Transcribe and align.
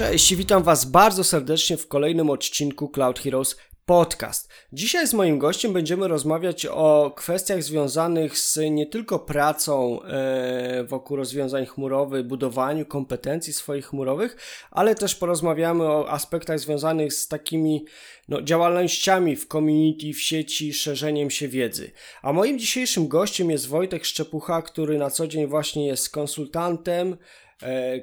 Cześć, 0.00 0.34
witam 0.34 0.62
Was 0.62 0.84
bardzo 0.84 1.24
serdecznie 1.24 1.76
w 1.76 1.88
kolejnym 1.88 2.30
odcinku 2.30 2.88
Cloud 2.88 3.18
Heroes 3.18 3.56
Podcast. 3.86 4.48
Dzisiaj 4.72 5.06
z 5.06 5.14
moim 5.14 5.38
gościem 5.38 5.72
będziemy 5.72 6.08
rozmawiać 6.08 6.66
o 6.66 7.12
kwestiach 7.16 7.62
związanych 7.62 8.38
z 8.38 8.58
nie 8.70 8.86
tylko 8.86 9.18
pracą 9.18 10.02
e, 10.02 10.84
wokół 10.84 11.16
rozwiązań 11.16 11.66
chmurowych, 11.66 12.26
budowaniu 12.26 12.86
kompetencji 12.86 13.52
swoich 13.52 13.86
chmurowych, 13.86 14.36
ale 14.70 14.94
też 14.94 15.14
porozmawiamy 15.14 15.84
o 15.84 16.10
aspektach 16.10 16.58
związanych 16.58 17.12
z 17.12 17.28
takimi 17.28 17.84
no, 18.28 18.42
działalnościami 18.42 19.36
w 19.36 19.46
community, 19.46 20.12
w 20.12 20.20
sieci, 20.20 20.72
szerzeniem 20.72 21.30
się 21.30 21.48
wiedzy. 21.48 21.90
A 22.22 22.32
moim 22.32 22.58
dzisiejszym 22.58 23.08
gościem 23.08 23.50
jest 23.50 23.68
Wojtek 23.68 24.04
Szczepucha, 24.04 24.62
który 24.62 24.98
na 24.98 25.10
co 25.10 25.26
dzień 25.26 25.46
właśnie 25.46 25.86
jest 25.86 26.10
konsultantem, 26.10 27.16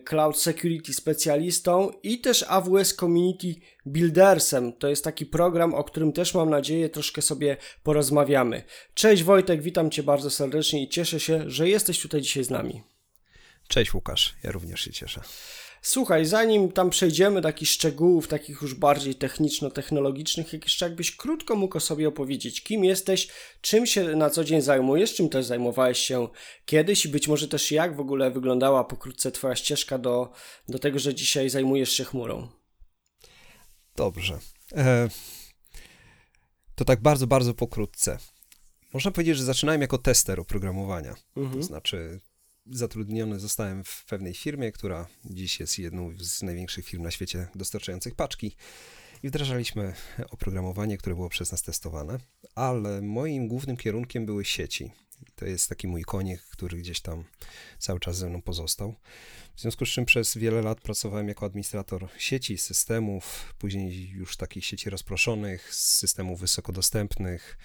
cloud 0.06 0.40
Security 0.40 0.94
specjalistą 0.94 1.92
i 2.04 2.22
też 2.22 2.46
AWS 2.48 2.96
Community 2.96 3.56
Buildersem. 3.86 4.74
To 4.74 4.88
jest 4.88 5.04
taki 5.04 5.26
program, 5.26 5.74
o 5.74 5.84
którym 5.84 6.14
też 6.14 6.34
mam 6.34 6.50
nadzieję 6.50 6.90
troszkę 6.90 7.22
sobie 7.22 7.58
porozmawiamy. 7.84 8.64
Cześć 8.94 9.24
Wojtek, 9.24 9.62
witam 9.62 9.92
Cię 9.92 10.04
bardzo 10.04 10.30
serdecznie 10.30 10.84
i 10.84 10.90
cieszę 10.90 11.20
się, 11.20 11.50
że 11.50 11.70
jesteś 11.70 12.02
tutaj 12.02 12.22
dzisiaj 12.22 12.44
z 12.44 12.50
nami. 12.50 12.84
Cześć 13.68 13.94
Łukasz, 13.94 14.36
ja 14.44 14.52
również 14.52 14.82
się 14.82 14.92
cieszę. 14.92 15.22
Słuchaj, 15.82 16.26
zanim 16.26 16.72
tam 16.72 16.90
przejdziemy 16.90 17.42
do 17.42 17.48
takich 17.48 17.70
szczegółów, 17.70 18.28
takich 18.28 18.62
już 18.62 18.74
bardziej 18.74 19.16
techniczno-technologicznych, 19.16 20.54
jeszcze 20.54 20.86
jakbyś 20.86 21.16
krótko 21.16 21.56
mógł 21.56 21.78
o 21.78 21.80
sobie 21.80 22.08
opowiedzieć, 22.08 22.64
kim 22.64 22.84
jesteś, 22.84 23.28
czym 23.62 23.86
się 23.86 24.16
na 24.16 24.30
co 24.30 24.44
dzień 24.44 24.62
zajmujesz, 24.62 25.16
czym 25.16 25.30
też 25.30 25.46
zajmowałeś 25.46 26.00
się 26.00 26.28
kiedyś 26.66 27.06
i 27.06 27.10
być 27.10 27.28
może 27.28 27.48
też 27.48 27.72
jak 27.72 27.96
w 27.96 28.00
ogóle 28.00 28.32
wyglądała 28.32 28.84
pokrótce 28.84 29.32
Twoja 29.32 29.56
ścieżka 29.56 29.98
do, 29.98 30.32
do 30.68 30.80
tego, 30.80 31.00
że 31.00 31.16
dzisiaj 31.16 31.50
zajmujesz 31.50 31.92
się 31.92 32.04
chmurą. 32.04 32.48
Dobrze. 33.96 34.40
E, 34.76 35.10
to 36.76 36.86
tak 36.86 37.02
bardzo, 37.02 37.28
bardzo 37.28 37.54
pokrótce. 37.54 38.18
Można 38.94 39.12
powiedzieć, 39.12 39.38
że 39.38 39.44
zaczynałem 39.44 39.82
jako 39.82 39.98
tester 39.98 40.40
oprogramowania. 40.40 41.16
Mhm. 41.38 41.62
To 41.62 41.68
znaczy, 41.68 42.20
zatrudniony 42.72 43.40
zostałem 43.40 43.84
w 43.84 44.06
pewnej 44.06 44.34
firmie, 44.34 44.72
która 44.72 45.08
dziś 45.26 45.60
jest 45.60 45.80
jedną 45.80 46.12
z 46.20 46.44
największych 46.44 46.86
firm 46.86 47.04
na 47.04 47.12
świecie 47.12 47.48
dostarczających 47.56 48.16
paczki. 48.16 48.56
I 49.24 49.28
wdrażaliśmy 49.28 49.94
oprogramowanie, 50.30 50.98
które 50.98 51.16
było 51.16 51.30
przez 51.30 51.52
nas 51.52 51.62
testowane, 51.62 52.18
ale 52.56 53.02
moim 53.02 53.48
głównym 53.48 53.78
kierunkiem 53.78 54.26
były 54.26 54.46
sieci. 54.46 54.92
To 55.36 55.46
jest 55.46 55.70
taki 55.70 55.88
mój 55.88 56.04
konik, 56.04 56.42
który 56.42 56.78
gdzieś 56.78 57.02
tam 57.02 57.24
cały 57.80 58.00
czas 58.00 58.18
ze 58.18 58.30
mną 58.30 58.42
pozostał. 58.42 58.96
W 59.56 59.62
związku 59.62 59.86
z 59.86 59.90
czym 59.90 60.06
przez 60.06 60.38
wiele 60.38 60.62
lat 60.62 60.82
pracowałem 60.82 61.28
jako 61.28 61.46
administrator 61.46 62.08
sieci, 62.18 62.58
systemów, 62.58 63.54
później 63.58 64.10
już 64.10 64.38
takich 64.38 64.66
sieci 64.66 64.90
rozproszonych, 64.90 65.76
systemów 65.76 66.40
wysokodostępnych, 66.40 67.58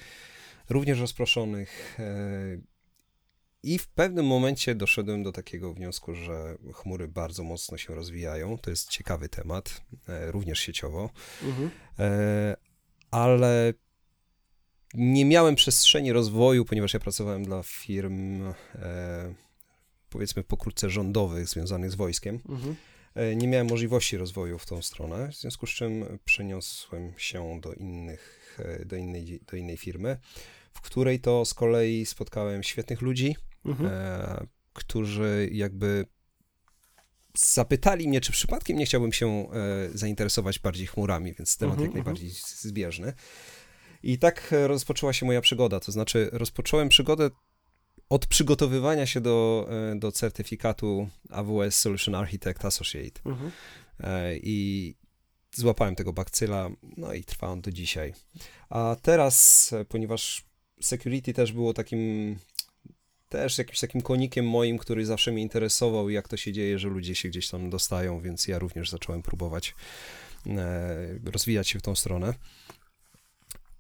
również 0.68 1.00
rozproszonych. 1.00 1.98
I 3.62 3.78
w 3.78 3.88
pewnym 3.88 4.26
momencie 4.26 4.74
doszedłem 4.74 5.22
do 5.22 5.32
takiego 5.32 5.74
wniosku, 5.74 6.14
że 6.14 6.56
chmury 6.72 7.08
bardzo 7.08 7.44
mocno 7.44 7.78
się 7.78 7.94
rozwijają. 7.94 8.58
To 8.58 8.70
jest 8.70 8.88
ciekawy 8.88 9.28
temat, 9.28 9.80
e, 10.08 10.30
również 10.30 10.58
sieciowo, 10.60 11.10
mhm. 11.42 11.70
E, 11.98 12.56
ale 13.10 13.74
nie 14.94 15.24
miałem 15.24 15.54
przestrzeni 15.54 16.12
rozwoju, 16.12 16.64
ponieważ 16.64 16.94
ja 16.94 17.00
pracowałem 17.00 17.44
dla 17.44 17.62
firm, 17.62 18.42
e, 18.74 19.34
powiedzmy 20.10 20.44
pokrótce 20.44 20.90
rządowych, 20.90 21.48
związanych 21.48 21.90
z 21.90 21.94
wojskiem. 21.94 22.40
Mhm. 22.48 22.76
Nie 23.36 23.48
miałem 23.48 23.68
możliwości 23.68 24.16
rozwoju 24.16 24.58
w 24.58 24.66
tą 24.66 24.82
stronę, 24.82 25.28
w 25.28 25.34
związku 25.34 25.66
z 25.66 25.70
czym 25.70 26.18
przeniosłem 26.24 27.12
się 27.16 27.60
do 27.60 27.72
innych, 27.72 28.58
do 28.86 28.96
innej, 28.96 29.40
do 29.50 29.56
innej 29.56 29.76
firmy, 29.76 30.16
w 30.74 30.80
której 30.80 31.20
to 31.20 31.44
z 31.44 31.54
kolei 31.54 32.06
spotkałem 32.06 32.62
świetnych 32.62 33.00
ludzi, 33.00 33.36
mhm. 33.64 33.90
e, 33.92 34.46
którzy 34.72 35.48
jakby 35.52 36.06
zapytali 37.34 38.08
mnie, 38.08 38.20
czy 38.20 38.32
przypadkiem 38.32 38.76
nie 38.76 38.86
chciałbym 38.86 39.12
się 39.12 39.28
e, 39.28 39.48
zainteresować 39.94 40.58
bardziej 40.58 40.86
chmurami, 40.86 41.34
więc 41.34 41.56
temat 41.56 41.74
mhm, 41.74 41.90
jak 41.90 41.96
mhm. 41.96 42.04
najbardziej 42.04 42.30
zbieżny. 42.46 43.12
I 44.02 44.18
tak 44.18 44.54
rozpoczęła 44.66 45.12
się 45.12 45.26
moja 45.26 45.40
przygoda, 45.40 45.80
to 45.80 45.92
znaczy 45.92 46.28
rozpocząłem 46.32 46.88
przygodę 46.88 47.30
od 48.12 48.26
przygotowywania 48.26 49.06
się 49.06 49.20
do, 49.20 49.68
e, 49.92 49.98
do 49.98 50.12
certyfikatu 50.12 51.08
AWS 51.30 51.74
Solution 51.74 52.14
Architect 52.14 52.64
Associate. 52.64 53.20
Mhm. 53.24 53.50
E, 54.00 54.36
I 54.36 54.96
złapałem 55.54 55.94
tego 55.94 56.12
bakcyla, 56.12 56.70
no 56.96 57.12
i 57.12 57.24
trwa 57.24 57.46
on 57.46 57.60
do 57.60 57.72
dzisiaj. 57.72 58.14
A 58.70 58.96
teraz, 59.02 59.70
e, 59.72 59.84
ponieważ 59.84 60.44
security 60.80 61.32
też 61.32 61.52
było 61.52 61.74
takim 61.74 62.36
też 63.32 63.58
jakimś 63.58 63.80
takim 63.80 64.00
konikiem 64.00 64.48
moim, 64.48 64.78
który 64.78 65.06
zawsze 65.06 65.32
mnie 65.32 65.42
interesował, 65.42 66.10
jak 66.10 66.28
to 66.28 66.36
się 66.36 66.52
dzieje, 66.52 66.78
że 66.78 66.88
ludzie 66.88 67.14
się 67.14 67.28
gdzieś 67.28 67.48
tam 67.48 67.70
dostają, 67.70 68.20
więc 68.20 68.48
ja 68.48 68.58
również 68.58 68.90
zacząłem 68.90 69.22
próbować 69.22 69.74
e, 70.46 71.18
rozwijać 71.24 71.68
się 71.68 71.78
w 71.78 71.82
tą 71.82 71.94
stronę. 71.94 72.34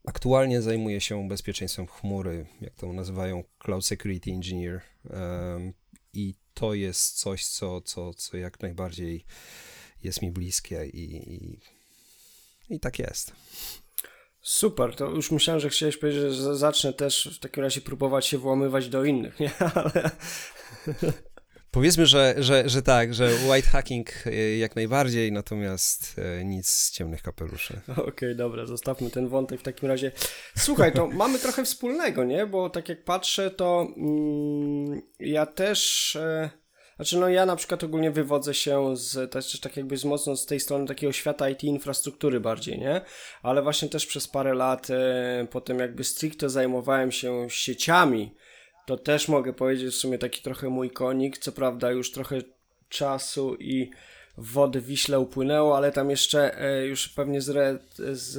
Aktualnie 0.06 0.62
zajmuję 0.62 1.00
się 1.00 1.28
bezpieczeństwem 1.28 1.86
chmury, 1.86 2.46
jak 2.60 2.74
to 2.74 2.92
nazywają 2.92 3.44
Cloud 3.58 3.86
Security 3.86 4.30
Engineer. 4.30 4.80
I 6.12 6.34
to 6.54 6.74
jest 6.74 7.18
coś, 7.20 7.46
co, 7.46 7.80
co, 7.80 8.14
co 8.14 8.36
jak 8.36 8.60
najbardziej 8.60 9.24
jest 10.02 10.22
mi 10.22 10.30
bliskie 10.30 10.86
i, 10.86 11.34
i, 11.34 11.60
i 12.74 12.80
tak 12.80 12.98
jest. 12.98 13.32
Super, 14.42 14.96
to 14.96 15.10
już 15.10 15.30
myślałem, 15.30 15.60
że 15.60 15.68
chciałeś 15.68 15.96
powiedzieć, 15.96 16.22
że 16.22 16.56
zacznę 16.56 16.92
też 16.92 17.30
w 17.36 17.38
takim 17.38 17.62
razie 17.62 17.80
próbować 17.80 18.26
się 18.26 18.38
włamywać 18.38 18.88
do 18.88 19.04
innych, 19.04 19.40
nie? 19.40 19.50
Ale... 19.74 20.10
Powiedzmy, 21.70 22.06
że, 22.06 22.34
że, 22.38 22.68
że 22.68 22.82
tak, 22.82 23.14
że 23.14 23.30
white 23.48 23.68
hacking 23.68 24.26
e, 24.26 24.56
jak 24.56 24.76
najbardziej, 24.76 25.32
natomiast 25.32 26.18
e, 26.18 26.44
nic 26.44 26.68
z 26.68 26.90
ciemnych 26.90 27.22
kapeluszy. 27.22 27.80
Okej, 27.92 28.04
okay, 28.04 28.34
dobra, 28.34 28.66
zostawmy 28.66 29.10
ten 29.10 29.28
wątek 29.28 29.60
w 29.60 29.62
takim 29.62 29.88
razie. 29.88 30.12
Słuchaj, 30.56 30.92
to 30.92 31.06
mamy 31.06 31.38
trochę 31.38 31.64
wspólnego, 31.64 32.24
nie? 32.24 32.46
Bo 32.46 32.70
tak 32.70 32.88
jak 32.88 33.04
patrzę, 33.04 33.50
to 33.50 33.86
mm, 33.96 35.02
ja 35.20 35.46
też... 35.46 36.16
E 36.16 36.61
znaczy, 37.02 37.18
no 37.18 37.28
ja 37.28 37.46
na 37.46 37.56
przykład 37.56 37.84
ogólnie 37.84 38.10
wywodzę 38.10 38.54
się 38.54 38.96
z, 38.96 39.32
też 39.32 39.60
tak 39.60 39.76
jakby 39.76 39.96
z 39.96 40.04
mocno 40.04 40.36
z 40.36 40.46
tej 40.46 40.60
strony 40.60 40.86
takiego 40.86 41.12
świata 41.12 41.50
IT 41.50 41.64
infrastruktury 41.64 42.40
bardziej, 42.40 42.78
nie? 42.78 43.00
Ale 43.42 43.62
właśnie 43.62 43.88
też 43.88 44.06
przez 44.06 44.28
parę 44.28 44.54
lat 44.54 44.90
e, 44.90 45.46
potem 45.50 45.78
jakby 45.78 46.04
stricte 46.04 46.50
zajmowałem 46.50 47.12
się 47.12 47.50
sieciami, 47.50 48.34
to 48.86 48.96
też 48.96 49.28
mogę 49.28 49.52
powiedzieć 49.52 49.94
w 49.94 49.98
sumie 49.98 50.18
taki 50.18 50.42
trochę 50.42 50.68
mój 50.68 50.90
konik, 50.90 51.38
co 51.38 51.52
prawda 51.52 51.90
już 51.90 52.12
trochę 52.12 52.38
czasu 52.88 53.54
i 53.54 53.90
wody 54.36 54.80
Wiśle 54.80 55.20
upłynęło, 55.20 55.76
ale 55.76 55.92
tam 55.92 56.10
jeszcze 56.10 56.60
e, 56.60 56.86
już 56.86 57.08
pewnie 57.08 57.40
z, 57.40 57.82
z 58.12 58.36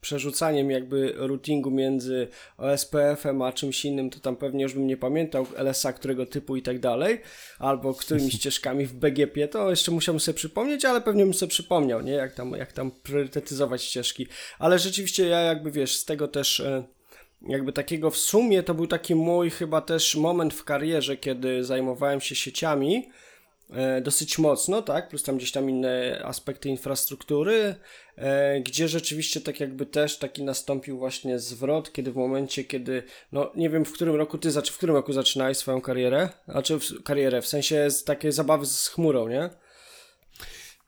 przerzucaniem 0.00 0.70
jakby 0.70 1.12
routingu 1.16 1.70
między 1.70 2.28
OSPF-em 2.56 3.42
a 3.42 3.52
czymś 3.52 3.84
innym, 3.84 4.10
to 4.10 4.20
tam 4.20 4.36
pewnie 4.36 4.62
już 4.62 4.74
bym 4.74 4.86
nie 4.86 4.96
pamiętał 4.96 5.46
LSA, 5.56 5.92
którego 5.92 6.26
typu 6.26 6.56
i 6.56 6.62
tak 6.62 6.78
dalej, 6.78 7.20
albo 7.58 7.94
którymi 7.94 8.30
ścieżkami 8.38 8.86
w 8.86 8.94
BGP, 8.94 9.48
to 9.48 9.70
jeszcze 9.70 9.90
musiałbym 9.90 10.20
sobie 10.20 10.36
przypomnieć, 10.36 10.84
ale 10.84 11.00
pewnie 11.00 11.24
bym 11.24 11.34
sobie 11.34 11.50
przypomniał, 11.50 12.00
nie, 12.00 12.12
jak 12.12 12.34
tam, 12.34 12.52
jak 12.52 12.72
tam 12.72 12.90
priorytetyzować 12.90 13.82
ścieżki. 13.82 14.26
Ale 14.58 14.78
rzeczywiście 14.78 15.26
ja 15.26 15.40
jakby, 15.40 15.70
wiesz, 15.70 15.96
z 15.96 16.04
tego 16.04 16.28
też 16.28 16.60
e, 16.60 16.84
jakby 17.48 17.72
takiego 17.72 18.10
w 18.10 18.16
sumie 18.16 18.62
to 18.62 18.74
był 18.74 18.86
taki 18.86 19.14
mój 19.14 19.50
chyba 19.50 19.80
też 19.80 20.16
moment 20.16 20.54
w 20.54 20.64
karierze, 20.64 21.16
kiedy 21.16 21.64
zajmowałem 21.64 22.20
się 22.20 22.34
sieciami, 22.34 23.08
dosyć 24.02 24.38
mocno, 24.38 24.82
tak, 24.82 25.08
plus 25.08 25.22
tam 25.22 25.36
gdzieś 25.36 25.52
tam 25.52 25.70
inne 25.70 26.22
aspekty 26.24 26.68
infrastruktury, 26.68 27.74
e, 28.16 28.60
gdzie 28.60 28.88
rzeczywiście 28.88 29.40
tak 29.40 29.60
jakby 29.60 29.86
też 29.86 30.18
taki 30.18 30.42
nastąpił 30.42 30.98
właśnie 30.98 31.38
zwrot, 31.38 31.92
kiedy 31.92 32.12
w 32.12 32.16
momencie, 32.16 32.64
kiedy, 32.64 33.02
no 33.32 33.52
nie 33.56 33.70
wiem 33.70 33.84
w 33.84 33.92
którym 33.92 34.14
roku 34.14 34.38
ty, 34.38 34.50
w 34.50 34.76
którym 34.76 34.96
roku 34.96 35.12
zaczynałeś 35.12 35.58
swoją 35.58 35.80
karierę, 35.80 36.28
znaczy 36.48 36.78
w, 36.78 37.02
karierę, 37.02 37.42
w 37.42 37.46
sensie 37.46 37.90
z 37.90 38.04
takiej 38.04 38.32
zabawy 38.32 38.66
z 38.66 38.88
chmurą, 38.88 39.28
nie? 39.28 39.50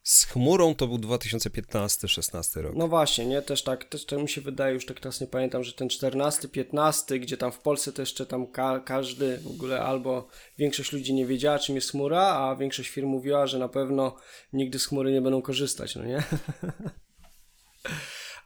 Z 0.03 0.25
chmurą 0.25 0.75
to 0.75 0.87
był 0.87 0.97
2015-16 0.97 2.61
rok. 2.61 2.73
No 2.77 2.89
właśnie, 2.89 3.27
nie? 3.27 3.43
Też 3.43 3.63
tak, 3.63 3.85
też 3.85 4.05
to 4.05 4.19
mi 4.19 4.29
się 4.29 4.41
wydaje, 4.41 4.75
już 4.75 4.87
tak 4.87 5.01
teraz 5.01 5.21
nie 5.21 5.27
pamiętam, 5.27 5.65
że 5.65 5.73
ten 5.73 5.89
14-15, 5.89 7.19
gdzie 7.19 7.37
tam 7.37 7.53
w 7.53 7.59
Polsce 7.59 7.93
to 7.93 8.03
jeszcze 8.03 8.27
tam 8.27 8.47
ka 8.47 8.81
każdy 8.81 9.39
w 9.39 9.47
ogóle 9.47 9.81
albo 9.81 10.29
większość 10.59 10.93
ludzi 10.93 11.15
nie 11.15 11.27
wiedziała, 11.27 11.59
czym 11.59 11.75
jest 11.75 11.91
chmura, 11.91 12.23
a 12.23 12.57
większość 12.57 12.89
firm 12.89 13.09
mówiła, 13.09 13.47
że 13.47 13.59
na 13.59 13.69
pewno 13.69 14.17
nigdy 14.53 14.79
z 14.79 14.87
chmury 14.87 15.13
nie 15.13 15.23
będą 15.23 15.43
korzystać, 15.43 15.97
no 15.97 16.05
nie? 16.05 16.23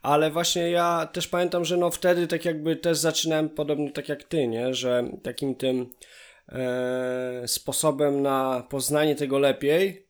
Ale 0.01 0.31
właśnie 0.31 0.69
ja 0.69 1.09
też 1.13 1.27
pamiętam, 1.27 1.65
że 1.65 1.77
no 1.77 1.91
wtedy 1.91 2.27
tak 2.27 2.45
jakby 2.45 2.75
też 2.75 2.97
zaczynałem 2.97 3.49
podobnie 3.49 3.91
tak 3.91 4.09
jak 4.09 4.23
ty, 4.23 4.47
nie? 4.47 4.73
Że 4.73 5.03
takim 5.23 5.55
tym 5.55 5.89
e, 6.49 7.43
sposobem 7.47 8.21
na 8.21 8.67
poznanie 8.69 9.15
tego 9.15 9.39
lepiej 9.39 10.04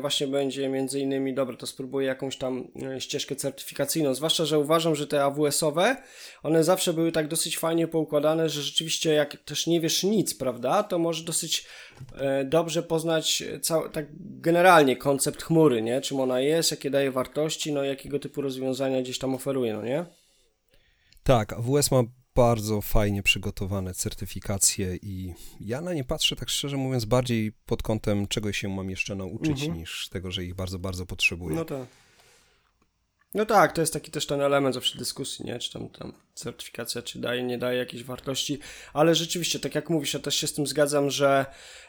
właśnie 0.00 0.26
będzie 0.26 0.68
między 0.68 1.00
innymi, 1.00 1.34
dobra, 1.34 1.56
to 1.56 1.66
spróbuję 1.66 2.06
jakąś 2.06 2.36
tam 2.36 2.68
e, 2.82 3.00
ścieżkę 3.00 3.36
certyfikacyjną, 3.36 4.14
zwłaszcza, 4.14 4.44
że 4.44 4.58
uważam, 4.58 4.94
że 4.94 5.06
te 5.06 5.24
AWS-owe, 5.24 5.96
one 6.42 6.64
zawsze 6.64 6.92
były 6.92 7.12
tak 7.12 7.28
dosyć 7.28 7.58
fajnie 7.58 7.88
poukładane, 7.88 8.48
że 8.48 8.62
rzeczywiście 8.62 9.12
jak 9.12 9.36
też 9.36 9.66
nie 9.66 9.80
wiesz 9.80 10.04
nic, 10.04 10.34
prawda, 10.34 10.82
to 10.82 10.98
może 10.98 11.24
dosyć 11.24 11.66
e, 12.14 12.44
dobrze 12.44 12.82
poznać 12.82 13.42
cał, 13.62 13.88
tak 13.88 14.06
generalnie 14.20 14.96
koncept 14.96 15.42
chmury, 15.42 15.82
nie, 15.82 16.00
czym 16.00 16.20
ona 16.20 16.40
jest, 16.40 16.70
jakie 16.70 16.90
daje 16.90 17.10
wartości, 17.10 17.72
no 17.72 17.84
jakiego 17.84 18.18
typu 18.18 18.42
rozwiązania 18.42 19.02
gdzieś 19.02 19.18
tam 19.18 19.34
oferuje, 19.34 19.74
no 19.74 19.82
nie? 19.82 20.04
Tak, 21.22 21.52
AWS 21.52 21.90
ma 21.90 22.02
bardzo 22.36 22.80
fajnie 22.80 23.22
przygotowane 23.22 23.94
certyfikacje 23.94 24.96
i 25.02 25.34
ja 25.60 25.80
na 25.80 25.94
nie 25.94 26.04
patrzę, 26.04 26.36
tak 26.36 26.48
szczerze 26.48 26.76
mówiąc, 26.76 27.04
bardziej 27.04 27.52
pod 27.66 27.82
kątem 27.82 28.28
czego 28.28 28.52
się 28.52 28.68
mam 28.68 28.90
jeszcze 28.90 29.14
nauczyć, 29.14 29.60
mhm. 29.62 29.74
niż 29.74 30.08
tego, 30.08 30.30
że 30.30 30.44
ich 30.44 30.54
bardzo, 30.54 30.78
bardzo 30.78 31.06
potrzebuję. 31.06 31.56
No 31.56 31.64
tak. 31.64 31.86
No 33.36 33.46
tak, 33.46 33.72
to 33.72 33.80
jest 33.80 33.92
taki 33.92 34.10
też 34.10 34.26
ten 34.26 34.40
element 34.40 34.74
zawsze 34.74 34.98
dyskusji, 34.98 35.44
nie? 35.44 35.58
Czy 35.58 35.72
tam, 35.72 35.88
tam 35.88 36.12
certyfikacja, 36.34 37.02
czy 37.02 37.18
daje, 37.18 37.42
nie 37.42 37.58
daje 37.58 37.78
jakiejś 37.78 38.04
wartości, 38.04 38.58
ale 38.92 39.14
rzeczywiście, 39.14 39.60
tak 39.60 39.74
jak 39.74 39.90
mówisz, 39.90 40.14
ja 40.14 40.20
też 40.20 40.34
się 40.36 40.46
z 40.46 40.52
tym 40.52 40.66
zgadzam, 40.66 41.10
że 41.10 41.46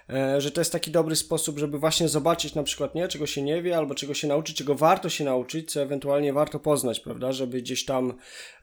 E, 0.10 0.42
że 0.42 0.52
to 0.52 0.62
jest 0.62 0.72
taki 0.72 0.92
dobry 0.92 1.16
sposób, 1.16 1.60
żeby 1.60 1.80
właśnie 1.80 2.10
zobaczyć 2.10 2.56
na 2.56 2.64
przykład, 2.64 2.96
nie, 2.96 3.08
czego 3.08 3.28
się 3.28 3.42
nie 3.42 3.62
wie, 3.62 3.78
albo 3.78 3.96
czego 3.96 4.14
się 4.14 4.28
nauczyć, 4.28 4.58
czego 4.58 4.76
warto 4.76 5.10
się 5.10 5.24
nauczyć, 5.24 5.72
co 5.72 5.82
ewentualnie 5.82 6.34
warto 6.34 6.60
poznać, 6.60 7.00
prawda, 7.00 7.32
żeby 7.32 7.62
gdzieś 7.62 7.86
tam 7.86 8.14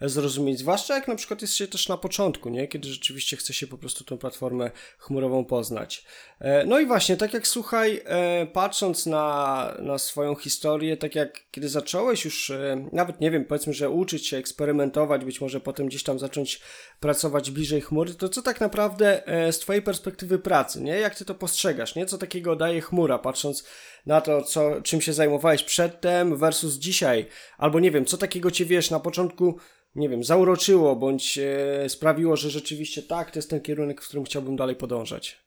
zrozumieć, 0.00 0.58
zwłaszcza 0.58 0.94
jak 0.94 1.08
na 1.08 1.16
przykład 1.16 1.42
jest 1.42 1.54
się 1.54 1.66
też 1.66 1.88
na 1.88 1.96
początku, 1.96 2.48
nie, 2.48 2.68
kiedy 2.68 2.88
rzeczywiście 2.88 3.36
chce 3.36 3.52
się 3.52 3.66
po 3.66 3.78
prostu 3.78 4.04
tą 4.04 4.18
platformę 4.18 4.70
chmurową 4.98 5.44
poznać. 5.44 6.04
E, 6.40 6.66
no 6.66 6.80
i 6.80 6.86
właśnie, 6.86 7.16
tak 7.16 7.34
jak 7.34 7.46
słuchaj, 7.46 8.02
e, 8.04 8.46
patrząc 8.46 9.06
na, 9.06 9.74
na 9.78 9.98
swoją 9.98 10.34
historię, 10.34 10.96
tak 10.96 11.14
jak 11.14 11.40
kiedy 11.50 11.68
zacząłeś 11.68 12.24
już, 12.24 12.52
nawet 12.92 13.20
nie 13.20 13.30
wiem, 13.30 13.44
powiedzmy, 13.44 13.72
że 13.72 13.90
uczyć 13.90 14.26
się, 14.26 14.36
eksperymentować, 14.36 15.24
być 15.24 15.40
może 15.40 15.60
potem 15.60 15.86
gdzieś 15.86 16.02
tam 16.02 16.18
zacząć 16.18 16.60
pracować 17.00 17.50
bliżej 17.50 17.80
chmury, 17.80 18.14
to 18.14 18.28
co 18.28 18.42
tak 18.42 18.60
naprawdę 18.60 19.22
z 19.50 19.58
twojej 19.58 19.82
perspektywy 19.82 20.38
pracy, 20.38 20.82
nie, 20.82 20.98
jak 20.98 21.14
ty 21.14 21.24
to 21.24 21.34
to 21.34 21.38
postrzegasz, 21.38 21.94
nie? 21.94 22.06
Co 22.06 22.18
takiego 22.18 22.56
daje 22.56 22.80
chmura, 22.80 23.18
patrząc 23.18 23.64
na 24.06 24.20
to, 24.20 24.42
co, 24.42 24.82
czym 24.82 25.00
się 25.00 25.12
zajmowałeś 25.12 25.62
przedtem 25.62 26.36
versus 26.36 26.74
dzisiaj, 26.74 27.26
albo 27.58 27.80
nie 27.80 27.90
wiem, 27.90 28.04
co 28.04 28.16
takiego 28.16 28.50
cię 28.50 28.64
wiesz 28.64 28.90
na 28.90 29.00
początku, 29.00 29.58
nie 29.94 30.08
wiem, 30.08 30.24
zauroczyło, 30.24 30.96
bądź 30.96 31.38
e, 31.38 31.88
sprawiło, 31.88 32.36
że 32.36 32.50
rzeczywiście 32.50 33.02
tak, 33.02 33.30
to 33.30 33.38
jest 33.38 33.50
ten 33.50 33.60
kierunek, 33.60 34.02
w 34.02 34.08
którym 34.08 34.24
chciałbym 34.24 34.56
dalej 34.56 34.76
podążać. 34.76 35.43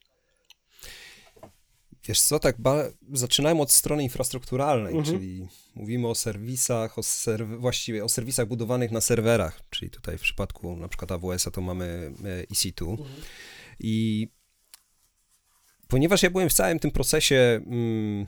Wiesz 2.07 2.21
co, 2.21 2.39
tak 2.39 2.57
zaczynałem 3.13 3.61
od 3.61 3.71
strony 3.71 4.03
infrastrukturalnej, 4.03 4.97
mhm. 4.97 5.15
czyli 5.15 5.47
mówimy 5.75 6.07
o 6.07 6.15
serwisach, 6.15 6.97
o 6.97 7.01
serw- 7.01 7.59
właściwie 7.59 8.03
o 8.03 8.09
serwisach 8.09 8.47
budowanych 8.47 8.91
na 8.91 9.01
serwerach, 9.01 9.61
czyli 9.69 9.91
tutaj 9.91 10.17
w 10.17 10.21
przypadku 10.21 10.75
na 10.75 10.87
przykład 10.87 11.11
AWS-a 11.11 11.51
to 11.51 11.61
mamy 11.61 12.11
e, 12.23 12.53
EC2 12.53 12.89
mhm. 12.89 13.09
i 13.79 14.27
ponieważ 15.87 16.23
ja 16.23 16.29
byłem 16.29 16.49
w 16.49 16.53
całym 16.53 16.79
tym 16.79 16.91
procesie 16.91 17.61
mm, 17.65 18.27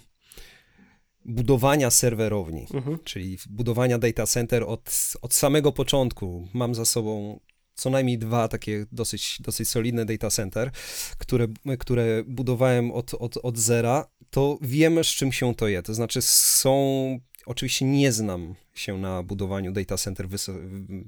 budowania 1.25 1.91
serwerowni, 1.91 2.67
mhm. 2.73 2.99
czyli 3.03 3.37
budowania 3.49 3.97
data 3.97 4.25
center 4.25 4.63
od, 4.63 5.13
od 5.21 5.33
samego 5.33 5.71
początku. 5.71 6.47
Mam 6.53 6.75
za 6.75 6.85
sobą 6.85 7.39
co 7.79 7.89
najmniej 7.89 8.17
dwa 8.17 8.47
takie 8.47 8.85
dosyć, 8.91 9.37
dosyć 9.41 9.69
solidne 9.69 10.05
data 10.05 10.29
center, 10.29 10.71
które, 11.17 11.47
które 11.79 12.23
budowałem 12.27 12.91
od, 12.91 13.13
od, 13.13 13.37
od 13.37 13.57
zera, 13.57 14.05
to 14.29 14.57
wiemy, 14.61 15.03
z 15.03 15.07
czym 15.07 15.31
się 15.31 15.55
to 15.55 15.67
je. 15.67 15.83
To 15.83 15.93
znaczy 15.93 16.21
są 16.21 17.19
Oczywiście 17.45 17.85
nie 17.85 18.11
znam 18.11 18.55
się 18.73 18.97
na 18.97 19.23
budowaniu 19.23 19.71
data 19.71 19.97
center 19.97 20.27
w 20.29 20.35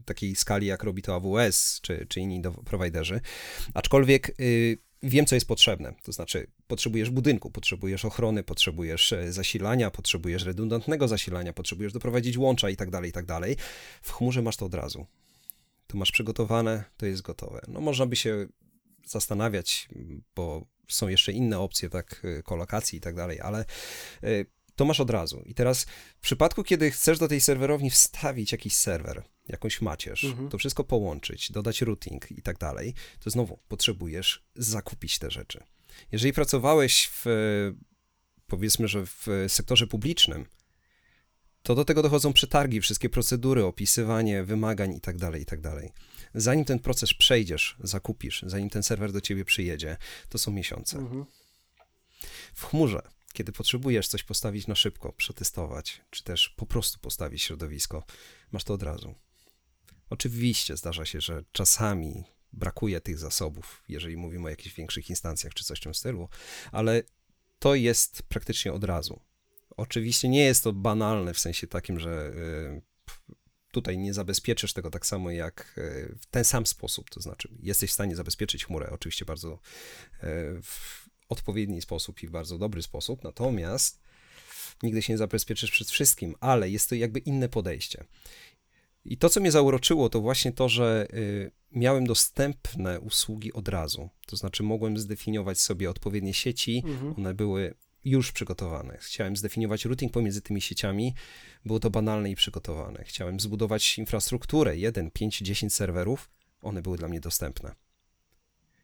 takiej 0.05 0.35
skali, 0.35 0.67
jak 0.67 0.83
robi 0.83 1.01
to 1.01 1.15
AWS 1.15 1.79
czy, 1.81 2.05
czy 2.09 2.19
inni 2.19 2.41
prowajderzy, 2.65 3.21
aczkolwiek 3.73 4.39
y, 4.39 4.77
wiem, 5.03 5.25
co 5.25 5.35
jest 5.35 5.47
potrzebne. 5.47 5.93
To 6.03 6.11
znaczy, 6.11 6.47
potrzebujesz 6.67 7.09
budynku, 7.09 7.51
potrzebujesz 7.51 8.05
ochrony, 8.05 8.43
potrzebujesz 8.43 9.13
e, 9.13 9.33
zasilania, 9.33 9.91
potrzebujesz 9.91 10.45
redundantnego 10.45 11.07
zasilania, 11.07 11.53
potrzebujesz 11.53 11.93
doprowadzić 11.93 12.37
łącza 12.37 12.69
i 12.69 12.75
tak 12.75 12.89
dalej, 12.89 13.09
i 13.09 13.13
tak 13.13 13.25
dalej. 13.25 13.55
W 14.01 14.11
chmurze 14.11 14.41
masz 14.41 14.57
to 14.57 14.65
od 14.65 14.73
razu. 14.73 15.05
To 15.91 15.97
masz 15.97 16.11
przygotowane, 16.11 16.83
to 16.97 17.05
jest 17.05 17.21
gotowe. 17.21 17.61
No 17.67 17.81
można 17.81 18.05
by 18.05 18.15
się 18.15 18.47
zastanawiać, 19.05 19.89
bo 20.35 20.65
są 20.87 21.07
jeszcze 21.07 21.31
inne 21.31 21.59
opcje, 21.59 21.89
tak, 21.89 22.21
e, 22.23 22.43
kolokacji 22.43 22.97
i 22.97 23.01
tak 23.01 23.15
dalej, 23.15 23.41
ale 23.41 23.65
e, 24.23 24.45
to 24.75 24.85
masz 24.85 24.99
od 24.99 25.09
razu. 25.09 25.43
I 25.45 25.53
teraz 25.53 25.85
w 26.17 26.21
przypadku, 26.21 26.63
kiedy 26.63 26.91
chcesz 26.91 27.19
do 27.19 27.27
tej 27.27 27.41
serwerowni 27.41 27.89
wstawić 27.89 28.51
jakiś 28.51 28.75
serwer, 28.75 29.23
jakąś 29.47 29.81
macierz, 29.81 30.23
mhm. 30.23 30.49
to 30.49 30.57
wszystko 30.57 30.83
połączyć, 30.83 31.51
dodać 31.51 31.81
routing 31.81 32.31
i 32.31 32.41
tak 32.41 32.57
dalej, 32.57 32.93
to 33.19 33.29
znowu 33.29 33.59
potrzebujesz 33.67 34.43
zakupić 34.55 35.19
te 35.19 35.31
rzeczy. 35.31 35.63
Jeżeli 36.11 36.33
pracowałeś 36.33 37.09
w, 37.13 37.25
powiedzmy, 38.47 38.87
że 38.87 39.05
w 39.05 39.27
sektorze 39.47 39.87
publicznym, 39.87 40.45
to 41.63 41.75
do 41.75 41.85
tego 41.85 42.01
dochodzą 42.01 42.33
przetargi, 42.33 42.81
wszystkie 42.81 43.09
procedury, 43.09 43.65
opisywanie 43.65 44.43
wymagań 44.43 44.93
i 44.93 45.01
tak 45.01 45.17
dalej, 45.17 45.41
i 45.41 45.45
tak. 45.45 45.59
Zanim 46.35 46.65
ten 46.65 46.79
proces 46.79 47.13
przejdziesz, 47.13 47.77
zakupisz, 47.83 48.43
zanim 48.47 48.69
ten 48.69 48.83
serwer 48.83 49.11
do 49.11 49.21
ciebie 49.21 49.45
przyjedzie, 49.45 49.97
to 50.29 50.37
są 50.37 50.51
miesiące. 50.51 50.97
Mhm. 50.97 51.25
W 52.53 52.65
chmurze 52.65 53.01
kiedy 53.33 53.51
potrzebujesz 53.51 54.07
coś 54.07 54.23
postawić 54.23 54.67
na 54.67 54.75
szybko, 54.75 55.13
przetestować, 55.13 56.01
czy 56.09 56.23
też 56.23 56.49
po 56.49 56.65
prostu 56.65 56.99
postawić 56.99 57.41
środowisko, 57.41 58.03
masz 58.51 58.63
to 58.63 58.73
od 58.73 58.83
razu. 58.83 59.15
Oczywiście 60.09 60.77
zdarza 60.77 61.05
się, 61.05 61.21
że 61.21 61.43
czasami 61.51 62.23
brakuje 62.53 63.01
tych 63.01 63.17
zasobów, 63.17 63.83
jeżeli 63.89 64.17
mówimy 64.17 64.45
o 64.45 64.49
jakichś 64.49 64.75
większych 64.75 65.09
instancjach 65.09 65.53
czy 65.53 65.63
coś 65.63 65.79
w 65.79 65.83
tym 65.83 65.93
stylu, 65.93 66.29
ale 66.71 67.03
to 67.59 67.75
jest 67.75 68.23
praktycznie 68.23 68.73
od 68.73 68.83
razu. 68.83 69.21
Oczywiście 69.77 70.29
nie 70.29 70.43
jest 70.43 70.63
to 70.63 70.73
banalne 70.73 71.33
w 71.33 71.39
sensie 71.39 71.67
takim, 71.67 71.99
że 71.99 72.31
y, 72.35 72.81
tutaj 73.71 73.97
nie 73.97 74.13
zabezpieczysz 74.13 74.73
tego 74.73 74.89
tak 74.89 75.05
samo 75.05 75.31
jak 75.31 75.73
y, 75.77 76.15
w 76.21 76.25
ten 76.25 76.43
sam 76.43 76.65
sposób, 76.65 77.09
to 77.09 77.21
znaczy 77.21 77.49
jesteś 77.59 77.89
w 77.89 77.93
stanie 77.93 78.15
zabezpieczyć 78.15 78.65
chmurę, 78.65 78.89
oczywiście 78.91 79.25
bardzo 79.25 79.59
y, 80.23 80.27
odpowiedni 81.29 81.81
sposób 81.81 82.23
i 82.23 82.27
w 82.27 82.31
bardzo 82.31 82.57
dobry 82.57 82.81
sposób, 82.81 83.23
natomiast 83.23 84.01
nigdy 84.83 85.01
się 85.01 85.13
nie 85.13 85.17
zabezpieczysz 85.17 85.71
przed 85.71 85.89
wszystkim, 85.89 86.35
ale 86.39 86.69
jest 86.69 86.89
to 86.89 86.95
jakby 86.95 87.19
inne 87.19 87.49
podejście. 87.49 88.03
I 89.05 89.17
to, 89.17 89.29
co 89.29 89.39
mnie 89.39 89.51
zauroczyło, 89.51 90.09
to 90.09 90.21
właśnie 90.21 90.51
to, 90.51 90.69
że 90.69 91.07
miałem 91.71 92.07
dostępne 92.07 92.99
usługi 92.99 93.53
od 93.53 93.67
razu. 93.67 94.09
To 94.27 94.35
znaczy, 94.35 94.63
mogłem 94.63 94.97
zdefiniować 94.97 95.59
sobie 95.59 95.89
odpowiednie 95.89 96.33
sieci, 96.33 96.83
mhm. 96.85 97.13
one 97.17 97.33
były 97.33 97.73
już 98.05 98.31
przygotowane. 98.31 98.97
Chciałem 99.01 99.35
zdefiniować 99.35 99.85
routing 99.85 100.11
pomiędzy 100.11 100.41
tymi 100.41 100.61
sieciami, 100.61 101.15
było 101.65 101.79
to 101.79 101.89
banalne 101.89 102.31
i 102.31 102.35
przygotowane. 102.35 103.03
Chciałem 103.03 103.39
zbudować 103.39 103.97
infrastrukturę, 103.97 104.77
1, 104.77 105.11
5, 105.11 105.37
10 105.37 105.73
serwerów, 105.73 106.29
one 106.61 106.81
były 106.81 106.97
dla 106.97 107.07
mnie 107.07 107.19
dostępne 107.19 107.75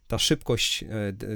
ta 0.08 0.18
szybkość 0.18 0.82
e, 0.82 0.88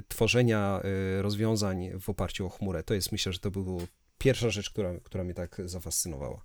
tworzenia 0.09 0.81
e, 0.85 1.23
rozwiązań 1.23 1.91
w 2.01 2.09
oparciu 2.09 2.47
o 2.47 2.49
chmurę, 2.49 2.83
to 2.83 2.95
jest 2.95 3.13
myślę, 3.13 3.33
że 3.33 3.39
to 3.39 3.51
była 3.51 3.83
pierwsza 4.19 4.51
rzecz, 4.51 4.71
która, 4.71 5.01
która 5.05 5.25
mnie 5.25 5.35
tak 5.35 5.57
zafascynowała. 5.65 6.43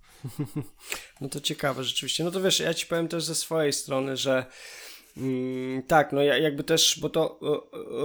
No 1.20 1.28
to 1.28 1.40
ciekawe 1.40 1.84
rzeczywiście. 1.84 2.24
No 2.24 2.30
to 2.30 2.40
wiesz, 2.40 2.60
ja 2.60 2.74
ci 2.74 2.86
powiem 2.86 3.08
też 3.08 3.24
ze 3.24 3.34
swojej 3.34 3.72
strony, 3.72 4.16
że 4.16 4.46
mm, 5.16 5.82
tak, 5.82 6.12
no 6.12 6.22
jakby 6.22 6.64
też, 6.64 6.98
bo 7.00 7.10
to 7.10 7.40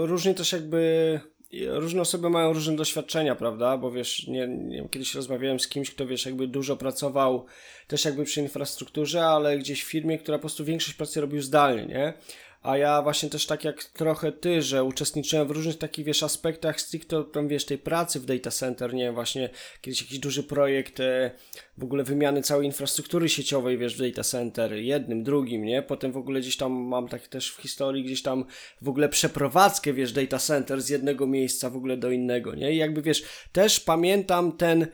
różnie 0.06 0.34
też 0.34 0.52
jakby 0.52 1.20
różne 1.68 2.02
osoby 2.02 2.30
mają 2.30 2.54
różne 2.54 2.76
doświadczenia, 2.76 3.36
prawda? 3.36 3.78
Bo 3.78 3.92
wiesz, 3.92 4.28
nie, 4.28 4.48
nie 4.48 4.90
kiedyś 4.90 5.16
rozmawiałem 5.16 5.60
z 5.60 5.68
kimś, 5.68 5.92
kto 5.92 6.08
wiesz, 6.08 6.26
jakby 6.26 6.48
dużo 6.48 6.78
pracował 6.78 7.46
też 7.88 8.06
jakby 8.06 8.24
przy 8.24 8.42
infrastrukturze, 8.42 9.26
ale 9.26 9.58
gdzieś 9.58 9.84
w 9.84 9.88
firmie, 9.88 10.18
która 10.18 10.38
po 10.38 10.42
prostu 10.42 10.66
większość 10.66 10.98
pracy 10.98 11.22
robił 11.22 11.42
zdalnie, 11.42 11.86
nie? 11.86 12.14
A 12.64 12.78
ja 12.78 13.02
właśnie 13.02 13.30
też 13.30 13.46
tak 13.46 13.64
jak 13.64 13.84
trochę 13.84 14.32
ty, 14.32 14.62
że 14.62 14.84
uczestniczyłem 14.84 15.48
w 15.48 15.52
różnych 15.52 15.78
takich, 15.78 16.06
wiesz, 16.06 16.24
aspektach 16.24 16.82
stricte 16.82 17.24
tam, 17.34 17.48
wiesz, 17.48 17.66
tej 17.66 17.78
pracy 17.78 18.20
w 18.20 18.26
data 18.26 18.52
center, 18.52 18.94
nie 18.94 19.12
właśnie 19.12 19.50
kiedyś 19.82 20.02
jakiś 20.02 20.20
duży 20.20 20.44
projekt 20.44 21.00
e, 21.00 21.32
w 21.78 21.84
ogóle 21.84 22.04
wymiany 22.04 22.42
całej 22.42 22.66
infrastruktury 22.66 23.30
sieciowej, 23.30 23.78
wiesz, 23.78 23.96
w 23.96 24.02
data 24.02 24.24
center, 24.24 24.74
jednym, 24.74 25.24
drugim, 25.24 25.66
nie, 25.66 25.82
potem 25.82 26.12
w 26.12 26.18
ogóle 26.18 26.40
gdzieś 26.40 26.58
tam 26.58 26.72
mam 26.72 27.08
tak 27.08 27.28
też 27.28 27.52
w 27.52 27.62
historii 27.62 28.04
gdzieś 28.04 28.22
tam 28.22 28.46
w 28.82 28.90
ogóle 28.90 29.10
przeprowadzkę, 29.10 29.94
wiesz, 29.94 30.14
data 30.14 30.40
center 30.40 30.82
z 30.82 30.90
jednego 30.90 31.28
miejsca 31.28 31.70
w 31.70 31.76
ogóle 31.76 31.98
do 31.98 32.12
innego, 32.12 32.56
nie, 32.56 32.74
i 32.74 32.78
jakby, 32.78 33.02
wiesz, 33.02 33.24
też 33.52 33.80
pamiętam 33.80 34.52
ten 34.52 34.88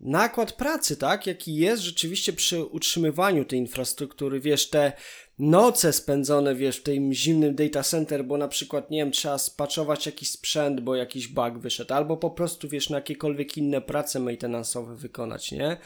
nakład 0.00 0.52
pracy, 0.52 0.96
tak, 0.96 1.26
jaki 1.26 1.54
jest 1.54 1.82
rzeczywiście 1.82 2.32
przy 2.32 2.64
utrzymywaniu 2.64 3.44
tej 3.44 3.58
infrastruktury, 3.58 4.40
wiesz, 4.40 4.70
te 4.70 4.92
noce 5.38 5.92
spędzone, 5.92 6.54
wiesz, 6.54 6.76
w 6.76 6.82
tym 6.82 7.12
zimnym 7.12 7.54
data 7.54 7.82
center, 7.82 8.24
bo 8.24 8.38
na 8.38 8.48
przykład, 8.48 8.90
nie 8.90 8.98
wiem, 8.98 9.12
trzeba 9.12 9.38
spaczować 9.38 10.06
jakiś 10.06 10.30
sprzęt, 10.30 10.80
bo 10.80 10.96
jakiś 10.96 11.28
bug 11.28 11.58
wyszedł, 11.58 11.94
albo 11.94 12.16
po 12.16 12.30
prostu, 12.30 12.68
wiesz, 12.68 12.90
na 12.90 12.96
jakiekolwiek 12.96 13.56
inne 13.56 13.80
prace 13.80 14.20
maintenance'owe 14.20 14.96
wykonać, 14.96 15.52
nie? 15.52 15.76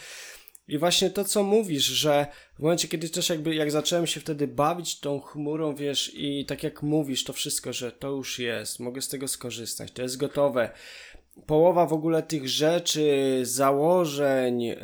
I 0.68 0.78
właśnie 0.78 1.10
to, 1.10 1.24
co 1.24 1.42
mówisz, 1.42 1.84
że 1.84 2.26
w 2.58 2.62
momencie, 2.62 2.88
kiedy 2.88 3.08
też 3.08 3.28
jakby, 3.28 3.54
jak 3.54 3.70
zacząłem 3.70 4.06
się 4.06 4.20
wtedy 4.20 4.48
bawić 4.48 5.00
tą 5.00 5.20
chmurą, 5.20 5.74
wiesz, 5.74 6.12
i 6.14 6.46
tak 6.46 6.62
jak 6.62 6.82
mówisz, 6.82 7.24
to 7.24 7.32
wszystko, 7.32 7.72
że 7.72 7.92
to 7.92 8.08
już 8.08 8.38
jest, 8.38 8.80
mogę 8.80 9.02
z 9.02 9.08
tego 9.08 9.28
skorzystać, 9.28 9.92
to 9.92 10.02
jest 10.02 10.16
gotowe. 10.16 10.70
Połowa 11.46 11.86
w 11.86 11.92
ogóle 11.92 12.22
tych 12.22 12.48
rzeczy, 12.48 13.40
założeń, 13.42 14.62
yy, 14.62 14.76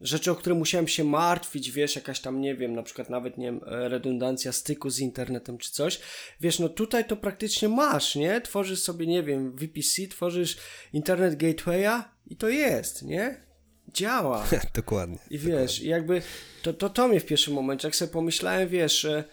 rzeczy, 0.00 0.30
o 0.30 0.34
które 0.34 0.54
musiałem 0.54 0.88
się 0.88 1.04
martwić, 1.04 1.70
wiesz, 1.70 1.96
jakaś 1.96 2.20
tam, 2.20 2.40
nie 2.40 2.54
wiem, 2.54 2.74
na 2.74 2.82
przykład 2.82 3.10
nawet, 3.10 3.38
nie 3.38 3.46
wiem, 3.46 3.60
redundancja 3.66 4.52
styku 4.52 4.90
z 4.90 5.00
internetem 5.00 5.58
czy 5.58 5.72
coś, 5.72 6.00
wiesz, 6.40 6.58
no 6.58 6.68
tutaj 6.68 7.04
to 7.04 7.16
praktycznie 7.16 7.68
masz, 7.68 8.16
nie? 8.16 8.40
Tworzysz 8.40 8.80
sobie, 8.80 9.06
nie 9.06 9.22
wiem, 9.22 9.56
VPC, 9.56 10.08
tworzysz 10.08 10.56
Internet 10.92 11.36
Gatewaya 11.36 12.04
i 12.26 12.36
to 12.36 12.48
jest, 12.48 13.02
nie? 13.02 13.48
działa. 13.94 14.46
dokładnie. 14.74 15.18
I 15.30 15.38
wiesz, 15.38 15.72
dokładnie. 15.72 15.90
jakby 15.90 16.22
to, 16.62 16.72
to, 16.72 16.90
to 16.90 17.08
mnie 17.08 17.20
w 17.20 17.26
pierwszym 17.26 17.54
momencie, 17.54 17.88
jak 17.88 17.96
sobie 17.96 18.12
pomyślałem, 18.12 18.68
wiesz, 18.68 19.00
że, 19.00 19.24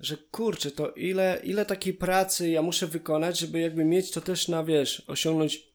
że 0.00 0.16
kurczę, 0.16 0.70
to 0.70 0.90
ile, 0.90 1.40
ile 1.44 1.66
takiej 1.66 1.94
pracy 1.94 2.50
ja 2.50 2.62
muszę 2.62 2.86
wykonać, 2.86 3.38
żeby 3.38 3.60
jakby 3.60 3.84
mieć 3.84 4.10
to 4.10 4.20
też 4.20 4.48
na, 4.48 4.64
wiesz, 4.64 5.02
osiągnąć 5.06 5.67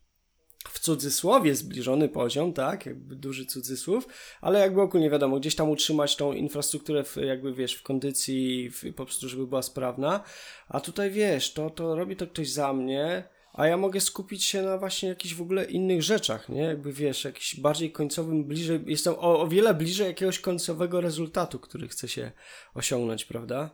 w 0.70 0.80
cudzysłowie 0.80 1.56
zbliżony 1.56 2.10
poziom, 2.10 2.54
tak, 2.54 2.86
jakby 2.86 3.16
duży 3.16 3.46
cudzysłów, 3.46 4.08
ale 4.42 4.60
jakby 4.60 4.82
ogólnie 4.82 5.10
wiadomo, 5.10 5.40
gdzieś 5.40 5.56
tam 5.56 5.70
utrzymać 5.70 6.16
tą 6.16 6.34
infrastrukturę 6.34 7.04
w, 7.04 7.16
jakby 7.16 7.54
wiesz, 7.54 7.74
w 7.74 7.84
kondycji, 7.84 8.70
w, 8.70 8.94
po 8.96 9.06
prostu, 9.06 9.30
żeby 9.30 9.48
była 9.48 9.62
sprawna, 9.62 10.24
a 10.68 10.80
tutaj 10.80 11.12
wiesz, 11.12 11.54
to, 11.54 11.70
to 11.70 11.96
robi 11.96 12.16
to 12.16 12.28
ktoś 12.28 12.50
za 12.50 12.74
mnie, 12.74 13.24
a 13.54 13.68
ja 13.68 13.78
mogę 13.78 14.02
skupić 14.02 14.44
się 14.44 14.62
na 14.62 14.78
właśnie 14.78 15.10
jakichś 15.10 15.34
w 15.34 15.42
ogóle 15.42 15.66
innych 15.66 16.04
rzeczach, 16.04 16.50
nie? 16.50 16.62
Jakby 16.62 16.94
wiesz, 16.94 17.24
jakiś 17.24 17.60
bardziej 17.60 17.92
końcowym, 17.92 18.44
bliżej, 18.44 18.80
jestem 18.86 19.14
o, 19.14 19.40
o 19.40 19.48
wiele 19.48 19.74
bliżej 19.74 20.08
jakiegoś 20.08 20.40
końcowego 20.40 21.02
rezultatu, 21.02 21.60
który 21.60 21.88
chce 21.88 22.08
się 22.08 22.32
osiągnąć, 22.74 23.26
prawda? 23.26 23.70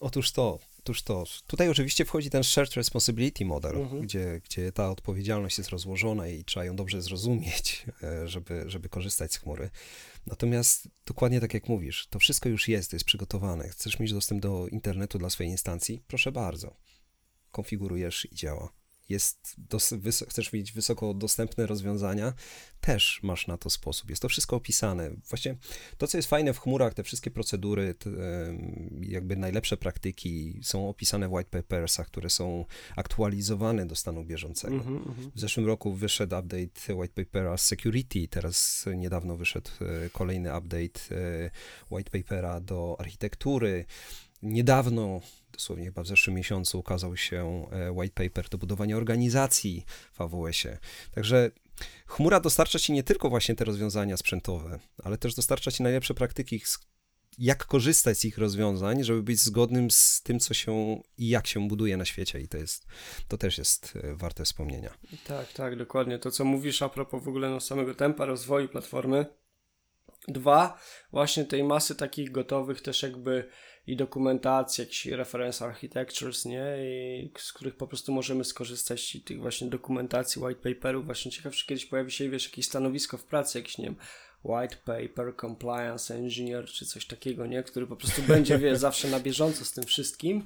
Otóż 0.00 0.32
to, 0.32 0.58
otóż 0.88 1.02
to. 1.02 1.24
Tutaj 1.46 1.68
oczywiście 1.68 2.04
wchodzi 2.04 2.30
ten 2.30 2.44
shared 2.44 2.74
responsibility 2.74 3.44
model, 3.44 3.76
mhm. 3.76 4.02
gdzie, 4.02 4.40
gdzie 4.44 4.72
ta 4.72 4.90
odpowiedzialność 4.90 5.58
jest 5.58 5.70
rozłożona 5.70 6.28
i 6.28 6.44
trzeba 6.44 6.64
ją 6.64 6.76
dobrze 6.76 7.02
zrozumieć, 7.02 7.86
e, 8.02 8.28
żeby, 8.28 8.64
żeby 8.66 8.88
korzystać 8.88 9.32
z 9.32 9.36
chmury. 9.36 9.70
Natomiast 10.26 10.88
dokładnie 11.06 11.40
tak 11.40 11.54
jak 11.54 11.68
mówisz, 11.68 12.06
to 12.10 12.18
wszystko 12.18 12.48
już 12.48 12.68
jest, 12.68 12.92
jest 12.92 13.04
przygotowane. 13.04 13.68
Chcesz 13.68 13.98
mieć 13.98 14.12
dostęp 14.12 14.42
do 14.42 14.68
internetu 14.68 15.18
dla 15.18 15.30
swojej 15.30 15.52
instancji? 15.52 16.02
Proszę 16.06 16.32
bardzo 16.32 16.76
konfigurujesz 17.50 18.28
i 18.32 18.34
działa. 18.34 18.77
Jest 19.08 19.56
chcesz 20.28 20.52
mieć 20.52 20.72
wysoko 20.72 21.14
dostępne 21.14 21.66
rozwiązania, 21.66 22.32
też 22.80 23.20
masz 23.22 23.46
na 23.46 23.58
to 23.58 23.70
sposób. 23.70 24.10
Jest 24.10 24.22
to 24.22 24.28
wszystko 24.28 24.56
opisane. 24.56 25.10
Właśnie 25.28 25.56
to, 25.98 26.06
co 26.06 26.18
jest 26.18 26.28
fajne 26.28 26.52
w 26.52 26.58
chmurach, 26.58 26.94
te 26.94 27.02
wszystkie 27.02 27.30
procedury, 27.30 27.94
te, 27.94 28.10
jakby 29.00 29.36
najlepsze 29.36 29.76
praktyki 29.76 30.60
są 30.62 30.88
opisane 30.88 31.28
w 31.28 31.32
white 31.32 31.50
papersach, 31.50 32.06
które 32.06 32.30
są 32.30 32.64
aktualizowane 32.96 33.86
do 33.86 33.94
stanu 33.94 34.24
bieżącego. 34.24 34.74
Mm 34.74 34.98
-hmm. 34.98 35.30
W 35.34 35.40
zeszłym 35.40 35.66
roku 35.66 35.92
wyszedł 35.92 36.36
update 36.36 36.94
white 36.94 37.24
papera 37.24 37.56
security, 37.56 38.28
teraz 38.28 38.86
niedawno 38.96 39.36
wyszedł 39.36 39.70
e, 39.80 40.10
kolejny 40.10 40.58
update 40.58 41.00
e, 41.10 41.50
white 41.90 42.10
papera 42.10 42.60
do 42.60 42.96
architektury. 42.98 43.84
Niedawno, 44.42 45.20
dosłownie 45.52 45.84
chyba 45.84 46.02
w 46.02 46.06
zeszłym 46.06 46.36
miesiącu, 46.36 46.78
ukazał 46.78 47.16
się 47.16 47.66
e, 47.72 47.92
white 47.92 48.24
paper 48.24 48.48
do 48.48 48.58
budowania 48.58 48.96
organizacji 48.96 49.84
w 50.12 50.20
AWS-ie. 50.20 50.78
Także 51.14 51.50
chmura 52.06 52.40
dostarcza 52.40 52.78
ci 52.78 52.92
nie 52.92 53.02
tylko 53.02 53.30
właśnie 53.30 53.54
te 53.54 53.64
rozwiązania 53.64 54.16
sprzętowe, 54.16 54.78
ale 55.04 55.18
też 55.18 55.34
dostarcza 55.34 55.70
ci 55.70 55.82
najlepsze 55.82 56.14
praktyki, 56.14 56.60
jak 57.38 57.66
korzystać 57.66 58.18
z 58.18 58.24
ich 58.24 58.38
rozwiązań, 58.38 59.04
żeby 59.04 59.22
być 59.22 59.40
zgodnym 59.40 59.90
z 59.90 60.22
tym, 60.22 60.40
co 60.40 60.54
się 60.54 61.02
i 61.18 61.28
jak 61.28 61.46
się 61.46 61.68
buduje 61.68 61.96
na 61.96 62.04
świecie. 62.04 62.40
I 62.40 62.48
to 62.48 62.58
jest, 62.58 62.86
to 63.28 63.38
też 63.38 63.58
jest 63.58 63.98
e, 64.02 64.14
warte 64.14 64.44
wspomnienia. 64.44 64.94
Tak, 65.26 65.52
tak, 65.52 65.76
dokładnie. 65.76 66.18
To, 66.18 66.30
co 66.30 66.44
mówisz 66.44 66.82
a 66.82 66.88
propos 66.88 67.24
w 67.24 67.28
ogóle 67.28 67.50
no, 67.50 67.60
samego 67.60 67.94
tempa 67.94 68.24
rozwoju 68.24 68.68
platformy. 68.68 69.26
Dwa, 70.28 70.80
właśnie 71.12 71.44
tej 71.44 71.64
masy 71.64 71.94
takich 71.94 72.30
gotowych 72.30 72.80
też 72.80 73.02
jakby 73.02 73.48
i 73.88 73.96
dokumentacji, 73.96 74.82
jakiś 74.82 75.06
reference 75.06 75.64
architectures, 75.64 76.44
nie? 76.44 76.64
I 76.80 77.30
z 77.38 77.52
których 77.52 77.76
po 77.76 77.86
prostu 77.86 78.12
możemy 78.12 78.44
skorzystać 78.44 79.14
i 79.14 79.20
tych 79.20 79.40
właśnie 79.40 79.68
dokumentacji, 79.68 80.42
white 80.42 80.74
paperów. 80.74 81.06
Właśnie 81.06 81.30
ciekaw, 81.30 81.54
czy 81.54 81.66
kiedyś 81.66 81.86
pojawi 81.86 82.12
się, 82.12 82.30
wiesz, 82.30 82.44
jakieś 82.44 82.66
stanowisko 82.66 83.18
w 83.18 83.24
pracy, 83.24 83.58
jakiś, 83.58 83.78
nie 83.78 83.84
wiem, 83.84 83.96
white 84.44 84.76
paper, 84.76 85.36
compliance 85.40 86.14
engineer, 86.14 86.66
czy 86.66 86.86
coś 86.86 87.06
takiego, 87.06 87.46
nie? 87.46 87.62
Który 87.62 87.86
po 87.86 87.96
prostu 87.96 88.22
będzie, 88.22 88.58
wiesz, 88.58 88.78
zawsze 88.78 89.08
na 89.08 89.20
bieżąco 89.20 89.64
z 89.64 89.72
tym 89.72 89.84
wszystkim. 89.84 90.44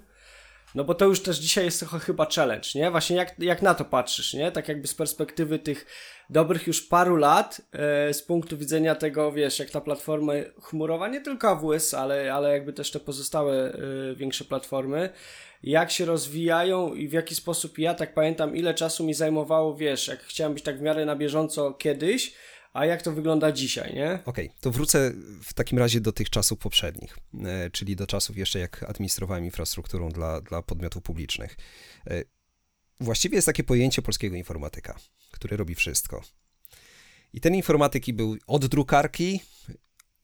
No 0.75 0.85
bo 0.85 0.95
to 0.95 1.05
już 1.05 1.21
też 1.21 1.39
dzisiaj 1.39 1.65
jest 1.65 1.79
trochę 1.79 1.99
chyba 1.99 2.27
challenge, 2.37 2.69
nie? 2.75 2.91
Właśnie 2.91 3.17
jak, 3.17 3.35
jak 3.39 3.63
na 3.63 3.75
to 3.75 3.85
patrzysz, 3.85 4.35
nie? 4.35 4.53
Tak 4.53 4.69
jakby 4.69 4.87
z 4.87 4.95
perspektywy 4.95 5.59
tych 5.59 5.87
dobrych 6.31 6.67
już 6.67 6.83
paru 6.83 7.17
lat, 7.17 7.61
e, 7.73 8.15
z 8.15 8.23
punktu 8.23 8.59
widzenia 8.59 8.95
tego, 8.95 9.33
wiesz, 9.33 9.59
jak 9.59 9.71
ta 9.71 9.81
platforma 9.81 10.33
chmurowa, 10.61 11.09
nie 11.09 11.21
tylko 11.21 11.49
AWS, 11.49 11.95
ale, 11.95 12.35
ale 12.35 12.53
jakby 12.53 12.73
też 12.73 12.91
te 12.91 13.01
pozostałe 13.01 13.73
e, 13.73 14.15
większe 14.15 14.45
platformy, 14.45 15.11
jak 15.63 15.91
się 15.91 16.05
rozwijają 16.05 16.95
i 16.95 17.09
w 17.09 17.13
jaki 17.13 17.35
sposób, 17.35 17.79
ja 17.79 17.95
tak 17.95 18.15
pamiętam, 18.15 18.57
ile 18.57 18.75
czasu 18.75 19.05
mi 19.05 19.15
zajmowało, 19.15 19.75
wiesz, 19.75 20.09
jak 20.09 20.23
chciałem 20.23 20.55
być 20.55 20.63
tak 20.63 20.79
w 20.79 20.83
miarę 20.83 21.05
na 21.05 21.17
bieżąco 21.17 21.73
kiedyś, 21.73 22.35
a 22.73 22.87
jak 22.87 23.03
to 23.03 23.13
wygląda 23.13 23.53
dzisiaj, 23.53 23.95
nie? 23.95 24.19
Okej, 24.25 24.47
okay, 24.47 24.61
to 24.61 24.71
wrócę 24.71 25.13
w 25.43 25.55
takim 25.55 25.79
razie 25.79 26.01
do 26.01 26.13
tych 26.13 26.31
czasów 26.31 26.59
poprzednich, 26.59 27.19
e, 27.45 27.71
czyli 27.71 27.97
do 27.97 28.07
czasów 28.07 28.37
jeszcze 28.37 28.59
jak 28.59 28.83
administrowałem 28.83 29.45
infrastrukturą 29.45 30.09
dla, 30.09 30.41
dla 30.41 30.63
podmiotów 30.63 31.03
publicznych. 31.03 31.57
E, 32.07 32.23
właściwie 33.01 33.37
jest 33.37 33.47
takie 33.47 33.65
pojęcie 33.65 34.03
polskiego 34.03 34.37
informatyka, 34.37 34.99
który 35.31 35.57
robi 35.57 35.75
wszystko. 35.75 36.23
I 37.33 37.41
ten 37.41 37.55
informatyki 37.55 38.13
był 38.13 38.37
od 38.47 38.67
drukarki 38.67 39.41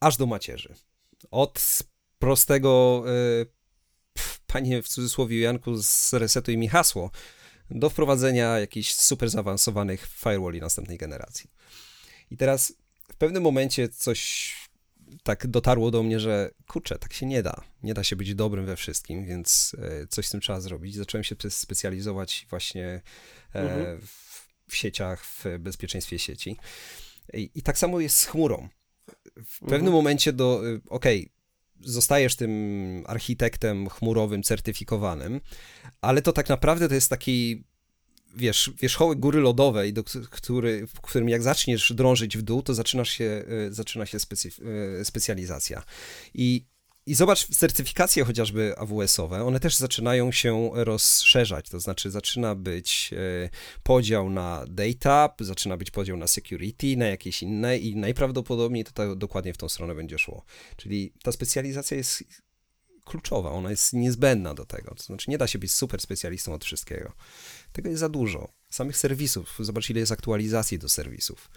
aż 0.01 0.17
do 0.17 0.27
macierzy. 0.27 0.75
Od 1.31 1.79
prostego, 2.19 3.05
e, 3.07 3.47
panie 4.47 4.83
w 4.83 4.89
cudzysłowie 4.89 5.41
Janku, 5.41 5.77
zresetuj 5.77 6.57
mi 6.57 6.69
hasło, 6.69 7.11
do 7.71 7.91
wprowadzenia 7.91 8.59
jakichś 8.59 8.93
super 8.95 9.31
zaawansowanych 9.31 10.07
firewalli 10.07 10.61
następnej 10.61 10.99
generacji. 10.99 11.51
I 12.31 12.37
teraz 12.37 12.73
w 13.13 13.17
pewnym 13.17 13.43
momencie 13.43 13.89
coś 13.89 14.55
tak 15.23 15.47
dotarło 15.47 15.91
do 15.91 16.03
mnie, 16.03 16.21
że 16.21 16.51
kurczę, 16.67 16.99
tak 16.99 17.13
się 17.13 17.27
nie 17.27 17.43
da. 17.43 17.65
Nie 17.83 17.95
da 17.95 18.05
się 18.05 18.17
być 18.17 18.35
dobrym 18.35 18.67
we 18.67 18.77
wszystkim, 18.77 19.27
więc 19.27 19.77
e, 19.79 20.07
coś 20.07 20.27
z 20.27 20.31
tym 20.31 20.41
trzeba 20.41 20.61
zrobić. 20.61 20.95
Zacząłem 20.95 21.25
się 21.25 21.35
specjalizować 21.51 22.47
właśnie 22.51 22.87
e, 23.55 23.61
mhm. 23.61 24.01
w 24.69 24.77
sieciach, 24.77 25.25
w 25.25 25.45
bezpieczeństwie 25.59 26.19
sieci. 26.19 26.57
I, 27.35 27.51
I, 27.55 27.63
tak 27.63 27.79
samo 27.79 28.01
jest 28.01 28.17
z 28.17 28.27
chmurą. 28.27 28.69
W 29.37 29.59
pewnym 29.59 29.75
mhm. 29.75 29.93
momencie 29.93 30.33
do, 30.33 30.63
e, 30.69 30.81
okej, 30.89 31.21
okay, 31.21 31.39
zostajesz 31.81 32.37
tym 32.37 33.05
architektem 33.07 33.89
chmurowym 33.89 34.43
certyfikowanym, 34.43 35.41
ale 36.01 36.23
to 36.23 36.33
tak 36.33 36.49
naprawdę 36.49 36.89
to 36.89 36.95
jest 36.95 37.11
taki 37.11 37.65
wiesz, 38.39 38.71
wierzchołek 38.81 39.19
góry 39.19 39.41
lodowej, 39.41 39.93
do 39.93 40.05
który, 40.31 40.87
w 40.87 41.01
którym 41.01 41.29
jak 41.29 41.43
zaczniesz 41.43 41.93
drążyć 41.93 42.39
w 42.39 42.43
dół, 42.43 42.63
to 42.63 42.75
zaczynasz 42.75 43.11
się, 43.11 43.45
e, 43.69 43.73
zaczyna 43.73 44.07
się 44.07 44.19
e, 44.19 45.05
specjalizacja. 45.05 45.83
I 46.35 46.67
i 47.09 47.15
zobacz, 47.15 47.47
certyfikacje 47.47 48.25
chociażby 48.25 48.75
AWS-owe, 48.79 49.45
one 49.45 49.61
też 49.61 49.77
zaczynają 49.77 50.33
się 50.33 50.71
rozszerzać, 50.75 51.69
to 51.69 51.81
znaczy 51.81 52.11
zaczyna 52.11 52.55
być 52.55 53.11
e, 53.13 53.51
podział 53.83 54.31
na 54.31 54.65
data, 54.69 55.35
zaczyna 55.41 55.77
być 55.77 55.91
podział 55.91 56.17
na 56.17 56.27
security, 56.27 56.97
na 56.97 57.07
jakieś 57.07 57.43
inne 57.43 57.79
i 57.79 57.97
najprawdopodobniej 57.97 58.85
to 58.85 58.93
tak 58.93 59.15
dokładnie 59.15 59.55
w 59.55 59.57
tą 59.57 59.69
stronę 59.69 59.95
będzie 59.95 60.19
szło. 60.19 60.45
Czyli 60.77 61.13
ta 61.23 61.33
specjalizacja 61.33 61.97
jest 61.97 62.25
kluczowa, 63.09 63.51
ona 63.51 63.71
jest 63.71 63.93
niezbędna 63.93 64.55
do 64.55 64.67
tego. 64.67 64.95
To 64.95 65.03
znaczy, 65.03 65.31
nie 65.31 65.39
da 65.39 65.47
się 65.47 65.59
być 65.59 65.73
super 65.73 66.01
specjalistą 66.01 66.55
od 66.55 66.65
wszystkiego. 66.65 67.13
Tego 67.73 67.89
jest 67.89 68.01
za 68.01 68.09
dużo. 68.09 68.49
Samych 68.71 68.97
serwisów, 68.97 69.57
zobacz, 69.61 69.91
ile 69.91 70.01
jest 70.01 70.13
aktualizacji 70.13 70.79
do 70.79 70.89
serwisów. 70.89 71.51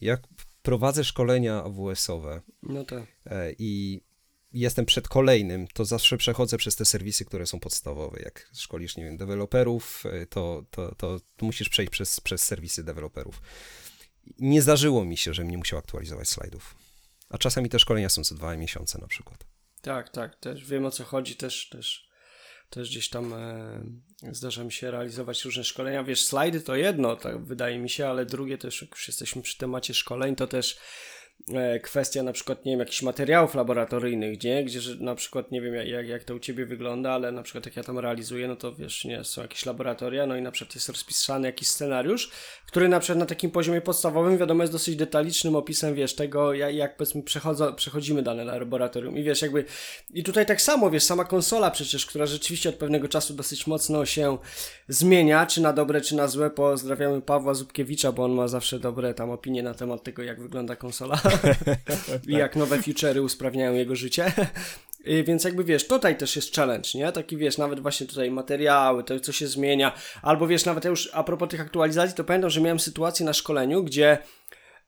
Jak 0.00 0.22
prowadzę 0.62 1.04
szkolenia 1.04 1.62
AWS-owe 1.64 2.40
no 2.62 2.84
tak. 2.84 3.04
E, 3.26 3.52
i 3.58 4.00
jestem 4.52 4.86
przed 4.86 5.08
kolejnym, 5.08 5.66
to 5.66 5.84
zawsze 5.84 6.16
przechodzę 6.16 6.56
przez 6.56 6.76
te 6.76 6.84
serwisy, 6.84 7.24
które 7.24 7.46
są 7.46 7.60
podstawowe. 7.60 8.20
Jak 8.22 8.50
szkolisz, 8.54 8.96
nie 8.96 9.04
wiem, 9.04 9.16
deweloperów, 9.16 10.04
e, 10.06 10.26
to, 10.26 10.64
to, 10.70 10.94
to, 10.94 11.20
to 11.36 11.46
musisz 11.46 11.68
przejść 11.68 11.92
przez, 11.92 12.20
przez 12.20 12.44
serwisy 12.44 12.84
deweloperów. 12.84 13.42
nie 14.38 14.62
zdarzyło 14.62 15.04
mi 15.04 15.16
się, 15.16 15.34
żebym 15.34 15.50
nie 15.50 15.58
musiał 15.58 15.78
aktualizować 15.78 16.28
slajdów. 16.28 16.74
A 17.28 17.38
czasami 17.38 17.68
te 17.68 17.78
szkolenia 17.78 18.08
są 18.08 18.24
co 18.24 18.34
dwa 18.34 18.56
miesiące 18.56 18.98
na 18.98 19.06
przykład. 19.06 19.49
Tak, 19.82 20.08
tak, 20.08 20.36
też 20.36 20.64
wiem 20.64 20.84
o 20.84 20.90
co 20.90 21.04
chodzi, 21.04 21.36
też, 21.36 21.68
też, 21.68 22.08
też 22.70 22.90
gdzieś 22.90 23.08
tam 23.08 23.32
e, 23.32 23.82
zdarza 24.32 24.64
mi 24.64 24.72
się 24.72 24.90
realizować 24.90 25.44
różne 25.44 25.64
szkolenia. 25.64 26.04
Wiesz, 26.04 26.24
slajdy 26.24 26.60
to 26.60 26.76
jedno, 26.76 27.16
tak 27.16 27.44
wydaje 27.44 27.78
mi 27.78 27.90
się, 27.90 28.08
ale 28.08 28.26
drugie 28.26 28.58
też, 28.58 28.82
jak 28.82 28.90
już 28.90 29.08
jesteśmy 29.08 29.42
przy 29.42 29.58
temacie 29.58 29.94
szkoleń, 29.94 30.36
to 30.36 30.46
też 30.46 30.78
kwestia 31.82 32.22
na 32.22 32.32
przykład, 32.32 32.64
nie 32.64 32.72
wiem, 32.72 32.80
jakichś 32.80 33.02
materiałów 33.02 33.54
laboratoryjnych, 33.54 34.42
nie? 34.44 34.64
Gdzie 34.64 34.80
na 35.00 35.14
przykład, 35.14 35.50
nie 35.50 35.60
wiem 35.60 35.74
jak, 35.74 36.08
jak 36.08 36.24
to 36.24 36.34
u 36.34 36.38
Ciebie 36.38 36.66
wygląda, 36.66 37.12
ale 37.12 37.32
na 37.32 37.42
przykład 37.42 37.66
jak 37.66 37.76
ja 37.76 37.82
tam 37.82 37.98
realizuję, 37.98 38.48
no 38.48 38.56
to 38.56 38.74
wiesz, 38.74 39.04
nie, 39.04 39.24
są 39.24 39.42
jakieś 39.42 39.66
laboratoria, 39.66 40.26
no 40.26 40.36
i 40.36 40.42
na 40.42 40.50
przykład 40.50 40.74
jest 40.74 40.88
rozpisany 40.88 41.48
jakiś 41.48 41.68
scenariusz, 41.68 42.30
który 42.66 42.88
na 42.88 43.00
przykład 43.00 43.18
na 43.18 43.26
takim 43.26 43.50
poziomie 43.50 43.80
podstawowym, 43.80 44.38
wiadomo, 44.38 44.62
jest 44.62 44.72
dosyć 44.72 44.96
detalicznym 44.96 45.56
opisem, 45.56 45.94
wiesz, 45.94 46.14
tego, 46.14 46.54
jak, 46.54 46.74
jak 46.74 46.96
powiedzmy 46.96 47.22
przechodzą, 47.22 47.74
przechodzimy 47.74 48.22
dane 48.22 48.44
laboratorium 48.44 49.18
i 49.18 49.22
wiesz, 49.22 49.42
jakby, 49.42 49.64
i 50.14 50.24
tutaj 50.24 50.46
tak 50.46 50.62
samo, 50.62 50.90
wiesz, 50.90 51.02
sama 51.02 51.24
konsola 51.24 51.70
przecież, 51.70 52.06
która 52.06 52.26
rzeczywiście 52.26 52.68
od 52.68 52.74
pewnego 52.74 53.08
czasu 53.08 53.34
dosyć 53.34 53.66
mocno 53.66 54.06
się 54.06 54.38
zmienia, 54.88 55.46
czy 55.46 55.60
na 55.60 55.72
dobre, 55.72 56.00
czy 56.00 56.16
na 56.16 56.28
złe, 56.28 56.50
pozdrawiamy 56.50 57.22
Pawła 57.22 57.54
Zubkiewicza, 57.54 58.12
bo 58.12 58.24
on 58.24 58.32
ma 58.32 58.48
zawsze 58.48 58.78
dobre 58.78 59.14
tam 59.14 59.30
opinie 59.30 59.62
na 59.62 59.74
temat 59.74 60.02
tego, 60.02 60.22
jak 60.22 60.42
wygląda 60.42 60.76
konsola. 60.76 61.20
I 62.26 62.32
jak 62.32 62.56
nowe 62.56 62.78
feature'y 62.78 63.22
usprawniają 63.22 63.74
jego 63.74 63.96
życie. 63.96 64.32
Więc 65.24 65.44
jakby 65.44 65.64
wiesz, 65.64 65.86
tutaj 65.86 66.16
też 66.16 66.36
jest 66.36 66.56
challenge, 66.56 66.88
nie? 66.94 67.12
Taki 67.12 67.36
wiesz, 67.36 67.58
nawet 67.58 67.80
właśnie 67.80 68.06
tutaj 68.06 68.30
materiały, 68.30 69.04
to 69.04 69.20
co 69.20 69.32
się 69.32 69.46
zmienia, 69.46 69.92
albo 70.22 70.46
wiesz, 70.46 70.64
nawet 70.64 70.84
ja 70.84 70.90
już 70.90 71.10
a 71.12 71.24
propos 71.24 71.48
tych 71.48 71.60
aktualizacji, 71.60 72.16
to 72.16 72.24
pamiętam, 72.24 72.50
że 72.50 72.60
miałem 72.60 72.80
sytuację 72.80 73.26
na 73.26 73.32
szkoleniu, 73.32 73.84
gdzie 73.84 74.18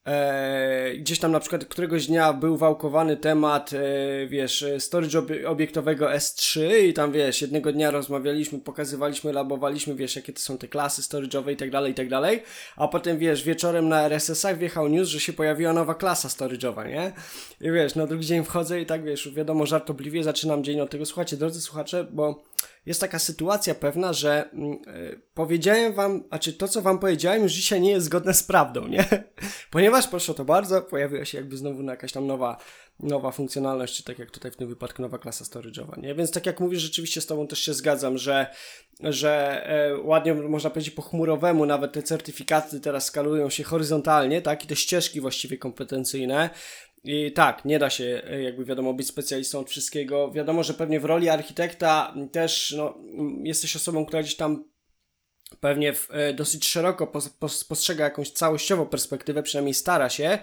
E, 0.06 0.92
gdzieś 0.98 1.18
tam 1.18 1.32
na 1.32 1.40
przykład 1.40 1.64
któregoś 1.64 2.06
dnia 2.06 2.32
był 2.32 2.56
wałkowany 2.56 3.16
temat, 3.16 3.70
e, 3.72 4.26
wiesz, 4.26 4.64
storage 4.78 5.22
obiektowego 5.46 6.06
S3 6.06 6.60
i 6.88 6.92
tam, 6.92 7.12
wiesz, 7.12 7.42
jednego 7.42 7.72
dnia 7.72 7.90
rozmawialiśmy, 7.90 8.58
pokazywaliśmy, 8.58 9.32
labowaliśmy, 9.32 9.94
wiesz, 9.94 10.16
jakie 10.16 10.32
to 10.32 10.40
są 10.40 10.58
te 10.58 10.68
klasy 10.68 11.02
storage'owe 11.02 11.52
i 11.52 11.56
tak 11.56 11.70
dalej, 11.70 11.92
i 11.92 11.94
tak 11.94 12.08
dalej, 12.08 12.42
a 12.76 12.88
potem, 12.88 13.18
wiesz, 13.18 13.42
wieczorem 13.42 13.88
na 13.88 14.02
RSS-ach 14.02 14.58
wjechał 14.58 14.88
news, 14.88 15.08
że 15.08 15.20
się 15.20 15.32
pojawiła 15.32 15.72
nowa 15.72 15.94
klasa 15.94 16.28
storage'owa, 16.28 16.88
nie? 16.88 17.12
I 17.60 17.72
wiesz, 17.72 17.94
na 17.94 18.06
drugi 18.06 18.26
dzień 18.26 18.44
wchodzę 18.44 18.80
i 18.80 18.86
tak, 18.86 19.04
wiesz, 19.04 19.30
wiadomo, 19.34 19.66
żartobliwie 19.66 20.24
zaczynam 20.24 20.64
dzień 20.64 20.80
od 20.80 20.90
tego. 20.90 21.06
Słuchajcie, 21.06 21.36
drodzy 21.36 21.60
słuchacze, 21.60 22.06
bo 22.10 22.42
jest 22.86 23.00
taka 23.00 23.18
sytuacja 23.18 23.74
pewna, 23.74 24.12
że 24.12 24.50
mm, 24.52 24.72
e, 24.72 25.16
powiedziałem 25.34 25.92
wam, 25.92 26.24
a 26.30 26.38
czy 26.38 26.52
to, 26.52 26.68
co 26.68 26.82
wam 26.82 26.98
powiedziałem, 26.98 27.42
już 27.42 27.52
dzisiaj 27.52 27.80
nie 27.80 27.90
jest 27.90 28.06
zgodne 28.06 28.34
z 28.34 28.42
prawdą, 28.42 28.88
nie? 28.88 29.04
Ponieważ, 29.70 30.08
proszę 30.08 30.34
to 30.34 30.44
bardzo, 30.44 30.82
pojawiła 30.82 31.24
się 31.24 31.38
jakby 31.38 31.56
znowu 31.56 31.82
jakaś 31.82 32.12
tam 32.12 32.26
nowa, 32.26 32.56
nowa 33.00 33.30
funkcjonalność, 33.30 33.96
czy 33.96 34.04
tak 34.04 34.18
jak 34.18 34.30
tutaj 34.30 34.50
w 34.50 34.56
tym 34.56 34.68
wypadku 34.68 35.02
nowa 35.02 35.18
klasa 35.18 35.44
storage'owa, 35.44 35.98
nie? 35.98 36.14
Więc 36.14 36.30
tak 36.30 36.46
jak 36.46 36.60
mówisz, 36.60 36.82
rzeczywiście 36.82 37.20
z 37.20 37.26
tobą 37.26 37.46
też 37.46 37.58
się 37.58 37.74
zgadzam, 37.74 38.18
że, 38.18 38.46
że 39.00 39.62
e, 39.66 39.98
ładnie 39.98 40.34
można 40.34 40.70
powiedzieć 40.70 40.94
po 40.94 41.02
chmurowemu 41.02 41.66
nawet 41.66 41.92
te 41.92 42.02
certyfikaty 42.02 42.80
teraz 42.80 43.04
skalują 43.04 43.50
się 43.50 43.64
horyzontalnie, 43.64 44.42
tak? 44.42 44.64
I 44.64 44.66
te 44.66 44.76
ścieżki 44.76 45.20
właściwie 45.20 45.58
kompetencyjne 45.58 46.50
i 47.04 47.32
tak, 47.32 47.64
nie 47.64 47.78
da 47.78 47.90
się, 47.90 48.22
e, 48.26 48.42
jakby 48.42 48.64
wiadomo, 48.64 48.94
być 48.94 49.06
specjalistą 49.06 49.58
od 49.58 49.70
wszystkiego. 49.70 50.30
Wiadomo, 50.30 50.62
że 50.62 50.74
pewnie 50.74 51.00
w 51.00 51.04
roli 51.04 51.28
architekta 51.28 52.14
też 52.32 52.74
no, 52.76 52.98
jesteś 53.42 53.76
osobą, 53.76 54.06
która 54.06 54.22
gdzieś 54.22 54.36
tam 54.36 54.64
pewnie 55.60 55.92
w, 55.92 56.08
e, 56.10 56.34
dosyć 56.34 56.68
szeroko 56.68 57.06
pos, 57.06 57.28
pos, 57.28 57.64
postrzega 57.64 58.04
jakąś 58.04 58.30
całościową 58.30 58.86
perspektywę, 58.86 59.42
przynajmniej 59.42 59.74
stara 59.74 60.08
się. 60.10 60.38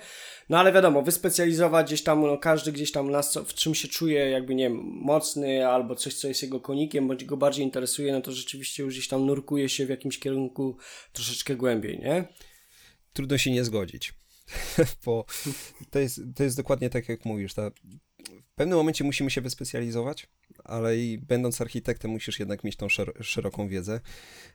No 0.49 0.59
ale 0.59 0.71
wiadomo, 0.71 1.01
wyspecjalizować 1.01 1.87
gdzieś 1.87 2.03
tam, 2.03 2.21
no, 2.21 2.37
każdy 2.37 2.71
gdzieś 2.71 2.91
tam 2.91 3.11
nas, 3.11 3.37
w 3.45 3.53
czym 3.53 3.75
się 3.75 3.87
czuje, 3.87 4.29
jakby 4.29 4.55
nie 4.55 4.63
wiem, 4.63 4.81
mocny, 4.83 5.67
albo 5.67 5.95
coś, 5.95 6.13
co 6.13 6.27
jest 6.27 6.43
jego 6.43 6.59
konikiem, 6.59 7.07
bądź 7.07 7.25
go 7.25 7.37
bardziej 7.37 7.65
interesuje, 7.65 8.13
no 8.13 8.21
to 8.21 8.31
rzeczywiście 8.31 8.83
już 8.83 8.93
gdzieś 8.93 9.07
tam 9.07 9.25
nurkuje 9.25 9.69
się 9.69 9.85
w 9.85 9.89
jakimś 9.89 10.19
kierunku 10.19 10.77
troszeczkę 11.13 11.55
głębiej, 11.55 11.99
nie? 11.99 12.27
Trudno 13.13 13.37
się 13.37 13.51
nie 13.51 13.63
zgodzić. 13.63 14.18
bo 15.05 15.25
to 15.89 15.99
jest, 15.99 16.21
to 16.35 16.43
jest 16.43 16.57
dokładnie 16.57 16.89
tak, 16.89 17.09
jak 17.09 17.25
mówisz. 17.25 17.53
Ta, 17.53 17.71
w 18.27 18.55
pewnym 18.55 18.77
momencie 18.77 19.03
musimy 19.03 19.31
się 19.31 19.41
wyspecjalizować, 19.41 20.27
ale 20.63 20.97
i 20.97 21.17
będąc 21.17 21.61
architektem 21.61 22.11
musisz 22.11 22.39
jednak 22.39 22.63
mieć 22.63 22.75
tą 22.75 22.89
szer 22.89 23.13
szeroką 23.21 23.67
wiedzę. 23.67 23.99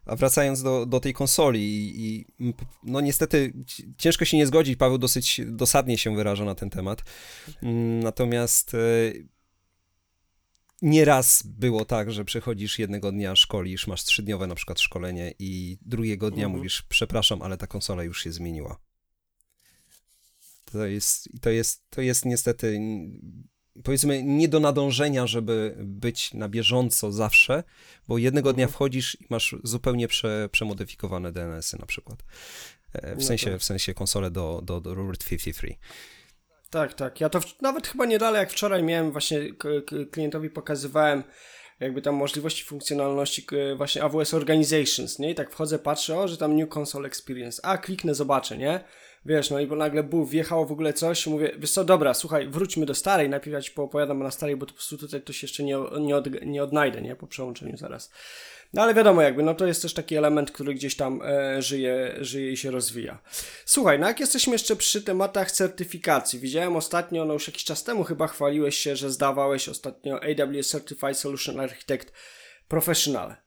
A 0.07 0.17
wracając 0.17 0.63
do, 0.63 0.87
do 0.87 1.01
tej 1.01 1.13
konsoli 1.13 1.63
i, 1.63 2.27
i, 2.39 2.55
no 2.83 3.01
niestety 3.01 3.53
ciężko 3.99 4.25
się 4.25 4.37
nie 4.37 4.47
zgodzić, 4.47 4.77
Paweł 4.77 4.99
dosyć 4.99 5.41
dosadnie 5.47 5.99
się 5.99 6.17
wyraża 6.17 6.45
na 6.45 6.55
ten 6.55 6.71
temat. 6.71 7.03
Natomiast 8.03 8.75
e, 8.75 8.79
nieraz 10.83 11.43
było 11.47 11.85
tak, 11.85 12.13
że 12.13 12.25
przychodzisz 12.25 12.79
jednego 12.79 13.13
dnia, 13.13 13.37
szkolisz, 13.37 13.87
masz 13.87 14.05
trzydniowe 14.05 14.47
na 14.47 14.55
przykład 14.55 14.81
szkolenie 14.81 15.35
i 15.39 15.79
drugiego 15.83 16.31
dnia 16.31 16.45
mhm. 16.45 16.57
mówisz, 16.57 16.83
przepraszam, 16.89 17.43
ale 17.43 17.57
ta 17.57 17.67
konsola 17.67 18.03
już 18.03 18.23
się 18.23 18.33
zmieniła. 18.33 18.79
To 20.75 20.87
jest, 20.87 21.29
to 21.41 21.51
jest, 21.51 21.91
to 21.91 22.01
jest 22.01 22.25
niestety 22.25 22.81
powiedzmy 23.85 24.23
nie 24.23 24.49
do 24.49 24.61
nadążenia, 24.61 25.27
żeby 25.27 25.75
być 25.79 26.35
na 26.35 26.49
bieżąco 26.49 27.13
zawsze, 27.13 27.65
bo 28.09 28.19
jednego 28.19 28.53
dnia 28.53 28.65
mhm. 28.65 28.75
wchodzisz 28.75 29.21
i 29.21 29.27
masz 29.31 29.57
zupełnie 29.63 30.09
prze, 30.09 30.49
przemodyfikowane 30.53 31.33
DNS-y 31.33 31.79
na 31.79 31.87
przykład. 31.87 32.25
E, 32.93 33.15
w 33.15 33.19
no 33.19 33.25
sensie, 33.25 33.51
tak. 33.51 33.61
w 33.61 33.65
sensie 33.65 33.95
konsole 33.95 34.31
do, 34.31 34.61
do, 34.65 34.81
do 34.81 34.95
Route 34.95 35.25
53. 35.29 35.75
Tak, 36.71 36.95
tak. 36.95 37.21
Ja 37.21 37.29
to 37.29 37.41
w, 37.41 37.63
nawet 37.63 37.87
chyba 37.87 38.07
nie 38.07 38.19
dalej 38.19 38.41
jak 38.41 38.51
wczoraj 38.51 38.83
miałem, 38.83 39.13
właśnie 39.13 39.41
klientowi 40.11 40.51
pokazywałem 40.51 41.23
jakby 41.81 42.03
tam 42.03 42.15
możliwości 42.15 42.65
funkcjonalności 42.65 43.47
właśnie 43.77 44.03
AWS 44.03 44.35
Organizations, 44.35 45.19
nie? 45.19 45.31
I 45.31 45.35
tak 45.35 45.51
wchodzę, 45.51 45.79
patrzę, 45.79 46.19
o, 46.19 46.29
że 46.29 46.37
tam 46.37 46.57
New 46.57 46.77
Console 46.77 47.07
Experience. 47.07 47.65
A, 47.65 47.79
kliknę, 47.79 48.15
zobaczę, 48.15 48.59
nie? 48.59 48.85
Wiesz, 49.27 49.51
no 49.51 49.61
i 49.61 49.67
bo 49.67 49.77
nagle 49.77 50.03
był, 50.03 50.25
wjechało 50.25 50.67
w 50.67 50.73
ogóle 50.73 50.93
coś, 50.93 51.27
mówię, 51.27 51.51
wiesz 51.59 51.71
co, 51.71 51.85
dobra, 51.85 52.15
słuchaj, 52.15 52.49
wróćmy 52.49 52.87
do 52.87 52.95
starej, 52.95 53.29
najpierw 53.29 53.53
ja 53.53 53.63
ci 53.63 53.71
poopowiadam 53.71 54.23
na 54.23 54.31
starej, 54.31 54.57
bo 54.57 54.67
to 54.67 54.73
po 54.73 54.77
prostu 54.77 54.99
tutaj 54.99 55.23
to 55.23 55.33
się 55.33 55.45
jeszcze 55.45 55.63
nie, 55.63 55.79
nie, 56.01 56.17
od, 56.17 56.43
nie 56.43 56.63
odnajdę, 56.63 57.03
nie, 57.03 57.17
po 57.17 57.27
przełączeniu 57.27 57.77
zaraz. 57.77 58.11
No 58.73 58.83
ale 58.83 58.95
wiadomo 58.95 59.23
jakby, 59.23 59.43
no 59.43 59.55
to 59.55 59.67
jest 59.67 59.83
też 59.83 59.95
taki 59.95 60.17
element, 60.17 60.51
który 60.51 60.75
gdzieś 60.75 60.97
tam 60.97 61.21
e, 61.23 61.63
żyje, 61.63 62.15
żyje 62.21 62.53
i 62.53 62.57
się 62.57 62.71
rozwija. 62.71 63.19
Słuchaj, 63.65 63.99
no 63.99 64.07
jak 64.07 64.21
jesteśmy 64.21 64.53
jeszcze 64.53 64.77
przy 64.77 65.03
tematach 65.03 65.51
certyfikacji, 65.51 66.39
widziałem 66.39 66.77
ostatnio, 66.77 67.25
no 67.25 67.33
już 67.33 67.47
jakiś 67.47 67.65
czas 67.65 67.85
temu 67.85 68.05
chyba 68.05 68.27
chwaliłeś 68.27 68.77
się, 68.77 68.97
że 68.97 69.11
zdawałeś 69.11 69.69
ostatnio 69.69 70.21
AWS 70.23 70.69
Certified 70.69 71.19
Solution 71.19 71.61
Architect 71.61 72.13
Professional 72.69 73.44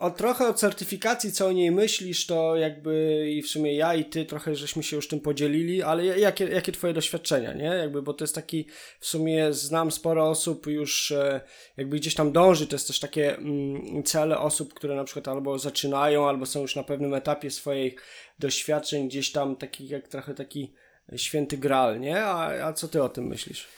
o 0.00 0.10
trochę 0.10 0.48
o 0.48 0.54
certyfikacji, 0.54 1.32
co 1.32 1.46
o 1.46 1.52
niej 1.52 1.70
myślisz, 1.70 2.26
to 2.26 2.56
jakby 2.56 3.26
i 3.30 3.42
w 3.42 3.48
sumie 3.48 3.74
ja 3.74 3.94
i 3.94 4.04
ty 4.04 4.24
trochę 4.24 4.54
żeśmy 4.56 4.82
się 4.82 4.96
już 4.96 5.08
tym 5.08 5.20
podzielili, 5.20 5.82
ale 5.82 6.04
jakie, 6.04 6.44
jakie 6.44 6.72
twoje 6.72 6.92
doświadczenia, 6.92 7.52
nie? 7.52 7.64
Jakby, 7.64 8.02
bo 8.02 8.14
to 8.14 8.24
jest 8.24 8.34
taki, 8.34 8.66
w 9.00 9.06
sumie 9.06 9.52
znam 9.52 9.90
sporo 9.90 10.28
osób 10.28 10.66
już 10.66 11.12
e, 11.12 11.40
jakby 11.76 11.96
gdzieś 11.96 12.14
tam 12.14 12.32
dąży, 12.32 12.66
to 12.66 12.74
jest 12.74 12.86
też 12.86 13.00
takie 13.00 13.36
mm, 13.36 14.02
cele 14.02 14.38
osób, 14.38 14.74
które 14.74 14.96
na 14.96 15.04
przykład 15.04 15.28
albo 15.28 15.58
zaczynają, 15.58 16.28
albo 16.28 16.46
są 16.46 16.60
już 16.60 16.76
na 16.76 16.82
pewnym 16.82 17.14
etapie 17.14 17.50
swoich 17.50 18.02
doświadczeń, 18.38 19.08
gdzieś 19.08 19.32
tam 19.32 19.56
taki, 19.56 19.88
jak 19.88 20.08
trochę 20.08 20.34
taki 20.34 20.72
święty 21.16 21.58
gral, 21.58 22.00
nie? 22.00 22.24
A, 22.24 22.66
a 22.66 22.72
co 22.72 22.88
ty 22.88 23.02
o 23.02 23.08
tym 23.08 23.26
myślisz? 23.26 23.68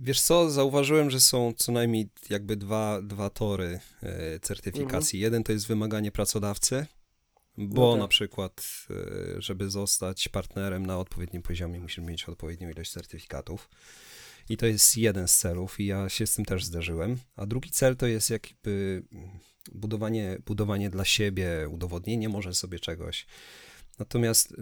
Wiesz 0.00 0.20
co, 0.20 0.50
zauważyłem, 0.50 1.10
że 1.10 1.20
są 1.20 1.52
co 1.56 1.72
najmniej 1.72 2.08
jakby 2.30 2.56
dwa, 2.56 3.02
dwa 3.02 3.30
tory 3.30 3.80
e, 4.02 4.40
certyfikacji. 4.40 5.18
Mhm. 5.18 5.22
Jeden 5.22 5.44
to 5.44 5.52
jest 5.52 5.68
wymaganie 5.68 6.12
pracodawcy, 6.12 6.86
bo 7.58 7.86
no 7.86 7.92
tak. 7.92 8.00
na 8.00 8.08
przykład, 8.08 8.86
e, 8.90 9.42
żeby 9.42 9.70
zostać 9.70 10.28
partnerem 10.28 10.86
na 10.86 10.98
odpowiednim 10.98 11.42
poziomie, 11.42 11.80
musisz 11.80 12.04
mieć 12.04 12.24
odpowiednią 12.24 12.70
ilość 12.70 12.90
certyfikatów. 12.90 13.68
I 14.48 14.56
to 14.56 14.66
jest 14.66 14.96
jeden 14.96 15.28
z 15.28 15.36
celów, 15.36 15.80
i 15.80 15.86
ja 15.86 16.08
się 16.08 16.26
z 16.26 16.34
tym 16.34 16.44
też 16.44 16.64
zderzyłem. 16.64 17.16
A 17.36 17.46
drugi 17.46 17.70
cel 17.70 17.96
to 17.96 18.06
jest 18.06 18.30
jakby 18.30 19.02
budowanie, 19.72 20.38
budowanie 20.46 20.90
dla 20.90 21.04
siebie, 21.04 21.68
udowodnienie 21.70 22.28
może 22.28 22.54
sobie 22.54 22.78
czegoś. 22.78 23.26
Natomiast 23.98 24.54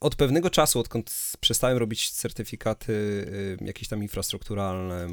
od 0.00 0.16
pewnego 0.16 0.50
czasu, 0.50 0.80
odkąd 0.80 1.32
przestałem 1.40 1.78
robić 1.78 2.10
certyfikaty 2.10 2.92
y, 2.92 3.64
jakieś 3.64 3.88
tam 3.88 4.02
infrastrukturalne, 4.02 5.08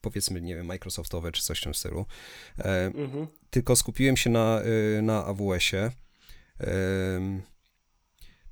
powiedzmy, 0.00 0.40
nie 0.40 0.54
wiem, 0.54 0.66
Microsoftowe 0.66 1.32
czy 1.32 1.42
coś 1.42 1.60
w 1.60 1.64
tym 1.64 1.74
stylu, 1.74 2.06
e, 2.58 2.86
mhm. 2.86 3.26
tylko 3.50 3.76
skupiłem 3.76 4.16
się 4.16 4.30
na, 4.30 4.62
y, 4.98 5.02
na 5.02 5.24
AWS-ie, 5.24 5.90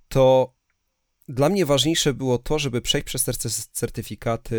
to 0.09 0.55
dla 1.29 1.49
mnie 1.49 1.67
ważniejsze 1.67 2.15
było 2.15 2.39
to, 2.39 2.59
żeby 2.59 2.81
przejść 2.81 3.07
przez 3.07 3.25
te 3.25 3.33
certyfikaty 3.73 4.57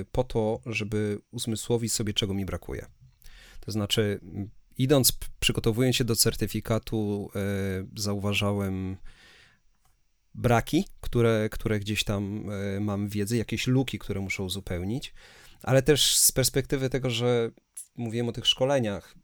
y, 0.00 0.06
po 0.12 0.24
to, 0.24 0.60
żeby 0.66 1.20
uzmysłowić 1.30 1.92
sobie, 1.92 2.14
czego 2.14 2.34
mi 2.34 2.44
brakuje. 2.44 2.86
To 3.60 3.72
znaczy, 3.72 4.20
idąc, 4.78 5.12
przygotowując 5.40 5.96
się 5.96 6.04
do 6.04 6.16
certyfikatu, 6.16 7.30
e, 7.34 7.40
zauważałem 7.96 8.96
braki, 10.34 10.84
które, 11.00 11.48
które 11.50 11.80
gdzieś 11.80 12.04
tam 12.04 12.50
e, 12.50 12.80
mam 12.80 13.08
wiedzy, 13.08 13.36
jakieś 13.36 13.66
luki, 13.66 13.98
które 13.98 14.20
muszę 14.20 14.42
uzupełnić, 14.42 15.14
ale 15.62 15.82
też 15.82 16.18
z 16.18 16.32
perspektywy 16.32 16.90
tego, 16.90 17.10
że 17.10 17.50
mówiłem 17.96 18.28
o 18.28 18.32
tych 18.32 18.46
szkoleniach, 18.46 19.14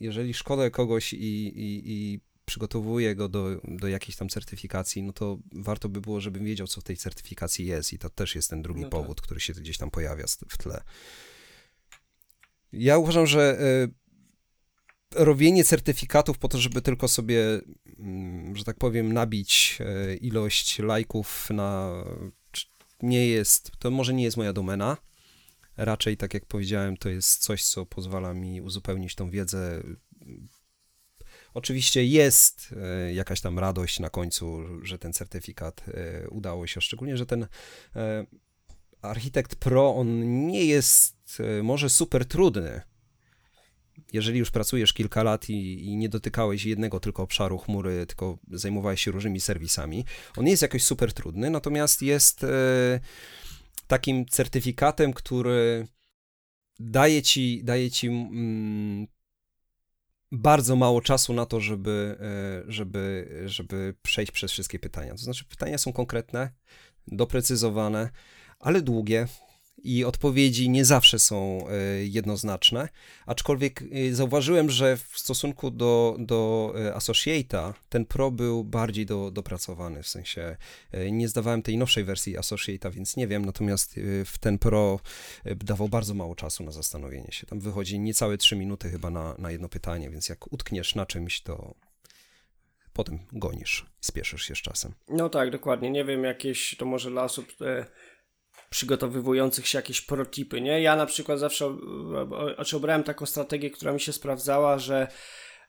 jeżeli 0.00 0.34
szkolę 0.34 0.70
kogoś 0.70 1.12
i, 1.12 1.46
i, 1.46 1.82
i 1.84 2.20
przygotowuję 2.44 3.14
go 3.14 3.28
do, 3.28 3.60
do 3.64 3.88
jakiejś 3.88 4.16
tam 4.16 4.28
certyfikacji, 4.28 5.02
no 5.02 5.12
to 5.12 5.38
warto 5.52 5.88
by 5.88 6.00
było, 6.00 6.20
żebym 6.20 6.44
wiedział, 6.44 6.66
co 6.66 6.80
w 6.80 6.84
tej 6.84 6.96
certyfikacji 6.96 7.66
jest 7.66 7.92
i 7.92 7.98
to 7.98 8.10
też 8.10 8.34
jest 8.34 8.50
ten 8.50 8.62
drugi 8.62 8.80
no 8.80 8.88
tak. 8.88 9.00
powód, 9.00 9.20
który 9.20 9.40
się 9.40 9.52
gdzieś 9.52 9.78
tam 9.78 9.90
pojawia 9.90 10.24
w 10.48 10.58
tle. 10.58 10.82
Ja 12.72 12.98
uważam, 12.98 13.26
że 13.26 13.60
y, 13.60 14.00
robienie 15.14 15.64
certyfikatów 15.64 16.38
po 16.38 16.48
to, 16.48 16.58
żeby 16.58 16.82
tylko 16.82 17.08
sobie, 17.08 17.38
y, 17.40 17.62
że 18.54 18.64
tak 18.64 18.76
powiem, 18.76 19.12
nabić 19.12 19.78
y, 19.80 20.16
ilość 20.16 20.78
lajków 20.78 21.50
na 21.50 22.04
nie 23.02 23.26
jest, 23.26 23.70
to 23.78 23.90
może 23.90 24.14
nie 24.14 24.24
jest 24.24 24.36
moja 24.36 24.52
domena. 24.52 24.96
Raczej, 25.76 26.16
tak 26.16 26.34
jak 26.34 26.46
powiedziałem, 26.46 26.96
to 26.96 27.08
jest 27.08 27.42
coś, 27.42 27.64
co 27.64 27.86
pozwala 27.86 28.34
mi 28.34 28.60
uzupełnić 28.60 29.14
tą 29.14 29.30
wiedzę 29.30 29.82
Oczywiście 31.54 32.04
jest 32.04 32.74
e, 32.82 33.12
jakaś 33.12 33.40
tam 33.40 33.58
radość 33.58 34.00
na 34.00 34.10
końcu, 34.10 34.60
że 34.82 34.98
ten 34.98 35.12
certyfikat 35.12 35.84
e, 35.88 36.28
udało 36.28 36.66
się, 36.66 36.80
szczególnie, 36.80 37.16
że 37.16 37.26
ten 37.26 37.46
e, 37.96 38.26
Architekt 39.02 39.54
Pro, 39.54 39.94
on 39.96 40.46
nie 40.46 40.64
jest 40.64 41.42
może 41.62 41.90
super 41.90 42.26
trudny. 42.26 42.80
Jeżeli 44.12 44.38
już 44.38 44.50
pracujesz 44.50 44.92
kilka 44.92 45.22
lat 45.22 45.50
i, 45.50 45.84
i, 45.84 45.96
nie 45.96 46.08
dotykałeś 46.08 46.64
jednego 46.64 47.00
tylko 47.00 47.22
obszaru 47.22 47.58
chmury, 47.58 48.06
tylko 48.06 48.38
zajmowałeś 48.50 49.02
się 49.02 49.10
różnymi 49.10 49.40
serwisami, 49.40 50.04
on 50.36 50.46
jest 50.46 50.62
jakoś 50.62 50.82
super 50.82 51.12
trudny, 51.12 51.50
natomiast 51.50 52.02
jest 52.02 52.46
takim 53.86 54.26
certyfikatem, 54.26 55.12
który 55.12 55.86
daje 56.80 57.22
ci, 57.22 57.64
daje 57.64 57.90
ci 57.90 58.06
mm, 58.06 59.06
bardzo 60.32 60.76
mało 60.76 61.00
czasu 61.00 61.32
na 61.32 61.46
to, 61.46 61.60
żeby, 61.60 62.16
e, 62.20 62.72
żeby, 62.72 63.28
żeby 63.46 63.94
przejść 64.02 64.32
przez 64.32 64.52
wszystkie 64.52 64.78
pytania. 64.78 65.12
To 65.12 65.18
znaczy, 65.18 65.44
pytania 65.44 65.78
są 65.78 65.92
konkretne, 65.92 66.50
doprecyzowane, 67.06 68.10
ale 68.58 68.82
długie, 68.82 69.26
i 69.84 70.04
odpowiedzi 70.04 70.70
nie 70.70 70.84
zawsze 70.84 71.18
są 71.18 71.68
e, 71.68 72.04
jednoznaczne, 72.04 72.88
aczkolwiek 73.26 73.82
e, 73.82 74.14
zauważyłem, 74.14 74.70
że 74.70 74.96
w 74.96 75.18
stosunku 75.18 75.70
do, 75.70 76.16
do 76.18 76.72
e, 76.76 76.92
Associate'a 76.92 77.72
ten 77.88 78.04
Pro 78.04 78.30
był 78.30 78.64
bardziej 78.64 79.06
do, 79.06 79.30
dopracowany, 79.30 80.02
w 80.02 80.08
sensie 80.08 80.56
nie 81.10 81.28
zdawałem 81.28 81.62
tej 81.62 81.78
nowszej 81.78 82.04
wersji 82.04 82.38
Associate'a, 82.38 82.92
więc 82.92 83.16
nie 83.16 83.26
wiem, 83.26 83.44
natomiast 83.44 84.00
w 84.24 84.38
ten 84.38 84.58
Pro 84.58 85.00
dawał 85.44 85.88
bardzo 85.88 86.14
mało 86.14 86.34
czasu 86.34 86.64
na 86.64 86.70
zastanowienie 86.70 87.32
się. 87.32 87.46
Tam 87.46 87.60
wychodzi 87.60 87.98
niecałe 87.98 88.38
3 88.38 88.56
minuty 88.56 88.90
chyba 88.90 89.10
na, 89.10 89.34
na 89.38 89.50
jedno 89.50 89.68
pytanie, 89.68 90.10
więc 90.10 90.28
jak 90.28 90.52
utkniesz 90.52 90.94
na 90.94 91.06
czymś, 91.06 91.40
to 91.40 91.74
potem 92.92 93.18
gonisz, 93.32 93.86
spieszysz 94.00 94.42
się 94.42 94.54
z 94.54 94.58
czasem. 94.58 94.92
No 95.08 95.28
tak, 95.28 95.50
dokładnie. 95.50 95.90
Nie 95.90 96.04
wiem, 96.04 96.24
jakieś 96.24 96.76
to 96.76 96.86
może 96.86 97.10
dla 97.10 97.24
osób 97.24 97.52
przygotowywujących 98.70 99.66
się 99.66 99.78
jakieś 99.78 100.00
protipy, 100.00 100.60
nie? 100.60 100.82
Ja 100.82 100.96
na 100.96 101.06
przykład 101.06 101.38
zawsze 101.38 101.76
znaczy 102.54 102.76
obrałem 102.76 103.02
taką 103.02 103.26
strategię, 103.26 103.70
która 103.70 103.92
mi 103.92 104.00
się 104.00 104.12
sprawdzała, 104.12 104.78
że 104.78 105.08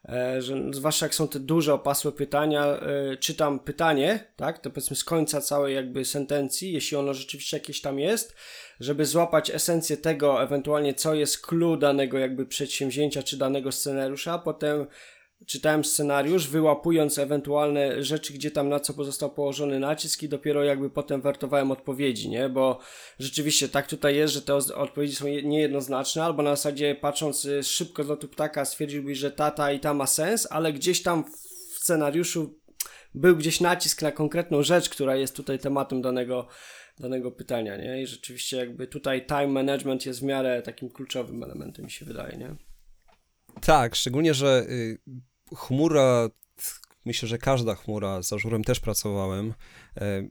e, 0.08 0.42
że 0.42 0.56
zwłaszcza 0.72 1.06
jak 1.06 1.14
są 1.14 1.28
te 1.28 1.40
duże, 1.40 1.74
opasłe 1.74 2.12
pytania, 2.12 2.66
e, 2.66 3.16
czytam 3.16 3.58
pytanie, 3.58 4.26
tak, 4.36 4.58
to 4.58 4.70
powiedzmy 4.70 4.96
z 4.96 5.04
końca 5.04 5.40
całej 5.40 5.74
jakby 5.74 6.04
sentencji, 6.04 6.72
jeśli 6.72 6.96
ono 6.96 7.14
rzeczywiście 7.14 7.56
jakieś 7.56 7.80
tam 7.80 7.98
jest, 7.98 8.36
żeby 8.80 9.06
złapać 9.06 9.50
esencję 9.50 9.96
tego, 9.96 10.42
ewentualnie 10.42 10.94
co 10.94 11.14
jest 11.14 11.46
clue 11.46 11.76
danego 11.76 12.18
jakby 12.18 12.46
przedsięwzięcia 12.46 13.22
czy 13.22 13.36
danego 13.36 13.72
scenariusza, 13.72 14.32
a 14.32 14.38
potem 14.38 14.86
czytałem 15.46 15.84
scenariusz, 15.84 16.48
wyłapując 16.48 17.18
ewentualne 17.18 18.02
rzeczy, 18.04 18.32
gdzie 18.32 18.50
tam 18.50 18.68
na 18.68 18.80
co 18.80 18.94
pozostał 18.94 19.30
położony 19.30 19.78
nacisk 19.78 20.22
i 20.22 20.28
dopiero 20.28 20.64
jakby 20.64 20.90
potem 20.90 21.22
wertowałem 21.22 21.70
odpowiedzi, 21.70 22.28
nie? 22.28 22.48
Bo 22.48 22.78
rzeczywiście 23.18 23.68
tak 23.68 23.86
tutaj 23.86 24.16
jest, 24.16 24.34
że 24.34 24.42
te 24.42 24.54
odpowiedzi 24.54 25.16
są 25.16 25.26
niejednoznaczne, 25.26 26.24
albo 26.24 26.42
na 26.42 26.50
zasadzie 26.50 26.94
patrząc 26.94 27.44
y, 27.44 27.62
szybko 27.62 28.04
z 28.04 28.08
lotu 28.08 28.28
ptaka 28.28 28.64
stwierdziłbyś, 28.64 29.18
że 29.18 29.30
ta, 29.30 29.50
ta 29.50 29.72
i 29.72 29.80
ta 29.80 29.94
ma 29.94 30.06
sens, 30.06 30.48
ale 30.50 30.72
gdzieś 30.72 31.02
tam 31.02 31.24
w 31.24 31.78
scenariuszu 31.78 32.58
był 33.14 33.36
gdzieś 33.36 33.60
nacisk 33.60 34.02
na 34.02 34.12
konkretną 34.12 34.62
rzecz, 34.62 34.88
która 34.88 35.16
jest 35.16 35.36
tutaj 35.36 35.58
tematem 35.58 36.02
danego, 36.02 36.48
danego 37.00 37.30
pytania, 37.32 37.76
nie? 37.76 38.02
I 38.02 38.06
rzeczywiście 38.06 38.56
jakby 38.56 38.86
tutaj 38.86 39.26
time 39.26 39.46
management 39.46 40.06
jest 40.06 40.20
w 40.20 40.22
miarę 40.22 40.62
takim 40.62 40.90
kluczowym 40.90 41.42
elementem, 41.42 41.84
mi 41.84 41.90
się 41.90 42.04
wydaje, 42.04 42.36
nie? 42.36 42.56
Tak, 43.60 43.94
szczególnie, 43.94 44.34
że 44.34 44.66
y, 44.68 44.98
chmura, 45.56 46.28
myślę, 47.04 47.28
że 47.28 47.38
każda 47.38 47.74
chmura, 47.74 48.22
z 48.22 48.32
Ażurem 48.32 48.64
też 48.64 48.80
pracowałem, 48.80 49.54
e, 49.96 50.28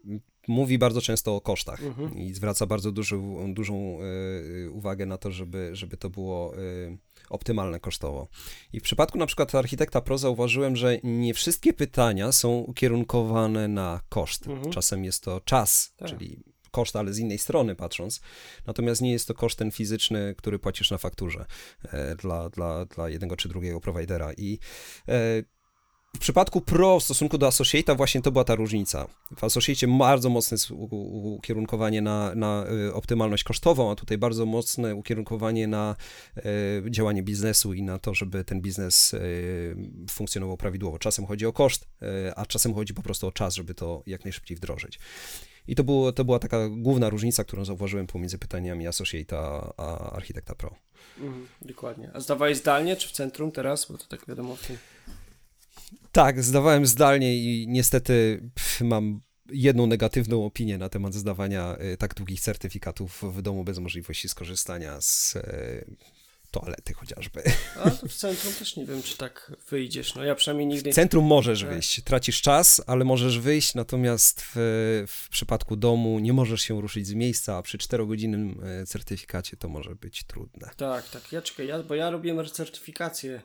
mówi 0.47 0.77
bardzo 0.77 1.01
często 1.01 1.35
o 1.35 1.41
kosztach 1.41 1.83
mhm. 1.83 2.17
i 2.17 2.33
zwraca 2.33 2.65
bardzo 2.65 2.91
dużą, 2.91 3.53
dużą 3.53 3.99
e, 4.65 4.69
uwagę 4.69 5.05
na 5.05 5.17
to, 5.17 5.31
żeby, 5.31 5.69
żeby 5.73 5.97
to 5.97 6.09
było 6.09 6.55
e, 6.55 6.59
optymalne 7.29 7.79
kosztowo. 7.79 8.27
I 8.73 8.79
w 8.79 8.83
przypadku 8.83 9.17
na 9.17 9.25
przykład 9.25 9.55
architekta 9.55 10.01
pro 10.01 10.17
zauważyłem, 10.17 10.75
że 10.75 10.97
nie 11.03 11.33
wszystkie 11.33 11.73
pytania 11.73 12.31
są 12.31 12.57
ukierunkowane 12.57 13.67
na 13.67 14.01
koszt. 14.09 14.47
Mhm. 14.47 14.71
Czasem 14.71 15.05
jest 15.05 15.23
to 15.23 15.41
czas, 15.41 15.93
tak. 15.97 16.09
czyli 16.09 16.43
koszt, 16.71 16.95
ale 16.95 17.13
z 17.13 17.19
innej 17.19 17.37
strony 17.37 17.75
patrząc. 17.75 18.21
Natomiast 18.67 19.01
nie 19.01 19.11
jest 19.11 19.27
to 19.27 19.33
koszt 19.33 19.59
ten 19.59 19.71
fizyczny, 19.71 20.35
który 20.37 20.59
płacisz 20.59 20.91
na 20.91 20.97
fakturze 20.97 21.45
e, 21.83 22.15
dla, 22.15 22.49
dla, 22.49 22.85
dla 22.85 23.09
jednego 23.09 23.37
czy 23.37 23.49
drugiego 23.49 23.81
providera. 23.81 24.33
I 24.33 24.59
e, 25.07 25.43
w 26.15 26.19
przypadku 26.19 26.61
Pro 26.61 26.99
w 26.99 27.03
stosunku 27.03 27.37
do 27.37 27.47
Associate'a 27.47 27.97
właśnie 27.97 28.21
to 28.21 28.31
była 28.31 28.43
ta 28.43 28.55
różnica. 28.55 29.07
W 29.37 29.41
Associate'cie 29.41 29.97
bardzo 29.97 30.29
mocne 30.29 30.57
ukierunkowanie 31.37 32.01
na, 32.01 32.35
na 32.35 32.65
e, 32.87 32.93
optymalność 32.93 33.43
kosztową, 33.43 33.91
a 33.91 33.95
tutaj 33.95 34.17
bardzo 34.17 34.45
mocne 34.45 34.95
ukierunkowanie 34.95 35.67
na 35.67 35.95
działanie 36.89 37.23
biznesu 37.23 37.73
i 37.73 37.83
na 37.83 37.99
to, 37.99 38.13
żeby 38.13 38.43
ten 38.43 38.61
biznes 38.61 39.15
funkcjonował 40.09 40.57
prawidłowo. 40.57 40.99
Czasem 40.99 41.25
chodzi 41.25 41.45
o 41.45 41.53
koszt, 41.53 41.89
a 42.35 42.45
czasem 42.45 42.73
chodzi 42.73 42.93
po 42.93 43.01
prostu 43.01 43.27
o 43.27 43.31
czas, 43.31 43.55
żeby 43.55 43.73
to 43.73 44.03
jak 44.05 44.25
najszybciej 44.25 44.57
wdrożyć. 44.57 44.99
I 45.67 45.75
to, 45.75 45.83
było, 45.83 46.11
to 46.11 46.25
była 46.25 46.39
taka 46.39 46.69
główna 46.69 47.09
różnica, 47.09 47.43
którą 47.43 47.65
zauważyłem 47.65 48.07
pomiędzy 48.07 48.37
pytaniami 48.37 48.87
Associate'a 48.87 49.71
a 49.77 50.11
Architekta 50.11 50.55
Pro. 50.55 50.75
Mhm, 51.19 51.47
dokładnie. 51.61 52.11
A 52.13 52.19
zdawałeś 52.19 52.57
zdalnie, 52.57 52.95
czy 52.95 53.07
w 53.07 53.11
centrum 53.11 53.51
teraz? 53.51 53.91
Bo 53.91 53.97
to 53.97 54.05
tak 54.05 54.27
wiadomo. 54.27 54.55
W 54.55 54.67
tym... 54.67 54.77
Tak, 56.11 56.43
zdawałem 56.43 56.85
zdalnie 56.85 57.37
i 57.37 57.67
niestety 57.67 58.43
mam 58.81 59.21
jedną 59.51 59.87
negatywną 59.87 60.45
opinię 60.45 60.77
na 60.77 60.89
temat 60.89 61.13
zdawania 61.13 61.77
y, 61.93 61.97
tak 61.97 62.13
długich 62.13 62.41
certyfikatów 62.41 63.23
w 63.23 63.41
domu 63.41 63.63
bez 63.63 63.79
możliwości 63.79 64.29
skorzystania 64.29 65.01
z 65.01 65.35
y, 65.35 65.95
toalety 66.51 66.93
chociażby. 66.93 67.43
A 67.83 67.91
to 67.91 68.07
w 68.07 68.13
centrum 68.13 68.53
też 68.53 68.75
nie 68.75 68.85
wiem, 68.85 69.03
czy 69.03 69.17
tak 69.17 69.51
wyjdziesz. 69.69 70.15
No 70.15 70.23
ja 70.23 70.35
przynajmniej 70.35 70.67
nigdy... 70.67 70.91
W 70.91 70.95
centrum 70.95 71.25
możesz 71.25 71.65
wyjść. 71.65 72.03
Tracisz 72.03 72.41
czas, 72.41 72.81
ale 72.87 73.05
możesz 73.05 73.39
wyjść, 73.39 73.75
natomiast 73.75 74.41
w, 74.41 74.53
w 75.07 75.29
przypadku 75.29 75.75
domu 75.75 76.19
nie 76.19 76.33
możesz 76.33 76.61
się 76.61 76.81
ruszyć 76.81 77.07
z 77.07 77.13
miejsca, 77.13 77.57
a 77.57 77.61
przy 77.61 77.77
czterogodzinnym 77.77 78.61
e, 78.81 78.85
certyfikacie 78.85 79.57
to 79.57 79.69
może 79.69 79.95
być 79.95 80.23
trudne. 80.23 80.69
Tak, 80.77 81.09
tak. 81.09 81.31
Ja 81.31 81.41
czekaj, 81.41 81.67
ja, 81.67 81.83
bo 81.83 81.95
ja 81.95 82.09
robiłem 82.09 82.45
certyfikację 82.45 83.41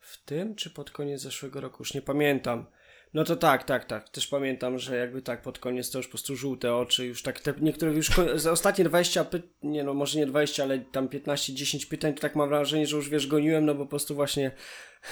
w 0.00 0.24
tym, 0.24 0.54
czy 0.54 0.70
pod 0.70 0.90
koniec 0.90 1.20
zeszłego 1.20 1.60
roku, 1.60 1.76
już 1.78 1.94
nie 1.94 2.02
pamiętam. 2.02 2.66
No 3.14 3.24
to 3.24 3.36
tak, 3.36 3.64
tak, 3.64 3.84
tak. 3.84 4.08
Też 4.08 4.26
pamiętam, 4.26 4.78
że 4.78 4.96
jakby 4.96 5.22
tak 5.22 5.42
pod 5.42 5.58
koniec 5.58 5.90
to 5.90 5.98
już 5.98 6.06
po 6.06 6.10
prostu 6.10 6.36
żółte 6.36 6.74
oczy, 6.74 7.06
już 7.06 7.22
tak 7.22 7.40
te 7.40 7.54
niektóre 7.60 7.92
już 7.92 8.10
za 8.34 8.52
ostatnie 8.52 8.84
20 8.84 9.24
pytań, 9.24 9.50
nie 9.62 9.84
no, 9.84 9.94
może 9.94 10.18
nie 10.18 10.26
20, 10.26 10.62
ale 10.62 10.78
tam 10.78 11.08
15-10 11.08 11.88
pytań, 11.88 12.14
to 12.14 12.20
tak 12.20 12.36
mam 12.36 12.48
wrażenie, 12.48 12.86
że 12.86 12.96
już 12.96 13.08
wiesz, 13.08 13.26
goniłem, 13.26 13.66
no 13.66 13.74
bo 13.74 13.84
po 13.84 13.90
prostu 13.90 14.14
właśnie 14.14 14.50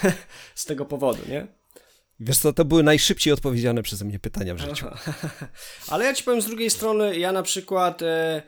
z 0.54 0.64
tego 0.64 0.85
powodu, 0.85 1.22
nie? 1.28 1.46
Wiesz 2.20 2.38
co, 2.38 2.52
to 2.52 2.64
były 2.64 2.83
najszybciej 2.83 3.33
odpowiedziane 3.33 3.83
przeze 3.83 4.04
mnie 4.04 4.18
pytania 4.18 4.54
w 4.54 4.59
życiu. 4.59 4.87
ale 5.90 6.04
ja 6.04 6.14
ci 6.14 6.24
powiem 6.24 6.42
z 6.42 6.46
drugiej 6.46 6.70
strony, 6.70 7.18
ja 7.18 7.33
na 7.33 7.42
przykład 7.42 8.02
E, 8.02 8.42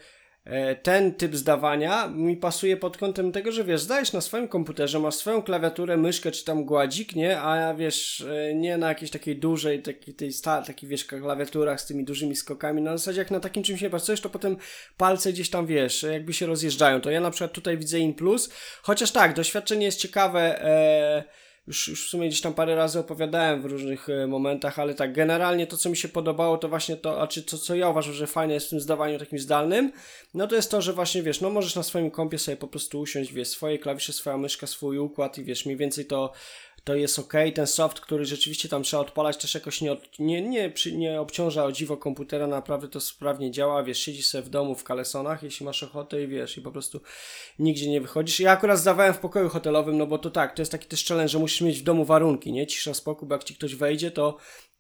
ten 0.83 1.15
typ 1.15 1.37
zdawania 1.37 2.09
mi 2.09 2.37
pasuje 2.37 2.77
pod 2.77 2.97
kątem 2.97 3.33
tego, 3.33 3.53
że 3.53 3.65
wiesz, 3.65 3.81
zdajesz 3.81 4.13
na 4.13 4.21
swoim 4.21 4.49
komputerze, 4.49 4.99
masz 4.99 5.15
swoją 5.15 5.43
klawiaturę, 5.43 5.97
myszkę 5.97 6.31
czy 6.31 6.45
tam 6.45 6.65
gładzik, 6.65 7.17
nie? 7.17 7.41
A 7.41 7.75
wiesz, 7.75 8.21
e, 8.21 8.55
nie 8.55 8.77
na 8.77 8.89
jakiejś 8.89 9.11
takiej 9.11 9.37
dużej, 9.37 9.83
takiej, 9.83 10.15
tej 10.15 10.33
sta, 10.33 10.63
takiej 10.63 10.89
wiesz, 10.89 11.05
klawiaturach 11.05 11.81
z 11.81 11.87
tymi 11.87 12.05
dużymi 12.05 12.37
skokami. 12.37 12.83
Na 12.83 12.99
zasadzie 12.99 13.19
jak 13.19 13.31
na 13.31 13.41
takim 13.41 13.63
czymś 13.63 13.81
nie 13.81 13.91
pracujesz, 13.91 14.21
to 14.21 14.31
potem 14.31 14.57
palce 14.97 15.33
gdzieś 15.33 15.51
tam, 15.51 15.67
wiesz, 15.67 16.03
jakby 16.03 16.33
się 16.33 16.47
rozjeżdżają. 16.47 17.01
To 17.01 17.11
ja 17.11 17.21
na 17.21 17.31
przykład 17.31 17.53
tutaj 17.53 17.79
widzę 17.79 17.99
in 17.99 18.15
plus, 18.15 18.51
chociaż 18.83 19.13
tak, 19.13 19.35
doświadczenie 19.35 19.87
jest 19.87 20.01
ciekawe, 20.01 20.65
e, 20.65 21.46
już, 21.67 21.89
już 21.89 22.07
w 22.07 22.11
sumie 22.11 22.29
gdzieś 22.29 22.41
tam 22.41 22.55
parę 22.55 22.75
razy 22.75 22.99
opowiadałem 22.99 23.63
w 23.63 23.65
różnych 23.65 24.09
e, 24.09 24.27
momentach, 24.27 24.79
ale 24.79 24.95
tak, 24.95 25.13
generalnie 25.13 25.67
to, 25.67 25.77
co 25.77 25.91
mi 25.91 25.97
się 25.97 26.09
podobało, 26.09 26.59
to 26.59 26.69
właśnie 26.69 26.97
to, 26.97 27.23
a 27.23 27.27
czy 27.27 27.43
to, 27.43 27.59
co 27.59 27.75
ja 27.75 27.89
uważam, 27.89 28.15
że 28.15 28.27
fajne 28.27 28.55
jest 28.55 28.67
w 28.67 28.71
tym 28.71 28.81
zdawaniu 28.81 29.19
takim 29.19 29.39
zdalnym, 29.39 29.93
no 30.35 30.47
to 30.47 30.57
jest 30.57 30.71
to, 30.71 30.83
że 30.83 30.93
właśnie, 30.93 31.23
wiesz, 31.23 31.41
no 31.41 31.51
możesz 31.51 31.77
na 31.77 31.83
swoim 31.83 32.11
kompie 32.11 32.39
sobie 32.39 32.57
po 32.57 32.69
prostu 32.69 33.01
usiąść, 33.01 33.33
wiesz, 33.33 33.49
swoje 33.49 33.79
klawisze, 33.79 34.13
swoja 34.13 34.37
myszka, 34.37 34.67
swój 34.67 34.99
układ 34.99 35.39
i 35.39 35.45
wiesz, 35.45 35.67
mniej 35.67 35.77
więcej 35.77 36.07
to 36.07 36.33
to 36.87 36.95
jest 36.95 37.19
ok. 37.19 37.33
Ten 37.55 37.67
soft, 37.67 38.01
który 38.01 38.25
rzeczywiście 38.25 38.69
tam 38.69 38.83
trzeba 38.83 39.03
odpalać, 39.03 39.37
też 39.37 39.55
jakoś 39.55 39.81
nie, 39.81 39.93
od, 39.93 40.19
nie, 40.19 40.43
nie, 40.43 40.71
przy, 40.71 40.97
nie 40.97 41.21
obciąża 41.21 41.65
o 41.65 41.73
dziwo 41.73 41.97
komputera, 41.97 42.47
naprawdę 42.47 42.89
to 42.89 43.01
sprawnie 43.01 43.51
działa. 43.51 43.83
Wiesz, 43.83 43.99
siedzisz 43.99 44.27
sobie 44.27 44.45
w 44.45 44.49
domu 44.49 44.75
w 44.75 44.85
kalesonach, 44.85 45.43
jeśli 45.43 45.67
masz 45.67 45.83
ochotę 45.83 46.23
i 46.23 46.27
wiesz, 46.27 46.59
i 46.59 46.63
po 46.63 46.73
prostu 46.73 47.01
nigdzie 47.59 47.91
nie 47.91 48.01
wychodzisz. 48.01 48.41
Ja 48.41 48.53
akurat 48.53 48.79
zdawałem 48.79 49.15
w 49.15 49.19
pokoju 49.19 49.49
hotelowym, 49.49 49.99
no 49.99 50.07
bo 50.07 50.19
to 50.19 50.31
tak, 50.31 50.55
to 50.55 50.63
jest 50.63 50.73
taki 50.73 50.87
też 50.87 51.05
challenge, 51.05 51.29
że 51.29 51.39
musisz 51.39 51.61
mieć 51.61 51.81
w 51.81 51.83
domu 51.83 52.05
warunki, 52.05 52.53
nie? 52.53 52.67
Cisza, 52.67 52.95
spokój, 52.95 53.29
bo 53.29 53.35
jak 53.35 53.45
ci 53.45 53.55
ktoś 53.55 53.75
wejdzie, 53.75 54.11
to 54.11 54.37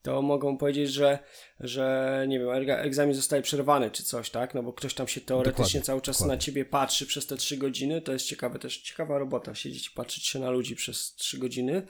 to 0.06 0.22
mogą 0.22 0.58
powiedzieć, 0.58 0.90
że, 0.90 1.18
że 1.60 2.24
nie 2.28 2.38
wiem, 2.38 2.48
egzamin 2.68 3.14
zostaje 3.14 3.42
przerwany 3.42 3.90
czy 3.90 4.04
coś, 4.04 4.30
tak? 4.30 4.54
No 4.54 4.62
bo 4.62 4.72
ktoś 4.72 4.94
tam 4.94 5.08
się 5.08 5.20
teoretycznie 5.20 5.64
dokładnie, 5.64 5.80
cały 5.80 6.00
czas 6.00 6.16
dokładnie. 6.16 6.36
na 6.36 6.42
ciebie 6.42 6.64
patrzy 6.64 7.06
przez 7.06 7.26
te 7.26 7.36
trzy 7.36 7.56
godziny. 7.56 8.00
To 8.00 8.12
jest 8.12 8.26
ciekawe, 8.26 8.58
też 8.58 8.78
ciekawa 8.78 9.18
robota, 9.18 9.54
siedzieć 9.54 9.86
i 9.86 9.90
patrzeć 9.90 10.26
się 10.26 10.38
na 10.38 10.50
ludzi 10.50 10.76
przez 10.76 11.14
trzy 11.14 11.38
godziny. 11.38 11.82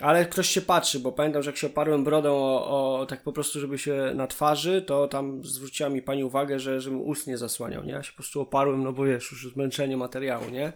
Ale 0.00 0.26
ktoś 0.26 0.48
się 0.48 0.60
patrzy, 0.60 1.00
bo 1.00 1.12
pamiętam, 1.12 1.42
że 1.42 1.50
jak 1.50 1.56
się 1.56 1.66
oparłem 1.66 2.04
brodą 2.04 2.34
o, 2.34 2.98
o 3.00 3.06
tak 3.06 3.22
po 3.22 3.32
prostu, 3.32 3.60
żeby 3.60 3.78
się 3.78 4.12
na 4.14 4.26
twarzy, 4.26 4.82
to 4.82 5.08
tam 5.08 5.44
zwróciła 5.44 5.88
mi 5.88 6.02
pani 6.02 6.24
uwagę, 6.24 6.58
że 6.60 6.80
żebym 6.80 7.00
ust 7.00 7.26
nie 7.26 7.38
zasłaniał, 7.38 7.84
nie? 7.84 7.92
Ja 7.92 8.02
się 8.02 8.10
po 8.10 8.16
prostu 8.16 8.40
oparłem, 8.40 8.82
no 8.82 8.92
bo 8.92 9.04
wiesz, 9.04 9.30
już 9.30 9.52
zmęczenie 9.52 9.96
materiału, 9.96 10.50
nie? 10.50 10.72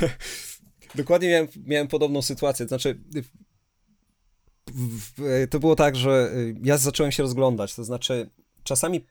Dokładnie 0.94 1.28
miałem, 1.28 1.48
miałem 1.66 1.88
podobną 1.88 2.22
sytuację. 2.22 2.66
Znaczy, 2.66 3.00
to 5.50 5.60
było 5.60 5.76
tak, 5.76 5.96
że 5.96 6.32
y, 6.34 6.54
ja 6.62 6.78
zacząłem 6.78 7.12
się 7.12 7.22
rozglądać, 7.22 7.74
to 7.74 7.84
znaczy 7.84 8.30
czasami 8.64 9.04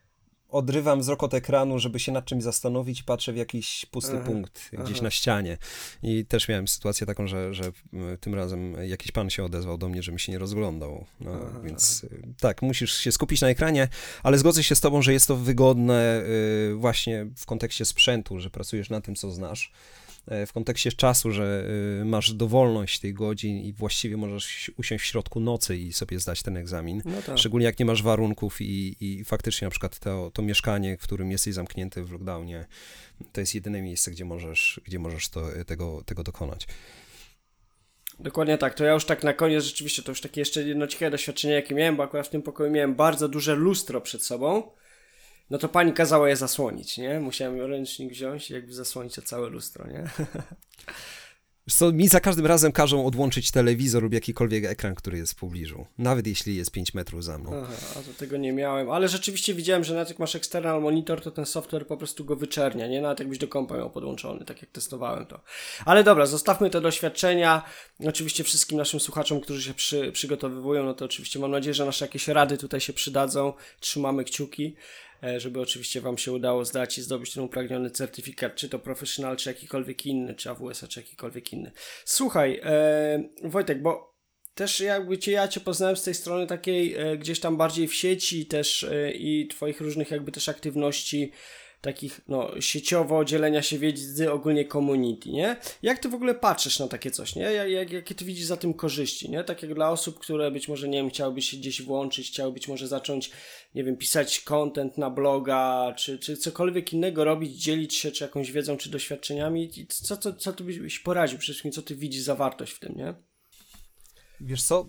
odrywam 0.50 1.00
wzrok 1.00 1.24
od 1.24 1.34
ekranu, 1.34 1.80
żeby 1.80 2.00
się 2.00 2.12
nad 2.12 2.26
czymś 2.26 2.44
zastanowić 2.44 3.04
patrzę 3.04 3.34
w 3.34 3.38
jakiś 3.38 3.86
pusty 3.86 4.12
aha, 4.16 4.26
punkt 4.26 4.70
gdzieś 4.74 4.98
aha. 4.98 5.04
na 5.04 5.12
ścianie. 5.12 5.58
I 6.04 6.26
też 6.26 6.48
miałem 6.48 6.68
sytuację 6.68 7.08
taką, 7.08 7.28
że, 7.28 7.54
że 7.54 7.72
tym 8.20 8.36
razem 8.36 8.76
jakiś 8.88 9.12
pan 9.12 9.30
się 9.30 9.44
odezwał 9.44 9.78
do 9.78 9.90
mnie, 9.90 10.04
żebym 10.04 10.20
się 10.20 10.32
nie 10.32 10.40
rozglądał. 10.40 11.06
No, 11.20 11.32
aha, 11.34 11.60
więc 11.64 12.04
y, 12.04 12.22
tak, 12.40 12.62
musisz 12.62 12.98
się 12.98 13.12
skupić 13.12 13.42
na 13.42 13.50
ekranie, 13.50 13.88
ale 14.24 14.38
zgodzę 14.38 14.64
się 14.64 14.76
z 14.76 14.82
tobą, 14.82 15.02
że 15.02 15.14
jest 15.14 15.28
to 15.28 15.36
wygodne 15.36 16.24
właśnie 16.76 17.28
w 17.38 17.46
kontekście 17.46 17.86
sprzętu, 17.86 18.40
że 18.40 18.50
pracujesz 18.50 18.90
na 18.90 19.02
tym, 19.02 19.16
co 19.16 19.32
znasz. 19.32 19.72
E, 20.28 20.46
w 20.46 20.54
kontekście 20.54 20.92
czasu, 20.92 21.32
że 21.32 21.66
e, 22.02 22.06
masz 22.06 22.34
dowolność 22.34 23.00
tych 23.00 23.14
godzin 23.14 23.58
i 23.58 23.74
właściwie 23.74 24.18
możesz 24.18 24.72
usiąść 24.78 25.04
w 25.04 25.08
środku 25.08 25.40
nocy 25.40 25.78
i 25.78 25.94
sobie 25.94 26.20
zdać 26.20 26.44
ten 26.44 26.58
egzamin. 26.58 27.02
No 27.06 27.22
tak. 27.22 27.38
Szczególnie 27.38 27.66
jak 27.66 27.80
nie 27.80 27.86
masz 27.86 28.04
warunków 28.04 28.62
i, 28.62 28.96
i 29.00 29.24
faktycznie 29.24 29.66
na 29.66 29.70
przykład 29.72 30.00
to, 30.00 30.32
to 30.34 30.42
mieszkanie, 30.42 30.98
w 30.98 31.04
którym 31.04 31.32
jesteś 31.32 31.54
zamknięty 31.54 32.04
w 32.04 32.12
lockdownie, 32.12 32.66
to 33.32 33.42
jest 33.42 33.56
jedyne 33.56 33.82
miejsce, 33.82 34.12
gdzie 34.12 34.26
możesz, 34.26 34.82
gdzie 34.86 35.00
możesz 35.00 35.30
to, 35.30 35.48
tego, 35.68 36.04
tego 36.06 36.24
dokonać. 36.24 36.68
Dokładnie 38.20 38.58
tak. 38.58 38.74
To 38.74 38.86
ja 38.86 38.94
już 38.94 39.06
tak 39.06 39.24
na 39.24 39.34
koniec 39.34 39.64
rzeczywiście 39.64 40.04
to 40.04 40.12
już 40.12 40.22
takie 40.22 40.42
jeszcze 40.42 40.64
jedno 40.64 40.88
ciekawe 40.88 41.12
doświadczenie, 41.12 41.54
jakie 41.54 41.76
miałem, 41.76 41.96
bo 41.96 42.04
akurat 42.04 42.28
w 42.28 42.30
tym 42.30 42.42
pokoju 42.42 42.72
miałem 42.72 42.96
bardzo 42.96 43.28
duże 43.28 43.56
lustro 43.56 44.02
przed 44.02 44.24
sobą 44.24 44.72
no 45.52 45.58
to 45.58 45.70
pani 45.70 45.94
kazała 45.94 46.30
je 46.30 46.36
zasłonić, 46.36 46.98
nie? 46.98 47.20
Musiałem 47.20 47.62
ręcznik 47.62 48.12
wziąć 48.12 48.50
i 48.50 48.54
jakby 48.54 48.74
zasłonić 48.74 49.16
to 49.16 49.22
całe 49.22 49.50
lustro, 49.50 49.88
nie? 49.88 50.04
Co, 51.70 51.92
mi 51.92 52.08
za 52.08 52.20
każdym 52.20 52.46
razem 52.46 52.72
każą 52.72 53.06
odłączyć 53.06 53.52
telewizor 53.52 54.04
lub 54.04 54.14
jakikolwiek 54.14 54.66
ekran, 54.66 54.96
który 54.96 55.18
jest 55.18 55.34
w 55.34 55.36
pobliżu. 55.36 55.86
Nawet 55.98 56.28
jeśli 56.28 56.56
jest 56.56 56.72
5 56.72 56.94
metrów 56.94 57.24
za 57.24 57.38
mną. 57.38 57.52
Aha, 57.64 57.74
a 57.92 58.04
to 58.04 58.14
tego 58.18 58.38
nie 58.38 58.54
miałem. 58.54 58.90
Ale 58.90 59.08
rzeczywiście 59.08 59.54
widziałem, 59.54 59.84
że 59.84 59.94
nawet 59.94 60.10
jak 60.10 60.20
masz 60.20 60.36
external 60.36 60.82
monitor, 60.82 61.22
to 61.22 61.32
ten 61.32 61.46
software 61.46 61.88
po 61.88 61.98
prostu 61.98 62.26
go 62.26 62.36
wyczernia, 62.36 62.88
nie? 62.88 63.02
Nawet 63.02 63.20
jakbyś 63.20 63.38
do 63.38 63.48
kompa 63.48 63.78
miał 63.78 63.90
podłączony, 63.90 64.46
tak 64.46 64.62
jak 64.62 64.72
testowałem 64.72 65.26
to. 65.26 65.40
Ale 65.86 66.04
dobra, 66.04 66.26
zostawmy 66.26 66.70
te 66.70 66.82
doświadczenia. 66.82 67.64
Oczywiście 68.08 68.44
wszystkim 68.44 68.78
naszym 68.78 69.00
słuchaczom, 69.00 69.42
którzy 69.42 69.64
się 69.64 69.74
przy, 69.74 70.12
przygotowywują, 70.12 70.84
no 70.84 70.94
to 70.94 71.06
oczywiście 71.06 71.40
mam 71.40 71.52
nadzieję, 71.52 71.74
że 71.74 71.86
nasze 71.86 72.06
jakieś 72.06 72.28
rady 72.28 72.58
tutaj 72.58 72.82
się 72.82 72.94
przydadzą. 72.94 73.54
Trzymamy 73.80 74.24
kciuki. 74.24 74.76
E, 75.24 75.40
żeby 75.40 75.62
oczywiście 75.62 76.02
Wam 76.02 76.18
się 76.18 76.32
udało 76.32 76.66
zdać 76.66 76.98
i 76.98 77.02
zdobyć 77.02 77.34
ten 77.34 77.44
upragniony 77.44 77.92
certyfikat, 77.92 78.56
czy 78.56 78.70
to 78.70 78.80
professional, 78.80 79.38
czy 79.38 79.50
jakikolwiek 79.50 80.06
inny, 80.06 80.36
czy 80.36 80.50
AWS, 80.50 80.86
czy 80.90 81.00
jakikolwiek 81.00 81.54
inny. 81.54 81.72
Słuchaj, 82.06 82.62
e, 82.64 83.24
Wojtek, 83.44 83.82
bo 83.82 84.12
też 84.54 84.80
jakby 84.80 85.18
cię, 85.18 85.32
ja 85.32 85.48
Cię 85.48 85.60
poznałem 85.60 85.96
z 85.96 86.04
tej 86.04 86.14
strony 86.14 86.48
takiej 86.48 86.96
e, 86.96 87.18
gdzieś 87.18 87.40
tam 87.40 87.58
bardziej 87.58 87.88
w 87.88 87.94
sieci 87.94 88.46
też 88.46 88.84
e, 88.84 89.12
i 89.12 89.48
Twoich 89.48 89.82
różnych 89.82 90.12
jakby 90.12 90.32
też 90.32 90.50
aktywności 90.50 91.32
takich, 91.82 92.22
no, 92.28 92.62
sieciowo 92.62 93.26
dzielenia 93.26 93.62
się 93.62 93.78
wiedzy, 93.78 94.32
ogólnie 94.32 94.68
community, 94.68 95.30
nie? 95.30 95.56
Jak 95.82 96.00
ty 96.00 96.10
w 96.10 96.14
ogóle 96.14 96.36
patrzysz 96.36 96.80
na 96.80 96.88
takie 96.88 97.12
coś, 97.12 97.36
nie? 97.36 97.44
Jak, 97.44 97.70
jak, 97.70 97.92
jakie 97.92 98.16
ty 98.16 98.26
widzisz 98.26 98.46
za 98.46 98.58
tym 98.58 98.74
korzyści, 98.74 99.30
nie? 99.30 99.44
Tak 99.44 99.64
jak 99.64 99.74
dla 99.74 99.92
osób, 99.92 100.20
które 100.20 100.52
być 100.52 100.68
może, 100.68 100.90
nie 100.90 100.98
wiem, 100.98 101.10
chciałyby 101.10 101.42
się 101.42 101.58
gdzieś 101.58 101.82
włączyć, 101.82 102.28
chciały 102.28 102.52
być 102.52 102.68
może 102.68 102.88
zacząć, 102.88 103.32
nie 103.76 103.84
wiem, 103.84 103.98
pisać 103.98 104.40
content 104.40 104.98
na 104.98 105.10
bloga, 105.10 105.94
czy, 105.98 106.20
czy 106.20 106.38
cokolwiek 106.38 106.94
innego 106.94 107.24
robić, 107.24 107.64
dzielić 107.64 107.96
się, 107.96 108.12
czy 108.12 108.24
jakąś 108.24 108.52
wiedzą, 108.52 108.78
czy 108.78 108.90
doświadczeniami. 108.90 109.70
Co, 109.88 110.18
co, 110.18 110.34
co 110.34 110.54
ty 110.54 110.64
byś 110.64 111.00
poradził 111.00 111.40
przede 111.40 111.54
wszystkim, 111.54 111.72
co 111.72 111.82
ty 111.82 111.96
widzisz 111.96 112.22
zawartość 112.22 112.74
w 112.74 112.80
tym, 112.80 112.96
nie? 112.96 113.14
Wiesz 114.42 114.64
co, 114.64 114.88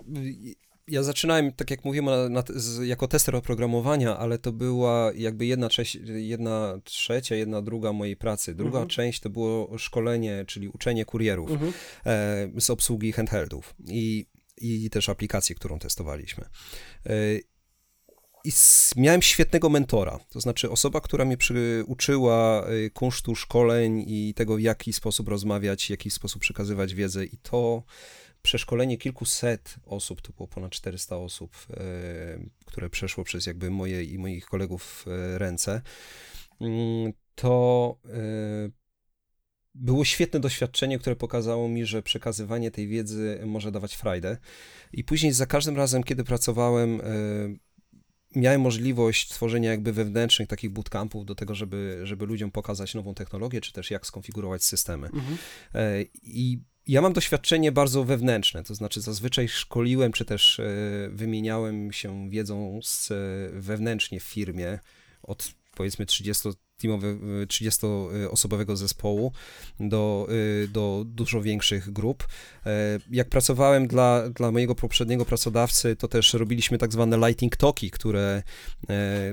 ja 0.89 1.03
zaczynałem, 1.03 1.53
tak 1.53 1.71
jak 1.71 1.85
mówiłem, 1.85 2.05
na, 2.05 2.29
na, 2.29 2.43
z, 2.55 2.87
jako 2.87 3.09
tester 3.09 3.37
oprogramowania, 3.37 4.19
ale 4.19 4.39
to 4.39 4.53
była 4.53 5.13
jakby 5.15 5.47
jedna, 5.47 5.69
część, 5.69 5.99
jedna 6.07 6.79
trzecia, 6.85 7.35
jedna 7.35 7.63
druga 7.63 7.93
mojej 7.93 8.17
pracy. 8.17 8.55
Druga 8.55 8.79
mhm. 8.79 8.89
część 8.89 9.21
to 9.21 9.31
było 9.31 9.79
szkolenie, 9.79 10.45
czyli 10.47 10.69
uczenie 10.69 11.05
kurierów 11.05 11.51
mhm. 11.51 11.73
e, 12.07 12.61
z 12.61 12.71
obsługi 12.71 13.13
handheldów 13.13 13.75
i, 13.89 14.27
i 14.61 14.91
też 14.91 15.09
aplikacji, 15.09 15.55
którą 15.55 15.79
testowaliśmy. 15.79 16.45
E, 17.07 17.13
i 18.45 18.53
miałem 18.97 19.23
świetnego 19.23 19.69
mentora, 19.69 20.19
to 20.29 20.41
znaczy 20.41 20.71
osoba, 20.71 21.01
która 21.01 21.25
mnie 21.25 21.37
uczyła 21.87 22.67
e, 22.67 22.91
kunsztu 22.91 23.35
szkoleń 23.35 24.05
i 24.07 24.35
tego, 24.35 24.57
w 24.57 24.61
jaki 24.61 24.93
sposób 24.93 25.29
rozmawiać, 25.29 25.87
w 25.87 25.91
jaki 25.91 26.11
sposób 26.11 26.43
przekazywać 26.43 26.95
wiedzę 26.95 27.25
i 27.25 27.37
to 27.43 27.83
przeszkolenie 28.43 28.99
kilkuset 28.99 29.77
osób, 29.87 30.21
to 30.21 30.33
było 30.33 30.49
ponad 30.49 30.73
400 30.73 31.17
osób, 31.17 31.57
e, 31.71 31.77
które 32.65 32.91
przeszło 32.91 33.25
przez 33.25 33.47
jakby 33.47 33.71
moje 33.71 34.05
i 34.05 34.19
moich 34.19 34.47
kolegów 34.47 35.05
e, 35.07 35.39
ręce, 35.39 35.83
mm, 36.61 37.13
to 37.35 37.97
e, 38.07 38.71
było 39.75 40.05
świetne 40.05 40.41
doświadczenie, 40.41 40.99
które 40.99 41.17
pokazało 41.17 41.69
mi, 41.69 41.87
że 41.87 42.03
przekazywanie 42.03 42.71
tej 42.71 42.89
wiedzy 42.89 43.41
może 43.47 43.73
dawać 43.73 43.95
frajdę. 43.95 44.37
I 44.93 45.05
później 45.05 45.33
za 45.33 45.47
każdym 45.47 45.77
razem, 45.77 46.03
kiedy 46.03 46.25
pracowałem, 46.25 47.01
miałem 48.37 48.61
możliwość 48.61 49.29
tworzenia 49.29 49.71
jakby 49.71 49.93
wewnętrznych 49.93 50.49
takich 50.49 50.71
bootcampów 50.71 51.25
do 51.25 51.35
tego, 51.35 51.55
żeby, 51.55 52.01
żeby 52.03 52.27
ludziom 52.27 52.51
pokazać 52.51 52.95
nową 52.95 53.15
technologię, 53.15 53.61
czy 53.61 53.73
też 53.73 53.91
jak 53.91 54.07
skonfigurować 54.07 54.65
systemy. 54.65 55.07
Mhm. 55.07 55.37
I 56.23 56.59
ja 56.87 57.03
mam 57.03 57.13
doświadczenie 57.13 57.73
bardzo 57.73 58.05
wewnętrzne, 58.05 58.65
to 58.65 58.75
znaczy 58.75 59.01
zazwyczaj 59.01 59.49
szkoliłem, 59.49 60.13
czy 60.13 60.25
też 60.25 60.61
e, 60.61 60.65
wymieniałem 61.11 61.93
się 61.93 62.31
wiedzą 62.31 62.81
z, 62.83 63.11
e, 63.11 63.15
wewnętrznie 63.53 64.21
w 64.21 64.25
firmie 64.25 64.79
od 65.23 65.55
powiedzmy 65.77 66.07
30 66.07 66.49
30-osobowego 67.49 68.77
zespołu 68.77 69.33
do, 69.81 70.29
e, 70.65 70.69
do 70.69 71.05
dużo 71.07 71.43
większych 71.43 71.91
grup. 71.91 72.29
Jak 73.11 73.29
pracowałem 73.29 73.87
dla, 73.87 74.29
dla 74.29 74.51
mojego 74.51 74.75
poprzedniego 74.75 75.25
pracodawcy, 75.25 75.97
to 75.97 76.09
też 76.09 76.35
robiliśmy 76.35 76.79
tak 76.79 76.93
zwane 76.93 77.29
lighting 77.29 77.57
talki, 77.57 77.91
które 77.91 78.43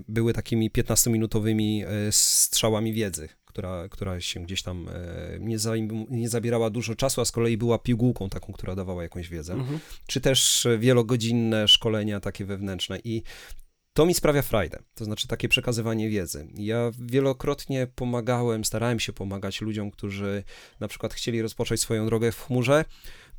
były 0.08 0.34
takimi 0.34 0.72
15-minutowymi 0.72 1.86
strzałami 2.12 2.94
wiedzy 2.94 3.30
która, 3.50 3.90
która 3.90 4.22
się 4.22 4.40
gdzieś 4.40 4.64
tam 4.64 4.90
e, 4.90 5.40
nie, 5.40 5.60
za, 5.60 5.74
nie 6.10 6.30
zabierała 6.30 6.70
dużo 6.70 6.96
czasu, 6.96 7.22
a 7.22 7.26
z 7.26 7.32
kolei 7.32 7.58
była 7.58 7.80
pigułką 7.80 8.30
taką, 8.30 8.54
która 8.54 8.76
dawała 8.76 9.04
jakąś 9.04 9.30
wiedzę, 9.30 9.54
mhm. 9.54 9.80
czy 10.08 10.22
też 10.22 10.68
wielogodzinne 10.80 11.68
szkolenia 11.68 12.20
takie 12.20 12.46
wewnętrzne 12.46 13.00
i 13.04 13.24
to 13.94 14.06
mi 14.06 14.14
sprawia 14.14 14.42
frajdę, 14.42 14.80
to 14.94 15.06
znaczy 15.06 15.28
takie 15.28 15.50
przekazywanie 15.50 16.10
wiedzy. 16.10 16.48
Ja 16.56 16.92
wielokrotnie 17.00 17.88
pomagałem, 17.96 18.66
starałem 18.66 19.00
się 19.00 19.14
pomagać 19.14 19.62
ludziom, 19.62 19.92
którzy 19.92 20.44
na 20.80 20.88
przykład 20.88 21.14
chcieli 21.14 21.42
rozpocząć 21.42 21.82
swoją 21.82 22.06
drogę 22.06 22.32
w 22.32 22.42
chmurze, 22.42 22.86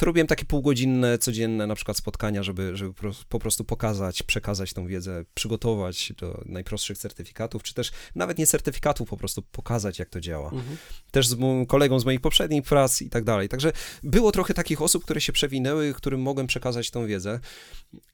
to 0.00 0.06
robiłem 0.06 0.26
takie 0.26 0.44
półgodzinne, 0.44 1.18
codzienne 1.18 1.66
na 1.66 1.74
przykład 1.74 1.96
spotkania, 1.96 2.42
żeby, 2.42 2.76
żeby 2.76 2.94
po 3.28 3.38
prostu 3.38 3.64
pokazać, 3.64 4.22
przekazać 4.22 4.72
tą 4.72 4.86
wiedzę, 4.86 5.24
przygotować 5.34 6.12
do 6.16 6.42
najprostszych 6.46 6.98
certyfikatów, 6.98 7.62
czy 7.62 7.74
też 7.74 7.92
nawet 8.14 8.38
nie 8.38 8.46
certyfikatów, 8.46 9.08
po 9.08 9.16
prostu 9.16 9.42
pokazać, 9.42 9.98
jak 9.98 10.08
to 10.08 10.20
działa. 10.20 10.50
Mhm. 10.50 10.76
Też 11.10 11.28
z 11.28 11.34
moim 11.34 11.66
kolegą 11.66 12.00
z 12.00 12.04
moich 12.04 12.20
poprzednich 12.20 12.62
prac 12.62 13.02
i 13.02 13.10
tak 13.10 13.24
dalej. 13.24 13.48
Także 13.48 13.72
było 14.02 14.32
trochę 14.32 14.54
takich 14.54 14.82
osób, 14.82 15.04
które 15.04 15.20
się 15.20 15.32
przewinęły, 15.32 15.94
którym 15.94 16.20
mogłem 16.20 16.46
przekazać 16.46 16.90
tą 16.90 17.06
wiedzę 17.06 17.40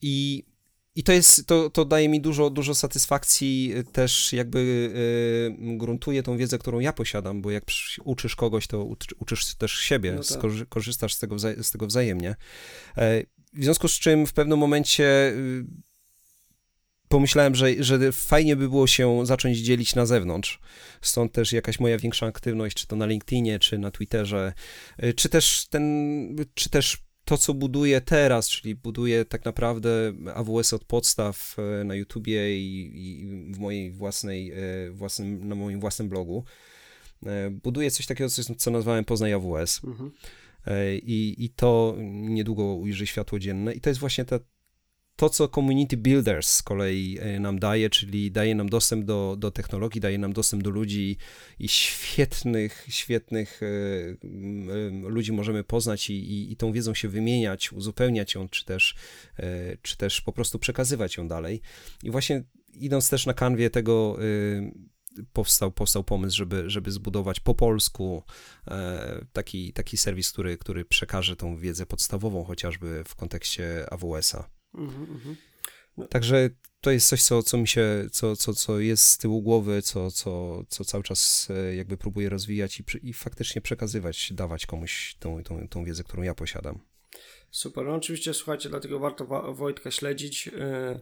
i 0.03 0.45
i 0.97 1.03
to 1.03 1.13
jest, 1.13 1.47
to, 1.47 1.71
to 1.71 1.85
daje 1.85 2.09
mi 2.09 2.21
dużo, 2.21 2.51
dużo 2.51 2.75
satysfakcji, 2.75 3.73
y, 3.77 3.85
też 3.85 4.33
jakby 4.33 4.59
y, 4.59 5.77
gruntuje 5.77 6.23
tą 6.23 6.37
wiedzę, 6.37 6.59
którą 6.59 6.79
ja 6.79 6.93
posiadam, 6.93 7.43
bo 7.43 7.51
jak 7.51 7.65
uczysz 8.05 8.37
kogoś, 8.37 8.67
to 8.67 8.89
uczysz 9.19 9.55
też 9.55 9.73
siebie, 9.73 10.13
no 10.13 10.23
tak. 10.23 10.69
korzystasz 10.69 11.15
z 11.15 11.19
tego, 11.19 11.39
z 11.39 11.71
tego 11.71 11.87
wzajemnie. 11.87 12.37
E, 12.97 13.23
w 13.53 13.65
związku 13.65 13.89
z 13.89 13.93
czym 13.93 14.27
w 14.27 14.33
pewnym 14.33 14.59
momencie 14.59 15.05
y, 15.05 15.65
pomyślałem, 17.09 17.55
że, 17.55 17.85
że 17.85 18.13
fajnie 18.13 18.57
by 18.57 18.69
było 18.69 18.87
się 18.87 19.27
zacząć 19.27 19.59
dzielić 19.59 19.95
na 19.95 20.07
zewnątrz. 20.07 20.61
Stąd 21.01 21.33
też 21.33 21.53
jakaś 21.53 21.81
moja 21.81 21.99
większa 21.99 22.27
aktywność, 22.27 22.77
czy 22.77 22.87
to 22.87 22.97
na 22.97 23.07
LinkedInie, 23.07 23.59
czy 23.59 23.79
na 23.79 23.91
Twitterze, 23.91 24.53
czy 25.17 25.29
też 25.29 25.67
ten, 25.71 26.37
czy 26.55 26.71
też 26.71 27.06
to, 27.27 27.39
co 27.39 27.55
buduję 27.55 28.01
teraz, 28.01 28.49
czyli 28.49 28.75
buduję 28.75 29.25
tak 29.25 29.45
naprawdę 29.45 30.13
AWS 30.35 30.73
od 30.73 30.85
podstaw 30.85 31.57
e, 31.81 31.85
na 31.85 31.95
YouTubie 31.95 32.59
i, 32.59 32.91
i 32.95 33.55
w 33.55 33.59
mojej 33.59 33.91
własnej, 33.91 34.53
e, 34.53 34.91
własnym, 34.91 35.49
na 35.49 35.55
moim 35.55 35.81
własnym 35.81 36.09
blogu, 36.09 36.45
e, 37.27 37.51
buduję 37.51 37.91
coś 37.91 38.07
takiego, 38.07 38.31
co 38.59 38.71
nazwałem 38.71 39.05
Poznaj 39.05 39.33
AWS. 39.33 39.81
Mhm. 39.85 40.11
I, 41.03 41.35
I 41.39 41.51
to 41.51 41.97
niedługo 42.11 42.75
ujrzy 42.75 43.07
światło 43.07 43.39
dzienne. 43.39 43.73
I 43.73 43.81
to 43.81 43.91
jest 43.91 44.01
właśnie 44.01 44.25
ta, 44.25 44.39
to, 45.17 45.31
co 45.31 45.49
Community 45.49 45.97
Builders 45.97 46.49
z 46.49 46.63
kolei 46.63 47.19
e, 47.21 47.41
nam 47.41 47.59
daje, 47.59 47.91
czyli 47.91 48.31
daje 48.31 48.55
nam 48.55 48.69
dostęp 48.69 49.05
do, 49.05 49.37
do 49.39 49.51
technologii, 49.51 50.01
daje 50.01 50.19
nam 50.19 50.33
dostęp 50.33 50.63
do 50.63 50.71
ludzi 50.71 51.17
i 51.59 51.69
świetnych, 51.69 52.87
świetnych 52.89 53.61
e, 53.63 55.09
ludzi 55.09 55.33
możemy 55.33 55.65
poznać 55.65 56.11
i, 56.11 56.15
i, 56.15 56.53
i 56.53 56.57
tą 56.57 56.73
wiedzą 56.73 56.95
się 56.95 57.09
wymieniać, 57.09 57.73
uzupełniać 57.73 58.35
ją, 58.35 58.49
czy 58.49 58.65
też, 58.65 58.95
e, 59.39 59.77
czy 59.83 59.97
też 59.97 60.21
po 60.21 60.33
prostu 60.33 60.59
przekazywać 60.59 61.17
ją 61.17 61.29
dalej. 61.29 61.61
I 62.03 62.11
właśnie 62.11 62.45
idąc 62.75 63.11
też 63.11 63.27
na 63.27 63.35
kanwie 63.35 63.71
tego 63.71 64.19
powstał, 65.33 65.73
powstał 65.73 66.05
pomysł, 66.05 66.37
żeby, 66.37 66.71
żeby 66.71 66.91
zbudować 66.91 67.41
po 67.41 67.55
polsku 67.55 68.23
taki, 69.33 69.73
taki 69.73 69.97
serwis, 69.97 70.33
który, 70.33 70.59
który 70.59 70.85
przekaże 70.85 71.37
tą 71.37 71.57
wiedzę 71.57 71.87
podstawową, 71.87 72.45
chociażby 72.45 73.05
w 73.05 73.15
kontekście 73.15 73.87
AWS-a. 73.91 74.56
Także 76.11 76.51
to 76.81 76.91
jest 76.91 77.09
coś, 77.09 77.23
co, 77.23 77.43
co 77.43 77.59
mi 77.59 77.69
się, 77.69 78.07
co, 78.13 78.37
co, 78.37 78.55
co 78.55 78.81
jest 78.81 79.05
z 79.05 79.19
tyłu 79.19 79.43
głowy, 79.43 79.83
co, 79.83 80.11
co, 80.11 80.63
co 80.69 80.85
cały 80.85 81.05
czas 81.05 81.49
e, 81.51 81.77
jakby 81.77 81.97
próbuję 81.97 82.29
rozwijać 82.29 82.81
i, 82.81 82.85
i 83.03 83.13
faktycznie 83.13 83.63
przekazywać, 83.63 84.33
dawać 84.33 84.67
komuś 84.67 85.17
tą, 85.19 85.43
tą, 85.43 85.69
tą 85.69 85.85
wiedzę, 85.85 86.05
którą 86.05 86.23
ja 86.23 86.35
posiadam. 86.35 86.81
Super. 87.51 87.87
No 87.87 87.95
oczywiście, 87.95 88.35
słuchajcie, 88.35 88.69
dlatego 88.69 88.99
warto 88.99 89.55
Wojtka 89.55 89.91
śledzić. 89.91 90.47
Yy 90.47 91.01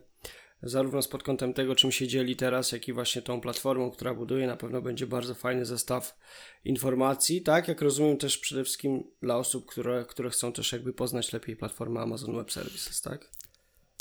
zarówno 0.64 1.00
pod 1.02 1.22
kątem 1.22 1.54
tego, 1.54 1.74
czym 1.74 1.92
się 1.92 2.08
dzieli 2.08 2.36
teraz, 2.36 2.72
jak 2.72 2.88
i 2.88 2.92
właśnie 2.92 3.22
tą 3.22 3.40
platformą, 3.40 3.90
która 3.90 4.14
buduje. 4.14 4.46
Na 4.46 4.56
pewno 4.56 4.82
będzie 4.82 5.06
bardzo 5.06 5.34
fajny 5.34 5.64
zestaw 5.64 6.18
informacji, 6.64 7.42
tak? 7.42 7.68
Jak 7.68 7.82
rozumiem 7.82 8.16
też 8.16 8.38
przede 8.38 8.64
wszystkim 8.64 9.04
dla 9.22 9.36
osób, 9.36 9.66
które, 9.66 10.04
które 10.08 10.30
chcą 10.30 10.52
też 10.52 10.72
jakby 10.72 10.92
poznać 10.92 11.32
lepiej 11.32 11.56
platformę 11.56 12.00
Amazon 12.00 12.36
Web 12.36 12.52
Services, 12.52 13.02
tak? 13.02 13.30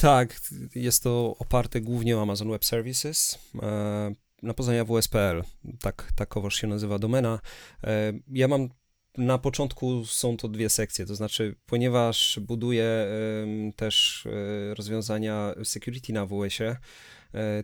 Tak, 0.04 0.40
jest 0.76 1.04
to 1.04 1.36
oparte 1.40 1.82
głównie 1.82 2.18
o 2.18 2.22
Amazon 2.22 2.50
Web 2.50 2.66
Services. 2.66 3.40
E, 3.62 4.16
na 4.42 4.54
Poznania 4.54 4.86
WSPL, 4.86 5.44
tak, 5.80 6.12
takowoż 6.16 6.56
się 6.56 6.68
nazywa 6.68 7.00
domena. 7.00 7.40
E, 7.84 8.14
ja 8.28 8.48
mam 8.48 8.70
na 9.18 9.38
początku 9.38 10.06
są 10.06 10.38
to 10.38 10.48
dwie 10.48 10.70
sekcje, 10.70 11.06
to 11.06 11.16
znaczy, 11.16 11.56
ponieważ 11.66 12.40
buduję 12.42 13.08
też 13.76 14.26
e, 14.26 14.74
rozwiązania 14.74 15.56
security 15.64 16.14
na 16.14 16.22
AWS-ie, 16.22 16.76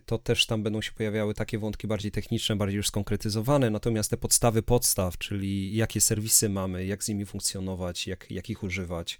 to 0.06 0.18
też 0.18 0.46
tam 0.46 0.62
będą 0.62 0.82
się 0.82 0.92
pojawiały 0.92 1.34
takie 1.34 1.58
wątki 1.58 1.86
bardziej 1.86 2.10
techniczne, 2.10 2.56
bardziej 2.56 2.76
już 2.76 2.86
skonkretyzowane, 2.86 3.70
natomiast 3.70 4.10
te 4.10 4.16
podstawy 4.16 4.62
podstaw, 4.62 5.18
czyli 5.18 5.76
jakie 5.76 6.00
serwisy 6.00 6.48
mamy, 6.48 6.86
jak 6.86 7.04
z 7.04 7.08
nimi 7.08 7.26
funkcjonować, 7.26 8.06
jak, 8.06 8.30
jak 8.30 8.50
ich 8.50 8.62
używać, 8.62 9.18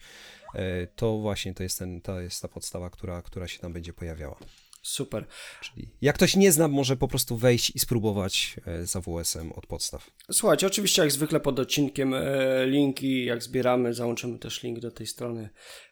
to 0.97 1.19
właśnie 1.19 1.55
to 1.55 1.63
jest, 1.63 1.79
ten, 1.79 2.01
to 2.01 2.21
jest 2.21 2.43
ta 2.43 2.49
podstawa, 2.49 2.91
która, 2.91 3.23
która 3.23 3.49
się 3.49 3.59
tam 3.59 3.73
będzie 3.73 3.93
pojawiała. 3.93 4.37
Super. 4.83 5.27
Czyli 5.61 5.89
jak 6.03 6.15
ktoś 6.15 6.37
nie 6.37 6.53
zna, 6.53 6.69
może 6.69 6.97
po 6.97 7.09
prostu 7.09 7.37
wejść 7.37 7.73
i 7.77 7.79
spróbować 7.79 8.57
e, 8.67 8.87
z 8.87 8.97
AWS-em 8.97 9.53
od 9.53 9.67
podstaw. 9.67 10.11
Słuchajcie, 10.33 10.67
oczywiście 10.67 11.03
jak 11.03 11.13
zwykle 11.13 11.41
pod 11.41 11.59
odcinkiem 11.59 12.15
e, 12.15 12.67
linki, 12.67 13.25
jak 13.25 13.43
zbieramy, 13.43 13.95
załączymy 13.95 14.39
też 14.39 14.63
link 14.63 14.79
do 14.79 14.91
tej 14.91 15.07
strony 15.07 15.49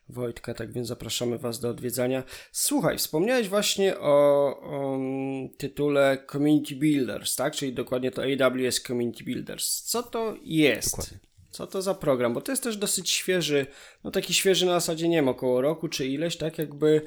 Wojtka, 0.09 0.55
tak 0.55 0.73
więc 0.73 0.89
zapraszamy 0.89 1.39
Was 1.39 1.61
do 1.61 1.69
odwiedzania. 1.69 2.23
Słuchaj, 2.53 2.99
wspomniałeś 2.99 3.49
właśnie 3.49 3.99
o, 3.99 4.47
o 4.61 4.95
mm, 4.95 5.49
tytule 5.49 6.25
Community 6.33 6.77
Builders, 6.77 7.37
tak? 7.37 7.55
Czyli 7.57 7.73
dokładnie 7.73 8.11
to 8.11 8.23
AWS 8.23 8.83
Community 8.83 9.25
Builders. 9.25 9.83
Co 9.83 10.03
to 10.03 10.37
jest? 10.43 10.91
Dokładnie. 10.91 11.28
Co 11.59 11.67
to 11.67 11.83
za 11.83 11.95
program? 11.95 12.35
Bo 12.35 12.41
to 12.41 12.53
jest 12.53 12.63
też 12.63 12.77
dosyć 12.77 13.11
świeży, 13.11 13.67
no 14.05 14.11
taki 14.11 14.35
świeży 14.35 14.67
na 14.67 14.73
zasadzie, 14.73 15.09
nie 15.09 15.17
wiem, 15.17 15.29
około 15.29 15.61
roku 15.61 15.89
czy 15.89 16.07
ileś, 16.07 16.37
tak 16.37 16.59
jakby 16.59 17.03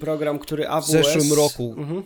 program, 0.00 0.38
który 0.38 0.68
AWS... 0.68 0.88
W 0.88 0.90
zeszłym 0.90 1.32
roku. 1.32 1.74
Mhm. 1.78 2.02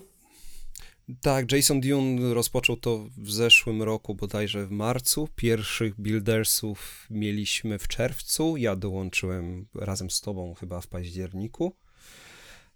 Tak, 1.20 1.52
Jason 1.52 1.80
Dune 1.80 2.34
rozpoczął 2.34 2.76
to 2.76 3.06
w 3.18 3.30
zeszłym 3.30 3.82
roku, 3.82 4.14
bodajże 4.14 4.66
w 4.66 4.70
marcu. 4.70 5.28
Pierwszych 5.36 6.00
buildersów 6.00 7.06
mieliśmy 7.10 7.78
w 7.78 7.88
czerwcu. 7.88 8.56
Ja 8.56 8.76
dołączyłem 8.76 9.66
razem 9.74 10.10
z 10.10 10.20
tobą 10.20 10.54
chyba 10.54 10.80
w 10.80 10.86
październiku. 10.86 11.76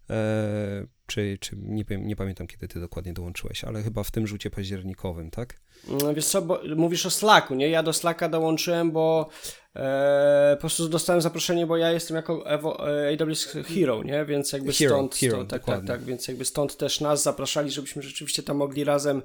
E, 0.09 0.87
czy, 1.11 1.37
czy 1.39 1.55
nie, 1.57 1.83
nie 1.89 2.15
pamiętam, 2.15 2.47
kiedy 2.47 2.67
ty 2.67 2.79
dokładnie 2.79 3.13
dołączyłeś, 3.13 3.63
ale 3.63 3.83
chyba 3.83 4.03
w 4.03 4.11
tym 4.11 4.27
rzucie 4.27 4.49
październikowym, 4.49 5.31
tak? 5.31 5.59
No, 5.87 6.13
wiesz 6.13 6.25
co, 6.25 6.41
bo 6.41 6.61
mówisz 6.75 7.05
o 7.05 7.09
Slacku, 7.09 7.55
nie? 7.55 7.69
Ja 7.69 7.83
do 7.83 7.93
Slacka 7.93 8.29
dołączyłem, 8.29 8.91
bo 8.91 9.29
e, 9.75 10.51
po 10.55 10.61
prostu 10.61 10.89
dostałem 10.89 11.21
zaproszenie, 11.21 11.67
bo 11.67 11.77
ja 11.77 11.91
jestem 11.91 12.15
jako 12.17 12.49
Evo, 12.49 12.91
e, 12.91 13.17
AWS 13.21 13.45
Hero, 13.45 14.03
nie? 14.03 14.25
Więc 14.25 14.51
jakby 14.51 14.73
Hero, 14.73 14.95
stąd, 14.95 15.15
Hero, 15.15 15.35
stąd 15.35 15.49
tak, 15.49 15.65
tak, 15.65 15.85
tak, 15.85 16.03
więc 16.03 16.27
jakby 16.27 16.45
stąd 16.45 16.77
też 16.77 17.01
nas 17.01 17.23
zapraszali, 17.23 17.71
żebyśmy 17.71 18.01
rzeczywiście 18.01 18.43
tam 18.43 18.57
mogli 18.57 18.83
razem, 18.83 19.21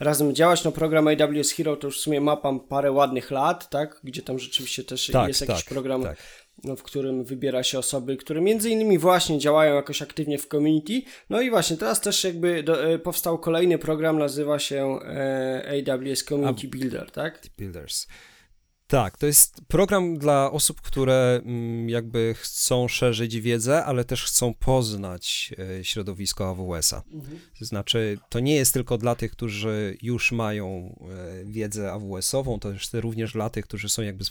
razem 0.00 0.34
działać. 0.34 0.64
No 0.64 0.72
program 0.72 1.08
AWS 1.08 1.52
Hero 1.52 1.76
to 1.76 1.86
już 1.86 1.98
w 1.98 2.00
sumie 2.00 2.20
ma 2.20 2.36
pan 2.36 2.60
parę 2.60 2.92
ładnych 2.92 3.30
lat, 3.30 3.70
tak? 3.70 4.00
Gdzie 4.04 4.22
tam 4.22 4.38
rzeczywiście 4.38 4.84
też 4.84 5.06
tak, 5.06 5.28
jest 5.28 5.40
jakiś 5.40 5.64
tak, 5.64 5.74
program 5.74 6.02
tak 6.02 6.16
w 6.64 6.82
którym 6.82 7.24
wybiera 7.24 7.62
się 7.62 7.78
osoby, 7.78 8.16
które 8.16 8.40
między 8.40 8.70
innymi 8.70 8.98
właśnie 8.98 9.38
działają 9.38 9.74
jakoś 9.74 10.02
aktywnie 10.02 10.38
w 10.38 10.46
community. 10.46 11.02
No 11.30 11.40
i 11.40 11.50
właśnie 11.50 11.76
teraz 11.76 12.00
też 12.00 12.24
jakby 12.24 12.62
do, 12.62 12.84
e, 12.90 12.98
powstał 12.98 13.38
kolejny 13.38 13.78
program, 13.78 14.18
nazywa 14.18 14.58
się 14.58 14.98
e, 15.04 15.82
AWS 15.92 16.24
Community 16.24 16.68
Builder, 16.68 17.10
tak? 17.10 17.42
Builders. 17.58 18.06
Tak, 18.86 19.18
to 19.18 19.26
jest 19.26 19.60
program 19.68 20.18
dla 20.18 20.50
osób, 20.50 20.80
które 20.80 21.40
mm, 21.44 21.88
jakby 21.88 22.34
chcą 22.38 22.88
szerzyć 22.88 23.40
wiedzę, 23.40 23.84
ale 23.84 24.04
też 24.04 24.24
chcą 24.24 24.54
poznać 24.54 25.54
e, 25.78 25.84
środowisko 25.84 26.48
AWS-a. 26.48 27.02
Mhm. 27.12 27.40
To 27.58 27.64
znaczy, 27.64 28.18
to 28.28 28.40
nie 28.40 28.54
jest 28.54 28.72
tylko 28.72 28.98
dla 28.98 29.14
tych, 29.14 29.32
którzy 29.32 29.98
już 30.02 30.32
mają 30.32 30.96
wiedzę 31.44 31.92
AWS-ową, 31.92 32.58
to 32.58 32.72
jest 32.72 32.94
również 32.94 33.32
dla 33.32 33.50
tych, 33.50 33.64
którzy 33.64 33.88
są 33.88 34.02
jakby 34.02 34.24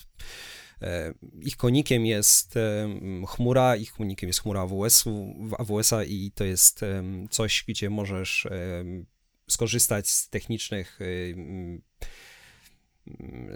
ich 1.42 1.58
konikiem 1.58 2.06
jest 2.06 2.58
e, 2.58 2.89
chmura, 3.28 3.76
ich 3.76 3.94
konikiem 3.94 4.30
jest 4.30 4.39
chmura 4.39 4.62
AWS-u, 4.62 5.34
AWS-a 5.58 6.04
i 6.04 6.32
to 6.36 6.44
jest 6.44 6.84
e, 6.84 7.04
coś, 7.30 7.63
gdzie 7.68 7.89
możesz 7.89 8.48
skorzystać 9.50 10.10
z 10.10 10.30
technicznych 10.30 11.00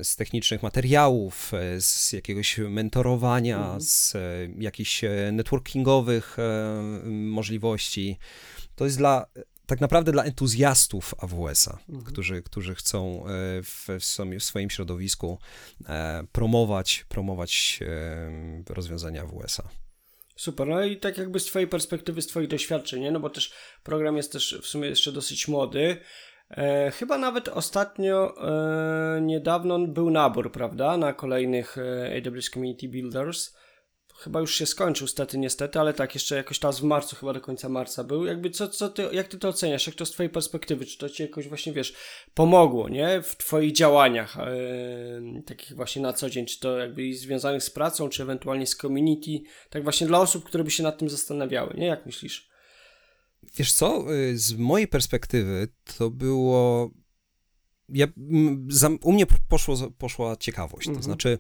z 0.04 0.16
technicznych 0.16 0.64
materiałów, 0.64 1.52
z 1.80 2.14
jakiegoś 2.14 2.58
mentorowania, 2.58 3.58
mhm. 3.58 3.82
z 3.82 4.14
jakichś 4.58 5.02
networkingowych 5.32 6.38
możliwości. 7.06 8.18
To 8.76 8.86
jest 8.86 8.98
dla 8.98 9.26
tak 9.66 9.82
naprawdę 9.82 10.12
dla 10.12 10.24
entuzjastów 10.24 11.16
AWS-a, 11.18 11.78
mhm. 11.90 12.04
którzy, 12.06 12.44
którzy 12.44 12.76
chcą 12.76 13.26
e, 13.26 13.30
w, 13.64 13.88
w 14.40 14.44
swoim 14.44 14.70
środowisku 14.70 15.40
e, 15.86 16.24
promować, 16.32 17.06
promować 17.10 17.80
e, 17.82 18.74
rozwiązania 18.74 19.22
AWS-a. 19.22 19.70
Super, 20.36 20.68
no 20.68 20.84
i 20.84 20.98
tak 20.98 21.18
jakby 21.18 21.40
z 21.40 21.46
twojej 21.46 21.68
perspektywy, 21.68 22.22
z 22.22 22.28
twoich 22.28 22.48
doświadczeń, 22.48 23.02
nie? 23.02 23.12
no 23.12 23.20
bo 23.20 23.30
też 23.30 23.54
program 23.84 24.18
jest 24.18 24.32
też 24.32 24.60
w 24.62 24.68
sumie 24.68 24.88
jeszcze 24.88 25.12
dosyć 25.12 25.48
młody, 25.48 25.98
E, 26.58 26.92
chyba 26.92 27.18
nawet 27.18 27.48
ostatnio, 27.48 28.34
e, 28.48 29.22
niedawno 29.22 29.80
był 29.88 30.10
nabór, 30.10 30.52
prawda, 30.52 30.98
na 30.98 31.14
kolejnych 31.14 31.78
AWS 32.18 32.50
Community 32.50 32.88
Builders. 32.88 33.56
Chyba 34.18 34.40
już 34.40 34.56
się 34.56 34.66
skończył, 34.66 35.08
stety, 35.08 35.38
niestety, 35.38 35.80
ale 35.80 35.94
tak, 35.94 36.14
jeszcze 36.14 36.36
jakoś 36.36 36.60
teraz 36.60 36.80
w 36.80 36.84
marcu, 36.84 37.16
chyba 37.16 37.34
do 37.34 37.42
końca 37.42 37.70
marca 37.70 38.04
był. 38.04 38.26
Jakby 38.26 38.50
co, 38.50 38.68
co 38.68 38.90
ty, 38.90 39.10
jak 39.12 39.28
ty 39.28 39.38
to 39.38 39.48
oceniasz? 39.48 39.88
Jak 39.88 39.96
to 39.96 40.06
z 40.06 40.12
twojej 40.12 40.30
perspektywy? 40.30 40.86
Czy 40.86 40.98
to 40.98 41.10
ci 41.10 41.24
jakoś 41.24 41.48
właśnie, 41.48 41.74
wiesz, 41.74 41.94
pomogło, 42.34 42.90
nie? 42.90 43.22
W 43.22 43.38
twoich 43.38 43.72
działaniach, 43.72 44.38
e, 44.38 45.42
takich 45.46 45.76
właśnie 45.76 46.02
na 46.02 46.14
co 46.14 46.30
dzień, 46.30 46.46
czy 46.46 46.60
to 46.60 46.78
jakby 46.78 47.14
związanych 47.14 47.64
z 47.64 47.70
pracą, 47.70 48.10
czy 48.10 48.24
ewentualnie 48.24 48.68
z 48.68 48.76
community, 48.76 49.50
tak 49.70 49.84
właśnie 49.84 50.08
dla 50.08 50.20
osób, 50.20 50.44
które 50.44 50.64
by 50.64 50.72
się 50.72 50.84
nad 50.84 50.98
tym 50.98 51.10
zastanawiały, 51.10 51.74
nie? 51.78 51.88
Jak 51.88 52.06
myślisz? 52.06 52.50
Wiesz 53.56 53.74
co, 53.74 54.14
y, 54.14 54.38
z 54.38 54.54
mojej 54.54 54.88
perspektywy 54.88 55.68
to 55.98 56.10
było 56.10 56.92
ja, 57.94 58.08
za, 58.70 58.90
u 59.04 59.12
mnie 59.12 59.26
poszło, 59.48 59.76
poszła 59.98 60.36
ciekawość, 60.36 60.88
mhm. 60.88 60.98
to 60.98 61.04
znaczy 61.04 61.38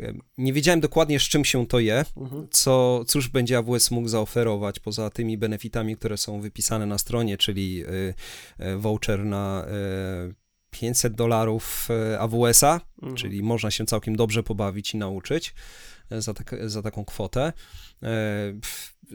y, 0.00 0.18
nie 0.38 0.52
wiedziałem 0.52 0.80
dokładnie 0.80 1.20
z 1.20 1.22
czym 1.22 1.44
się 1.44 1.66
to 1.66 1.78
je, 1.78 2.04
mhm. 2.16 2.46
co, 2.50 3.04
cóż 3.06 3.28
będzie 3.28 3.58
AWS 3.58 3.90
mógł 3.90 4.08
zaoferować 4.08 4.80
poza 4.80 5.10
tymi 5.10 5.38
benefitami, 5.38 5.96
które 5.96 6.16
są 6.16 6.40
wypisane 6.40 6.86
na 6.86 6.98
stronie, 6.98 7.36
czyli 7.38 7.84
y, 7.84 8.14
y, 8.64 8.76
voucher 8.76 9.24
na 9.24 9.66
500 10.74 11.14
dolarów 11.14 11.88
AWS-a, 12.18 12.80
mhm. 13.02 13.16
czyli 13.16 13.42
można 13.42 13.70
się 13.70 13.86
całkiem 13.86 14.16
dobrze 14.16 14.42
pobawić 14.42 14.94
i 14.94 14.96
nauczyć 14.96 15.54
za, 16.10 16.34
tak, 16.34 16.56
za 16.66 16.82
taką 16.82 17.04
kwotę. 17.04 17.52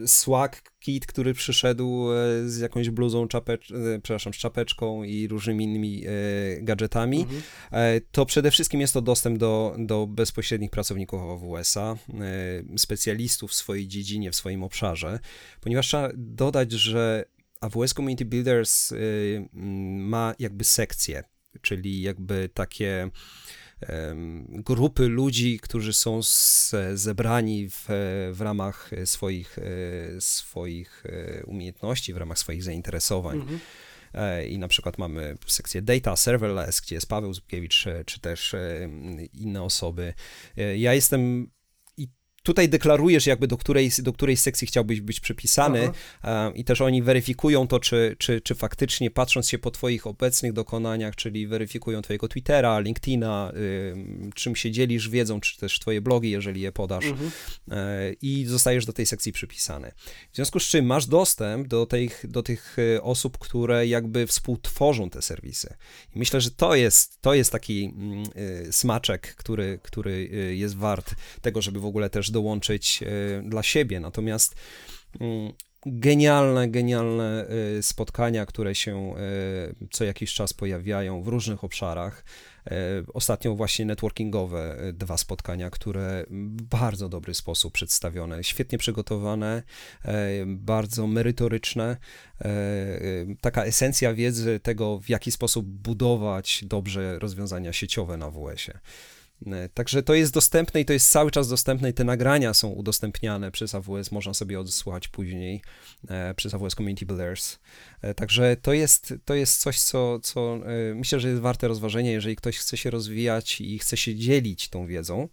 Swag 0.06 0.72
kit, 0.80 1.06
który 1.06 1.34
przyszedł 1.34 2.12
e, 2.12 2.48
z 2.48 2.58
jakąś 2.58 2.90
bluzą, 2.90 3.28
czapecz, 3.28 3.70
e, 3.70 4.00
przepraszam, 4.02 4.34
z 4.34 4.36
czapeczką 4.36 5.02
i 5.02 5.28
różnymi 5.28 5.64
innymi 5.64 6.04
e, 6.06 6.10
gadżetami, 6.62 7.20
mhm. 7.20 7.42
to 8.12 8.26
przede 8.26 8.50
wszystkim 8.50 8.80
jest 8.80 8.94
to 8.94 9.02
dostęp 9.02 9.38
do, 9.38 9.76
do 9.78 10.06
bezpośrednich 10.06 10.70
pracowników 10.70 11.20
AWS-a, 11.22 11.96
specjalistów 12.76 13.50
w 13.50 13.54
swojej 13.54 13.88
dziedzinie, 13.88 14.30
w 14.30 14.36
swoim 14.36 14.62
obszarze, 14.62 15.18
ponieważ 15.60 15.86
trzeba 15.86 16.08
dodać, 16.16 16.72
że 16.72 17.24
AWS 17.60 17.94
Community 17.94 18.24
Builders 18.24 18.92
ma 19.52 20.34
jakby 20.38 20.64
sekcje, 20.64 21.24
czyli 21.60 22.02
jakby 22.02 22.48
takie 22.54 23.10
grupy 24.48 25.08
ludzi, 25.08 25.60
którzy 25.62 25.92
są 25.92 26.20
zebrani 26.94 27.68
w, 27.70 27.84
w 28.32 28.40
ramach 28.40 28.90
swoich, 29.04 29.58
e, 29.58 30.20
swoich 30.20 31.04
e, 31.06 31.44
umiejętności, 31.44 32.14
w 32.14 32.16
ramach 32.16 32.38
swoich 32.38 32.62
zainteresowań. 32.62 33.36
Mhm. 33.36 33.60
E, 34.14 34.46
I 34.46 34.58
na 34.58 34.68
przykład 34.68 34.98
mamy 34.98 35.36
sekcję 35.46 35.82
Data 35.82 36.16
Serverless, 36.16 36.80
gdzie 36.80 36.94
jest 36.94 37.08
Paweł 37.08 37.34
Zubkiewicz, 37.34 37.84
czy 38.06 38.20
też 38.20 38.54
inne 39.32 39.62
osoby. 39.62 40.14
Ja 40.76 40.94
jestem 40.94 41.50
tutaj 42.50 42.68
deklarujesz 42.68 43.26
jakby 43.26 43.46
do 43.46 43.56
której, 43.56 43.90
do 43.98 44.12
której 44.12 44.36
sekcji 44.36 44.66
chciałbyś 44.66 45.00
być 45.00 45.20
przypisany 45.20 45.90
Aha. 46.22 46.52
i 46.54 46.64
też 46.64 46.80
oni 46.80 47.02
weryfikują 47.02 47.66
to, 47.66 47.80
czy, 47.80 48.16
czy, 48.18 48.40
czy 48.40 48.54
faktycznie 48.54 49.10
patrząc 49.10 49.48
się 49.48 49.58
po 49.58 49.70
twoich 49.70 50.06
obecnych 50.06 50.52
dokonaniach, 50.52 51.16
czyli 51.16 51.46
weryfikują 51.46 52.02
twojego 52.02 52.28
Twittera, 52.28 52.80
LinkedIna, 52.80 53.52
czym 54.34 54.56
się 54.56 54.70
dzielisz 54.70 55.08
wiedzą, 55.08 55.40
czy 55.40 55.58
też 55.58 55.78
twoje 55.78 56.00
blogi, 56.00 56.30
jeżeli 56.30 56.60
je 56.60 56.72
podasz 56.72 57.04
mhm. 57.04 57.30
y, 57.30 58.16
i 58.22 58.44
zostajesz 58.46 58.86
do 58.86 58.92
tej 58.92 59.06
sekcji 59.06 59.32
przypisany. 59.32 59.92
W 60.32 60.36
związku 60.36 60.60
z 60.60 60.62
czym 60.62 60.86
masz 60.86 61.06
dostęp 61.06 61.68
do 61.68 61.86
tych, 61.86 62.24
do 62.28 62.42
tych 62.42 62.78
y, 62.78 63.02
osób, 63.02 63.38
które 63.38 63.86
jakby 63.86 64.26
współtworzą 64.26 65.10
te 65.10 65.22
serwisy. 65.22 65.74
I 66.16 66.18
myślę, 66.18 66.40
że 66.40 66.50
to 66.50 66.74
jest, 66.74 67.20
to 67.20 67.34
jest 67.34 67.52
taki 67.52 67.94
y, 68.66 68.72
smaczek, 68.72 69.34
który, 69.34 69.78
który 69.82 70.28
jest 70.56 70.76
wart 70.76 71.14
tego, 71.42 71.62
żeby 71.62 71.80
w 71.80 71.84
ogóle 71.84 72.10
też 72.10 72.30
dołączyć 72.40 73.02
e, 73.02 73.42
dla 73.42 73.62
siebie. 73.62 74.00
Natomiast 74.00 74.54
mm, 75.20 75.52
genialne, 75.86 76.68
genialne 76.68 77.46
e, 77.78 77.82
spotkania, 77.82 78.46
które 78.46 78.74
się 78.74 79.14
e, 79.16 79.88
co 79.90 80.04
jakiś 80.04 80.34
czas 80.34 80.52
pojawiają 80.52 81.22
w 81.22 81.28
różnych 81.28 81.64
obszarach. 81.64 82.24
Ostatnio 83.14 83.54
właśnie 83.54 83.84
networkingowe 83.84 84.76
dwa 84.92 85.16
spotkania, 85.16 85.70
które 85.70 86.24
w 86.30 86.62
bardzo 86.62 87.08
dobry 87.08 87.34
sposób 87.34 87.72
przedstawione, 87.72 88.44
świetnie 88.44 88.78
przygotowane, 88.78 89.62
bardzo 90.46 91.06
merytoryczne. 91.06 91.96
Taka 93.40 93.64
esencja 93.64 94.14
wiedzy 94.14 94.60
tego, 94.60 95.00
w 95.00 95.08
jaki 95.08 95.32
sposób 95.32 95.66
budować 95.66 96.64
dobrze 96.64 97.18
rozwiązania 97.18 97.72
sieciowe 97.72 98.16
na 98.16 98.30
WS-ie. 98.30 98.78
E, 99.46 99.68
także 99.68 100.02
to 100.02 100.14
jest 100.14 100.34
dostępne 100.34 100.80
i 100.80 100.84
to 100.84 100.92
jest 100.92 101.10
cały 101.10 101.30
czas 101.30 101.48
dostępne 101.48 101.90
i 101.90 101.92
te 101.92 102.04
nagrania 102.04 102.54
są 102.54 102.68
udostępniane 102.68 103.50
przez 103.50 103.74
AWS, 103.74 104.12
można 104.12 104.34
sobie 104.34 104.60
odsłuchać 104.60 105.08
później 105.08 105.62
e, 106.08 106.34
przez 106.34 106.54
AWS 106.54 106.74
Community 106.74 107.06
Builders. 107.06 107.58
E, 108.02 108.14
także 108.14 108.56
to 108.56 108.72
jest, 108.72 109.14
to 109.24 109.34
jest 109.34 109.60
coś, 109.60 109.80
co, 109.80 110.20
co 110.20 110.60
myślę, 110.94 111.20
że 111.20 111.28
jest 111.28 111.40
warte 111.40 111.68
rozważenia, 111.68 112.10
jeżeli 112.10 112.36
ktoś 112.36 112.58
chce 112.58 112.76
się 112.76 112.90
rozwijać 112.90 113.60
i 113.60 113.78
chce 113.78 113.96
się 113.96 114.14
dzielić 114.14 114.68
tą 114.68 114.86
wiedzą, 114.86 115.28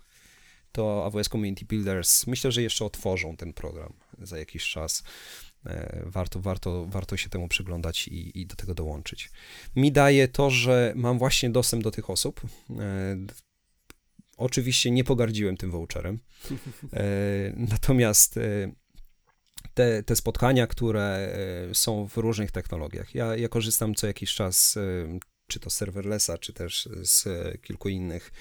to 0.71 1.05
AWS 1.05 1.29
Community 1.29 1.65
Builders 1.65 2.27
myślę, 2.27 2.51
że 2.51 2.61
jeszcze 2.61 2.85
otworzą 2.85 3.37
ten 3.37 3.53
program 3.53 3.93
za 4.21 4.37
jakiś 4.37 4.69
czas. 4.69 5.03
Warto, 6.03 6.39
warto, 6.39 6.85
warto 6.85 7.17
się 7.17 7.29
temu 7.29 7.47
przyglądać 7.47 8.07
i, 8.07 8.41
i 8.41 8.45
do 8.45 8.55
tego 8.55 8.73
dołączyć. 8.73 9.31
Mi 9.75 9.91
daje 9.91 10.27
to, 10.27 10.49
że 10.49 10.93
mam 10.95 11.17
właśnie 11.17 11.49
dostęp 11.49 11.83
do 11.83 11.91
tych 11.91 12.09
osób. 12.09 12.41
Oczywiście 14.37 14.91
nie 14.91 15.03
pogardziłem 15.03 15.57
tym 15.57 15.71
voucherem. 15.71 16.19
E, 16.93 17.03
natomiast 17.55 18.37
e, 18.37 18.71
te, 19.73 20.03
te 20.03 20.15
spotkania, 20.15 20.67
które 20.67 21.03
e, 21.71 21.75
są 21.75 22.07
w 22.07 22.17
różnych 22.17 22.51
technologiach, 22.51 23.15
ja, 23.15 23.35
ja 23.35 23.49
korzystam 23.49 23.95
co 23.95 24.07
jakiś 24.07 24.33
czas 24.33 24.77
czy 25.47 25.59
to 25.59 25.69
serverlessa, 25.69 26.37
czy 26.37 26.53
też 26.53 26.89
z 27.01 27.25
kilku 27.61 27.89
innych 27.89 28.31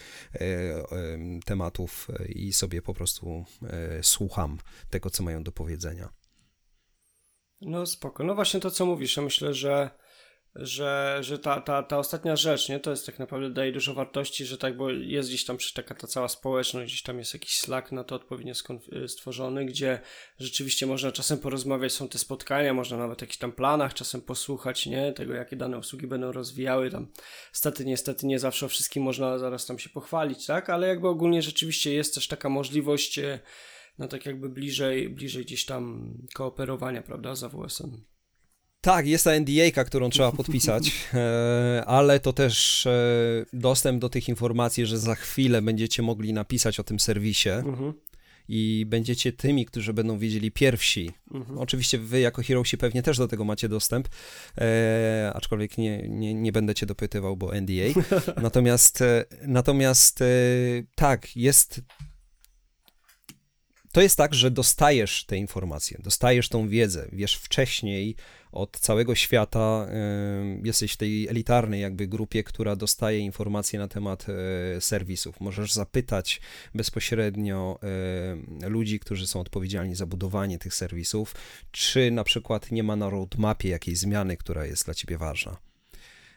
tematów 1.45 2.09
i 2.29 2.53
sobie 2.53 2.83
po 2.83 2.95
prostu 2.95 3.45
słucham 4.03 4.59
tego, 4.91 5.11
co 5.11 5.23
mają 5.23 5.43
do 5.43 5.53
powiedzenia. 5.53 6.09
No 7.61 7.87
spoko. 7.87 8.25
No 8.25 8.35
właśnie 8.35 8.61
to, 8.61 8.71
co 8.71 8.87
mówisz, 8.87 9.17
ja 9.17 9.23
myślę, 9.23 9.55
że 9.55 9.91
że, 10.59 11.19
że 11.21 11.39
ta, 11.39 11.61
ta, 11.61 11.83
ta 11.83 11.99
ostatnia 11.99 12.37
rzecz, 12.37 12.69
nie, 12.69 12.81
to 12.81 12.91
jest 12.91 13.07
tak 13.07 13.19
naprawdę 13.19 13.51
daje 13.51 13.73
dużo 13.73 13.95
wartości, 13.95 14.45
że 14.45 14.59
tak, 14.59 14.77
bo 14.77 14.91
jest 14.91 15.29
gdzieś 15.29 15.45
tam 15.45 15.57
taka 15.75 15.95
ta 15.95 16.07
cała 16.07 16.29
społeczność, 16.29 16.93
gdzieś 16.93 17.03
tam 17.03 17.19
jest 17.19 17.35
jakiś 17.35 17.59
Slack 17.59 17.93
na 17.93 18.05
to 18.05 18.15
odpowiednio 18.15 18.55
y, 18.93 19.09
stworzony, 19.09 19.65
gdzie 19.65 20.01
rzeczywiście 20.39 20.87
można 20.87 21.13
czasem 21.13 21.39
porozmawiać, 21.39 21.93
są 21.93 22.09
te 22.09 22.19
spotkania, 22.19 22.75
można 22.75 22.97
nawet 22.97 23.19
w 23.19 23.21
jakichś 23.21 23.39
tam 23.39 23.53
planach 23.53 23.95
czasem 23.95 24.21
posłuchać, 24.21 24.87
nie, 24.87 25.13
tego 25.13 25.35
jakie 25.35 25.57
dane 25.57 25.79
usługi 25.79 26.07
będą 26.07 26.33
rozwijały, 26.33 26.91
tam 26.91 27.09
stety, 27.53 27.85
niestety 27.85 28.27
nie 28.27 28.39
zawsze 28.39 28.67
o 28.67 28.69
wszystkim 28.69 29.03
można 29.03 29.39
zaraz 29.39 29.67
tam 29.67 29.79
się 29.79 29.91
pochwalić, 29.91 30.47
tak, 30.47 30.71
ale 30.71 30.89
jakby 30.89 31.09
ogólnie 31.09 31.43
rzeczywiście 31.43 31.95
jest 31.95 32.15
też 32.15 32.29
taka 32.29 32.49
możliwość, 32.49 33.19
y, 33.19 33.39
no 33.99 34.09
tak 34.09 34.27
jakby 34.27 34.49
bliżej, 34.49 35.09
bliżej 35.09 35.45
gdzieś 35.45 35.65
tam 35.65 36.15
kooperowania, 36.35 37.03
prawda, 37.03 37.35
z 37.35 37.45
AWS-em. 37.45 38.16
Tak, 38.81 39.07
jest 39.07 39.25
ta 39.25 39.41
NDA, 39.41 39.85
którą 39.85 40.11
trzeba 40.11 40.33
podpisać, 40.33 40.93
e, 41.15 41.85
ale 41.87 42.21
to 42.21 42.33
też 42.33 42.87
e, 42.87 42.91
dostęp 43.53 44.01
do 44.01 44.09
tych 44.09 44.29
informacji, 44.29 44.87
że 44.87 44.99
za 44.99 45.15
chwilę 45.15 45.63
będziecie 45.63 46.03
mogli 46.03 46.33
napisać 46.33 46.81
o 46.81 46.85
tym 46.85 47.01
serwisie. 47.01 47.51
Mhm. 47.51 47.93
I 48.49 48.85
będziecie 48.89 49.33
tymi, 49.33 49.67
którzy 49.67 49.93
będą 49.93 50.19
wiedzieli 50.19 50.51
pierwsi. 50.51 51.11
Mhm. 51.35 51.59
Oczywiście 51.59 51.99
wy 51.99 52.21
jako 52.21 52.43
Heroesi 52.43 52.79
pewnie 52.79 53.03
też 53.03 53.19
do 53.19 53.29
tego 53.29 53.45
macie 53.45 53.69
dostęp, 53.69 54.09
e, 54.59 55.33
aczkolwiek 55.35 55.79
nie, 55.79 56.09
nie, 56.09 56.35
nie 56.35 56.53
będę 56.53 56.75
cię 56.75 56.87
dopytywał, 56.87 57.37
bo 57.37 57.61
NDA. 57.61 58.01
natomiast 58.43 59.05
natomiast 59.47 60.23
e, 60.23 60.27
tak, 60.95 61.37
jest 61.37 61.81
to 63.97 64.01
jest 64.01 64.17
tak, 64.17 64.35
że 64.35 64.51
dostajesz 64.51 65.25
te 65.25 65.37
informacje, 65.37 65.99
dostajesz 66.03 66.49
tą 66.49 66.69
wiedzę, 66.69 67.09
wiesz 67.13 67.37
wcześniej 67.37 68.17
od 68.53 68.79
całego 68.81 69.15
świata, 69.15 69.87
jesteś 70.65 70.93
w 70.93 70.97
tej 70.97 71.29
elitarnej 71.29 71.81
jakby 71.81 72.07
grupie, 72.07 72.45
która 72.45 72.77
dostaje 72.77 73.19
informacje 73.19 73.79
na 73.79 73.89
temat 73.89 74.27
e, 74.29 74.81
serwisów. 74.81 75.41
Możesz 75.41 75.73
zapytać 75.73 76.41
bezpośrednio 76.75 77.79
ludzi, 78.69 79.01
którzy 79.01 79.27
są 79.27 79.41
odpowiedzialni 79.41 79.95
za 79.95 80.07
budowanie 80.07 80.59
tych 80.59 80.75
serwisów, 80.75 81.35
czy 81.73 82.11
na 82.11 82.25
przykład 82.25 82.71
nie 82.71 82.83
ma 82.83 82.97
na 82.97 83.11
roadmapie 83.11 83.69
jakiejś 83.69 83.99
zmiany, 83.99 84.37
która 84.37 84.67
jest 84.67 84.85
dla 84.85 84.95
ciebie 84.95 85.19
ważna. 85.19 85.57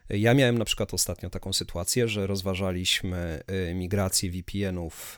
Ja 0.09 0.33
miałem 0.33 0.57
na 0.57 0.65
przykład 0.65 0.93
ostatnio 0.93 1.29
taką 1.29 1.53
sytuację, 1.53 2.07
że 2.07 2.27
rozważaliśmy 2.27 3.43
e, 3.47 3.73
migrację 3.73 4.31
VPN-ów 4.31 5.17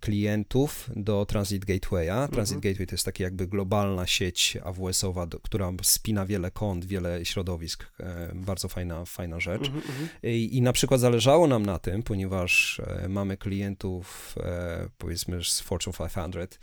klientów 0.00 0.90
do 0.96 1.26
Transit 1.26 1.64
Gatewaya. 1.64 2.28
Transit 2.28 2.56
mhm. 2.56 2.60
Gateway 2.60 2.86
to 2.86 2.94
jest 2.94 3.04
taka 3.04 3.24
jakby 3.24 3.46
globalna 3.46 4.06
sieć 4.06 4.58
AWS-owa, 4.64 5.26
która 5.42 5.72
spina 5.82 6.26
wiele 6.26 6.50
kont, 6.50 6.84
wiele 6.84 7.24
środowisk. 7.24 7.86
Bardzo 8.34 8.68
fajna, 8.68 9.04
fajna 9.04 9.40
rzecz. 9.40 9.66
Mhm, 9.66 9.76
mhm. 9.76 10.08
I, 10.22 10.56
I 10.56 10.62
na 10.62 10.72
przykład 10.72 11.00
zależało 11.00 11.46
nam 11.46 11.66
na 11.66 11.78
tym, 11.78 12.02
ponieważ 12.02 12.80
mamy 13.08 13.36
klientów 13.36 14.34
powiedzmy 14.98 15.44
z 15.44 15.60
Fortune 15.60 16.08
500, 16.14 16.54
E, 16.54 16.58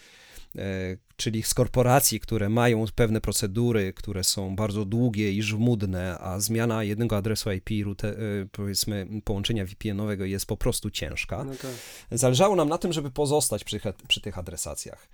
czyli 1.16 1.44
z 1.44 1.54
korporacji, 1.54 2.20
które 2.20 2.50
mają 2.50 2.86
pewne 2.96 3.22
procedury, 3.22 3.94
które 3.94 4.24
są 4.24 4.56
bardzo 4.56 4.86
długie 4.86 5.32
i 5.32 5.42
żmudne, 5.42 6.18
a 6.20 6.40
zmiana 6.40 6.84
jednego 6.84 7.18
adresu 7.18 7.52
IP, 7.52 7.70
rute, 7.84 8.16
powiedzmy 8.52 9.08
połączenia 9.24 9.66
VPN-owego 9.66 10.26
jest 10.26 10.46
po 10.46 10.58
prostu 10.58 10.92
ciężka. 10.92 11.44
No 11.44 11.52
tak. 11.56 11.72
Zależało 12.12 12.56
nam 12.56 12.70
na 12.70 12.78
tym, 12.78 12.94
żeby 12.94 13.12
pozostać 13.12 13.64
przy, 13.64 13.80
przy 14.08 14.22
tych 14.22 14.38
adresacjach. 14.38 15.10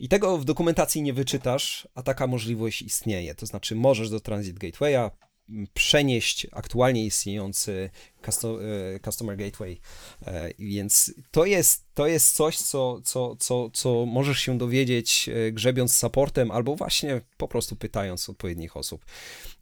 I 0.00 0.08
tego 0.08 0.38
w 0.38 0.44
dokumentacji 0.44 1.02
nie 1.02 1.12
wyczytasz, 1.12 1.88
a 1.94 2.02
taka 2.02 2.26
możliwość 2.26 2.82
istnieje. 2.82 3.34
To 3.34 3.46
znaczy, 3.46 3.74
możesz 3.74 4.10
do 4.10 4.20
Transit 4.20 4.58
Gatewaya 4.58 5.10
przenieść 5.74 6.46
aktualnie 6.52 7.06
istniejący 7.06 7.90
e, 8.22 9.00
Customer 9.00 9.36
Gateway. 9.36 9.80
E, 10.26 10.50
więc 10.58 11.14
to 11.30 11.44
jest, 11.44 11.94
to 11.94 12.06
jest 12.06 12.36
coś, 12.36 12.58
co, 12.58 13.00
co, 13.04 13.36
co, 13.36 13.70
co 13.72 14.06
możesz 14.06 14.38
się 14.38 14.58
dowiedzieć 14.58 15.28
e, 15.28 15.52
grzebiąc 15.52 15.96
supportem 15.96 16.50
albo 16.50 16.76
właśnie 16.76 17.20
po 17.36 17.48
prostu 17.48 17.76
pytając 17.76 18.28
odpowiednich 18.28 18.76
osób. 18.76 19.04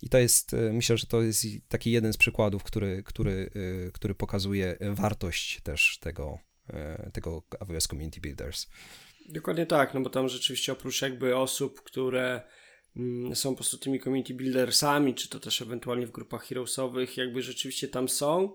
I 0.03 0.09
to 0.09 0.19
jest, 0.19 0.57
myślę, 0.73 0.97
że 0.97 1.07
to 1.07 1.23
jest 1.23 1.47
taki 1.69 1.91
jeden 1.91 2.13
z 2.13 2.17
przykładów, 2.17 2.63
który, 2.65 3.03
który, 3.03 3.51
który 3.93 4.15
pokazuje 4.15 4.77
wartość 4.81 5.61
też 5.61 5.99
tego, 6.01 6.39
tego 7.13 7.43
AWS 7.61 7.87
Community 7.87 8.21
Builders. 8.21 8.67
Dokładnie 9.29 9.67
tak, 9.67 9.95
no 9.95 10.01
bo 10.01 10.11
tam 10.11 10.29
rzeczywiście 10.29 10.73
oprócz 10.73 11.03
jakby 11.03 11.37
osób, 11.37 11.83
które 11.83 12.43
są 13.35 13.51
po 13.51 13.57
prostu 13.57 13.79
tymi 13.79 14.01
community 14.01 14.35
buildersami, 14.35 15.15
czy 15.15 15.29
to 15.29 15.41
też 15.41 15.63
ewentualnie 15.63 16.07
w 16.07 16.11
grupach 16.11 16.45
heroesowych, 16.45 17.17
jakby 17.17 17.43
rzeczywiście 17.43 17.89
tam 17.89 18.09
są 18.09 18.53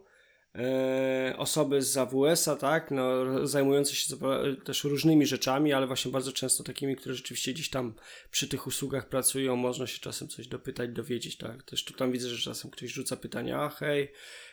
e, 0.55 1.35
osoby 1.37 1.81
z 1.81 1.97
AWS-a, 1.97 2.55
tak, 2.55 2.91
no, 2.91 3.47
zajmujące 3.47 3.95
się 3.95 4.15
też 4.63 4.83
różnymi 4.83 5.25
rzeczami, 5.25 5.73
ale 5.73 5.87
właśnie 5.87 6.11
bardzo 6.11 6.31
często 6.31 6.63
takimi, 6.63 6.95
które 6.95 7.15
rzeczywiście 7.15 7.53
gdzieś 7.53 7.69
tam 7.69 7.93
przy 8.31 8.47
tych 8.47 8.67
usługach 8.67 9.09
pracują, 9.09 9.55
można 9.55 9.87
się 9.87 9.99
czasem 9.99 10.27
coś 10.27 10.47
dopytać, 10.47 10.89
dowiedzieć, 10.89 11.37
tak, 11.37 11.63
też 11.63 11.85
tu 11.85 11.93
tam 11.93 12.11
widzę, 12.11 12.29
że 12.29 12.43
czasem 12.43 12.71
ktoś 12.71 12.89
rzuca 12.89 13.17
pytania, 13.17 13.61
a 13.61 13.69
hej, 13.69 14.11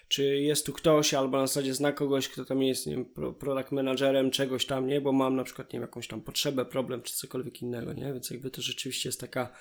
czy 0.09 0.25
jest 0.25 0.67
tu 0.67 0.73
ktoś, 0.73 1.15
albo 1.15 1.39
na 1.39 1.47
zasadzie 1.47 1.75
zna 1.75 1.93
kogoś, 1.93 2.29
kto 2.29 2.45
tam 2.45 2.63
jest, 2.63 2.87
nie 2.87 2.95
wiem, 2.95 3.05
product 3.39 3.73
managerem 3.73 4.31
czegoś 4.31 4.67
tam, 4.67 4.87
nie, 4.87 5.01
bo 5.01 5.13
mam 5.13 5.37
na 5.37 5.45
przykład, 5.45 5.73
nie 5.73 5.79
wiem, 5.79 5.83
jakąś 5.83 6.09
tam 6.09 6.21
potrzebę, 6.21 6.65
problem, 6.65 7.03
czy 7.03 7.15
cokolwiek 7.15 7.63
innego, 7.63 7.93
nie, 7.93 8.13
więc 8.13 8.31
jakby 8.31 8.51
to 8.51 8.63
rzeczywiście 8.63 9.09
jest 9.09 9.21
taka 9.21 9.53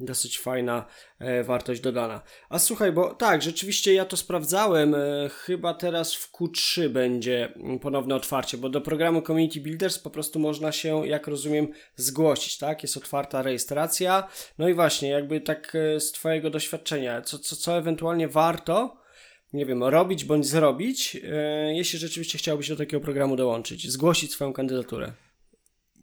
dosyć 0.00 0.38
fajna 0.38 0.86
e, 1.18 1.44
wartość 1.44 1.80
dodana. 1.80 2.22
A 2.48 2.58
słuchaj, 2.58 2.92
bo 2.92 3.14
tak, 3.14 3.42
rzeczywiście 3.42 3.94
ja 3.94 4.04
to 4.04 4.16
sprawdzałem, 4.16 4.94
e, 4.94 5.28
chyba 5.28 5.74
teraz 5.74 6.14
w 6.14 6.32
Q3 6.32 6.88
będzie 6.88 7.54
ponowne 7.80 8.14
otwarcie, 8.14 8.58
bo 8.58 8.68
do 8.68 8.80
programu 8.80 9.22
Community 9.22 9.60
Builders 9.60 9.98
po 9.98 10.10
prostu 10.10 10.38
można 10.38 10.72
się, 10.72 11.06
jak 11.06 11.26
rozumiem, 11.26 11.68
zgłosić, 11.96 12.58
tak, 12.58 12.82
jest 12.82 12.96
otwarta 12.96 13.42
rejestracja, 13.42 14.28
no 14.58 14.68
i 14.68 14.74
właśnie, 14.74 15.08
jakby 15.08 15.40
tak 15.40 15.74
e, 15.74 16.00
z 16.00 16.12
Twojego 16.12 16.50
doświadczenia, 16.50 17.22
co, 17.22 17.38
co, 17.38 17.56
co 17.56 17.78
ewentualnie 17.78 18.28
warto 18.28 19.01
nie 19.52 19.66
wiem, 19.66 19.82
robić 19.82 20.24
bądź 20.24 20.46
zrobić, 20.46 21.16
e, 21.24 21.74
jeśli 21.74 21.98
rzeczywiście 21.98 22.38
chciałbyś 22.38 22.68
do 22.68 22.76
takiego 22.76 23.00
programu 23.00 23.36
dołączyć, 23.36 23.90
zgłosić 23.90 24.32
swoją 24.32 24.52
kandydaturę? 24.52 25.12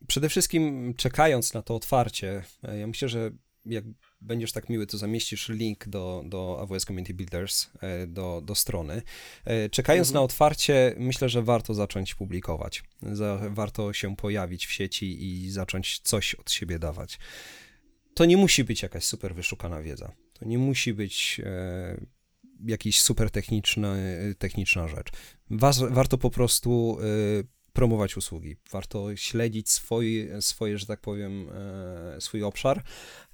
Przede 0.08 0.30
wszystkim 0.30 0.94
czekając 0.98 1.54
na 1.54 1.62
to 1.62 1.76
otwarcie, 1.76 2.44
e, 2.64 2.80
ja 2.80 2.88
myślę, 2.88 3.10
że 3.10 3.32
jak 3.66 3.84
będziesz 4.22 4.52
tak 4.52 4.70
miły, 4.70 4.88
to 4.88 4.98
zamieścisz 4.98 5.50
link 5.50 5.88
do, 5.88 6.24
do 6.26 6.60
AWS 6.62 6.86
Community 6.86 7.14
Builders, 7.14 7.68
e, 7.82 8.08
do, 8.08 8.42
do 8.46 8.56
strony. 8.56 9.02
Czekając 9.72 10.08
mhm. 10.08 10.14
na 10.14 10.22
otwarcie, 10.22 10.96
myślę, 10.98 11.30
że 11.30 11.44
warto 11.44 11.74
zacząć 11.74 12.16
publikować. 12.16 12.84
Warto 13.50 13.94
się 13.94 14.16
pojawić 14.16 14.66
w 14.66 14.72
sieci 14.72 15.24
i 15.24 15.52
zacząć 15.52 16.00
coś 16.00 16.36
od 16.36 16.52
siebie 16.52 16.80
dawać. 16.80 17.20
To 18.14 18.26
nie 18.26 18.38
musi 18.38 18.64
być 18.64 18.82
jakaś 18.82 19.04
super 19.04 19.36
wyszukana 19.36 19.82
wiedza. 19.82 20.12
To 20.34 20.46
nie 20.46 20.58
musi 20.58 20.94
być 20.94 21.42
jakiś 22.66 23.02
super 23.02 23.32
techniczny, 23.32 24.18
techniczna 24.38 24.88
rzecz. 24.88 25.10
Was, 25.50 25.80
warto 25.80 26.18
po 26.18 26.30
prostu 26.30 26.98
y, 27.02 27.60
promować 27.74 28.18
usługi. 28.18 28.56
Warto 28.72 29.16
śledzić 29.16 29.70
swój, 29.70 30.30
swoje, 30.40 30.78
że 30.78 30.86
tak 30.86 31.02
powiem, 31.02 31.50
e, 31.50 32.22
swój 32.22 32.44
obszar 32.44 32.84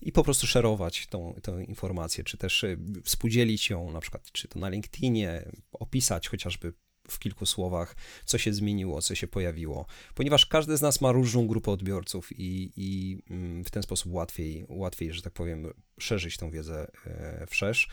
i 0.02 0.12
po 0.12 0.24
prostu 0.24 0.48
szerować 0.48 1.08
tą, 1.08 1.40
tą 1.42 1.60
informację, 1.60 2.24
czy 2.24 2.38
też 2.38 2.64
y, 2.64 2.78
współdzielić 3.04 3.70
ją, 3.70 3.92
na 3.92 4.00
przykład, 4.00 4.32
czy 4.32 4.48
to 4.48 4.60
na 4.60 4.70
LinkedInie, 4.70 5.52
opisać 5.72 6.28
chociażby 6.28 6.74
w 7.10 7.20
kilku 7.20 7.46
słowach, 7.46 7.96
co 8.26 8.38
się 8.38 8.54
zmieniło, 8.54 9.02
co 9.02 9.16
się 9.16 9.28
pojawiło, 9.28 9.86
ponieważ 10.16 10.46
każdy 10.46 10.78
z 10.78 10.82
nas 10.82 11.02
ma 11.02 11.12
różną 11.12 11.48
grupę 11.48 11.72
odbiorców 11.72 12.30
i, 12.32 12.72
i 12.76 13.18
mm, 13.30 13.64
w 13.64 13.72
ten 13.72 13.84
sposób 13.84 14.14
łatwiej, 14.14 14.66
łatwiej, 14.70 15.14
że 15.14 15.22
tak 15.22 15.34
powiem, 15.34 15.74
szerzyć 16.00 16.38
tą 16.38 16.52
wiedzę 16.52 16.88
e, 17.08 17.48
wszerz. 17.50 17.90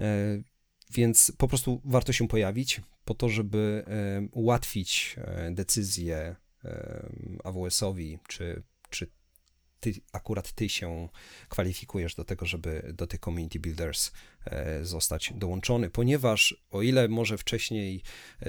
E, 0.00 0.42
więc 0.90 1.32
po 1.38 1.48
prostu 1.48 1.80
warto 1.84 2.12
się 2.12 2.28
pojawić 2.28 2.80
po 3.04 3.14
to, 3.14 3.28
żeby 3.28 3.84
e, 3.86 4.28
ułatwić 4.32 5.16
e, 5.18 5.50
decyzję 5.50 6.36
AWS-owi, 7.44 8.18
czy, 8.28 8.62
czy 8.90 9.10
ty, 9.80 9.94
akurat 10.12 10.52
ty 10.52 10.68
się 10.68 11.08
kwalifikujesz 11.48 12.14
do 12.14 12.24
tego, 12.24 12.46
żeby 12.46 12.94
do 12.94 13.06
tych 13.06 13.20
community 13.20 13.60
builders 13.60 14.12
zostać 14.82 15.32
dołączony, 15.36 15.90
ponieważ 15.90 16.64
o 16.70 16.82
ile 16.82 17.08
może 17.08 17.38
wcześniej 17.38 18.02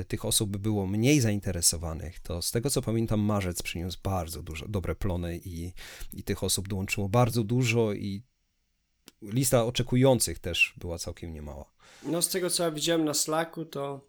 tych 0.07 0.25
osób 0.25 0.57
było 0.57 0.87
mniej 0.87 1.19
zainteresowanych, 1.19 2.19
to 2.19 2.41
z 2.41 2.51
tego 2.51 2.69
co 2.69 2.81
pamiętam 2.81 3.19
marzec 3.19 3.61
przyniósł 3.61 3.99
bardzo 4.03 4.43
dużo, 4.43 4.67
dobre 4.67 4.95
plony 4.95 5.39
i, 5.45 5.73
i 6.13 6.23
tych 6.23 6.43
osób 6.43 6.67
dołączyło 6.67 7.09
bardzo 7.09 7.43
dużo 7.43 7.93
i 7.93 8.23
lista 9.21 9.65
oczekujących 9.65 10.39
też 10.39 10.73
była 10.77 10.97
całkiem 10.97 11.33
niemała. 11.33 11.65
No 12.03 12.21
z 12.21 12.29
tego 12.29 12.49
co 12.49 12.63
ja 12.63 12.71
widziałem 12.71 13.05
na 13.05 13.13
Slacku, 13.13 13.65
to 13.65 14.01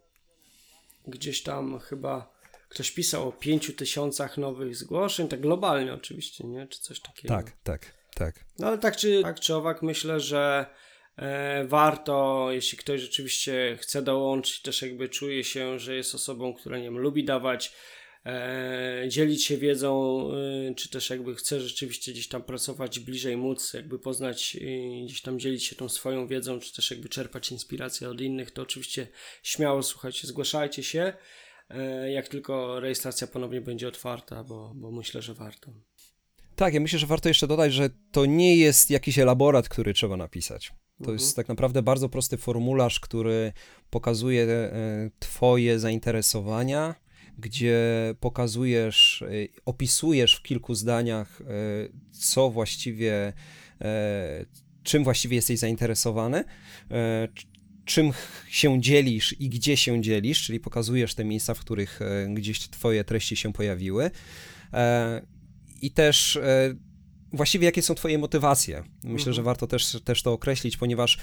gdzieś 1.07 1.43
tam 1.43 1.79
chyba 1.79 2.33
ktoś 2.69 2.91
pisał 2.91 3.29
o 3.29 3.33
pięciu 3.33 3.73
tysiącach 3.73 4.39
nowych 4.39 4.77
zgłoszeń, 4.77 5.29
tak 5.29 5.41
globalnie 5.41 5.95
oczywiście, 5.95 6.45
nie? 6.45 6.67
Czy 6.67 6.81
coś 6.81 7.01
takiego. 7.01 7.35
Tak, 7.35 7.53
tak, 7.63 7.95
tak. 8.15 8.45
No 8.59 8.67
ale 8.67 8.79
tak 8.79 8.97
czy, 8.97 9.23
tak 9.23 9.41
czy 9.41 9.55
owak 9.55 9.83
myślę, 9.83 10.21
że 10.21 10.67
e, 11.17 11.65
warto, 11.65 12.47
jeśli 12.51 12.79
ktoś 12.79 13.01
rzeczywiście 13.01 13.79
chce 13.81 14.03
dołączyć, 14.03 14.63
też 14.63 14.83
jakby 14.83 15.09
czuje 15.09 15.45
się, 15.45 15.79
że 15.79 15.97
jest 15.97 16.15
osobą, 16.15 16.55
która 16.55 16.79
nie 16.79 16.85
wiem, 16.85 16.99
lubi 16.99 17.25
dawać 17.25 17.75
dzielić 19.09 19.45
się 19.45 19.57
wiedzą, 19.57 20.23
e, 20.71 20.75
czy 20.75 20.89
też 20.89 21.11
jakby 21.11 21.35
chce 21.35 21.61
rzeczywiście 21.61 22.13
gdzieś 22.13 22.29
tam 22.29 22.43
pracować 22.43 23.01
bliżej, 23.01 23.37
móc 23.37 23.73
jakby 23.75 23.99
poznać 23.99 24.57
gdzieś 25.05 25.23
tam 25.23 25.39
dzielić 25.39 25.65
się 25.65 25.77
tą 25.77 25.89
swoją 25.89 26.27
wiedzą, 26.27 26.61
czy 26.61 26.75
też 26.75 26.91
jakby 26.91 27.09
czerpać 27.09 27.53
inspirację 27.53 28.11
od 28.11 28.21
innych, 28.21 28.51
to 28.51 28.63
oczywiście 28.63 29.09
śmiało 29.43 29.83
słuchajcie, 29.83 30.29
zgłaszajcie 30.29 30.83
się, 30.83 31.13
e, 31.71 32.13
jak 32.13 32.29
tylko 32.29 32.81
rejestracja 32.81 33.27
ponownie 33.27 33.61
będzie 33.61 33.89
otwarta, 33.89 34.45
bo, 34.45 34.73
bo 34.75 34.91
myślę, 34.93 35.23
że 35.23 35.35
warto. 35.35 35.73
Tak, 36.57 36.75
ja 36.75 36.81
myślę, 36.81 36.99
że 36.99 37.07
warto 37.07 37.29
jeszcze 37.29 37.47
dodać, 37.47 37.73
że 37.73 37.91
to 38.13 38.27
nie 38.27 38.57
jest 38.57 38.91
jakiś 38.91 39.19
elaborat, 39.19 39.69
który 39.69 39.95
trzeba 39.95 40.17
napisać. 40.17 40.69
To 40.69 40.75
mhm. 40.99 41.19
jest 41.19 41.37
tak 41.37 41.49
naprawdę 41.49 41.83
bardzo 41.83 42.09
prosty 42.09 42.37
formularz, 42.37 43.01
który 43.01 43.53
pokazuje 43.91 44.43
e, 44.43 45.11
Twoje 45.19 45.79
zainteresowania, 45.79 46.95
gdzie 47.39 47.81
pokazujesz, 48.21 49.23
y, 49.23 49.49
opisujesz 49.65 50.35
w 50.37 50.43
kilku 50.43 50.75
zdaniach, 50.75 51.41
y, 51.41 51.45
co 52.11 52.51
właściwie, 52.51 53.33
y, 53.81 53.85
czym 54.83 55.05
właściwie 55.05 55.37
jesteś 55.37 55.59
zainteresowany, 55.59 56.45
czym 57.85 58.13
się 58.49 58.81
dzielisz 58.81 59.41
i 59.41 59.49
gdzie 59.49 59.77
się 59.77 60.03
dzielisz, 60.03 60.43
czyli 60.43 60.61
pokazujesz 60.61 61.15
te 61.15 61.25
miejsca, 61.25 61.55
w 61.55 61.59
których 61.61 62.01
gdzieś 62.29 62.69
Twoje 62.69 63.05
treści 63.05 63.37
się 63.37 63.53
pojawiły. 63.53 64.11
I 65.83 65.91
też 65.91 66.39
właściwie 67.33 67.65
jakie 67.65 67.83
są 67.83 67.95
Twoje 67.95 68.19
motywacje. 68.19 68.83
Myślę, 69.05 69.13
mhm. 69.13 69.35
że 69.35 69.43
warto 69.43 69.67
też, 69.67 70.01
też 70.05 70.23
to 70.23 70.33
określić, 70.33 70.77
ponieważ 70.77 71.19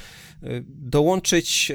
dołączyć 0.67 1.71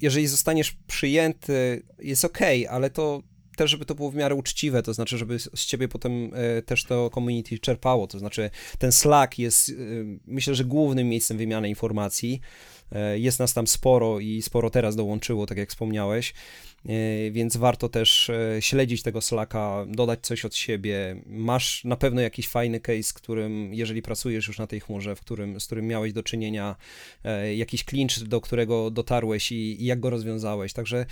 jeżeli 0.00 0.26
zostaniesz 0.26 0.76
przyjęty, 0.86 1.82
jest 1.98 2.24
ok, 2.24 2.38
ale 2.68 2.90
to 2.90 3.22
też, 3.56 3.70
żeby 3.70 3.84
to 3.84 3.94
było 3.94 4.10
w 4.10 4.14
miarę 4.14 4.34
uczciwe, 4.34 4.82
to 4.82 4.94
znaczy, 4.94 5.18
żeby 5.18 5.38
z 5.38 5.66
ciebie 5.66 5.88
potem 5.88 6.30
e, 6.34 6.62
też 6.62 6.84
to 6.84 7.10
community 7.14 7.58
czerpało, 7.58 8.06
to 8.06 8.18
znaczy 8.18 8.50
ten 8.78 8.92
Slack 8.92 9.38
jest, 9.38 9.68
e, 9.68 9.72
myślę, 10.26 10.54
że 10.54 10.64
głównym 10.64 11.08
miejscem 11.08 11.38
wymiany 11.38 11.68
informacji, 11.68 12.40
Jest 13.14 13.38
nas 13.38 13.54
tam 13.54 13.66
sporo 13.66 14.20
i 14.20 14.42
sporo 14.42 14.70
teraz 14.70 14.96
dołączyło, 14.96 15.46
tak 15.46 15.58
jak 15.58 15.70
wspomniałeś. 15.70 16.34
E, 16.88 17.30
więc 17.30 17.56
warto 17.56 17.88
też 17.88 18.30
e, 18.30 18.62
śledzić 18.62 19.02
tego 19.02 19.20
Slacka, 19.20 19.86
dodać 19.88 20.20
coś 20.22 20.44
od 20.44 20.54
siebie. 20.54 21.22
Masz 21.26 21.84
na 21.84 21.96
pewno 21.96 22.20
jakiś 22.20 22.48
fajny 22.48 22.80
case, 22.80 23.12
którym, 23.14 23.74
jeżeli 23.74 24.02
pracujesz 24.02 24.48
już 24.48 24.58
na 24.58 24.66
tej 24.66 24.80
chmurze, 24.80 25.16
w 25.16 25.20
którym, 25.20 25.60
z 25.60 25.66
którym 25.66 25.86
miałeś 25.86 26.12
do 26.12 26.22
czynienia, 26.22 26.76
e, 27.24 27.54
jakiś 27.54 27.84
clinch, 27.84 28.18
do 28.22 28.40
którego 28.40 28.90
dotarłeś 28.90 29.52
i, 29.52 29.82
i 29.82 29.86
jak 29.86 30.00
go 30.00 30.10
rozwiązałeś. 30.10 30.72
Także 30.72 31.06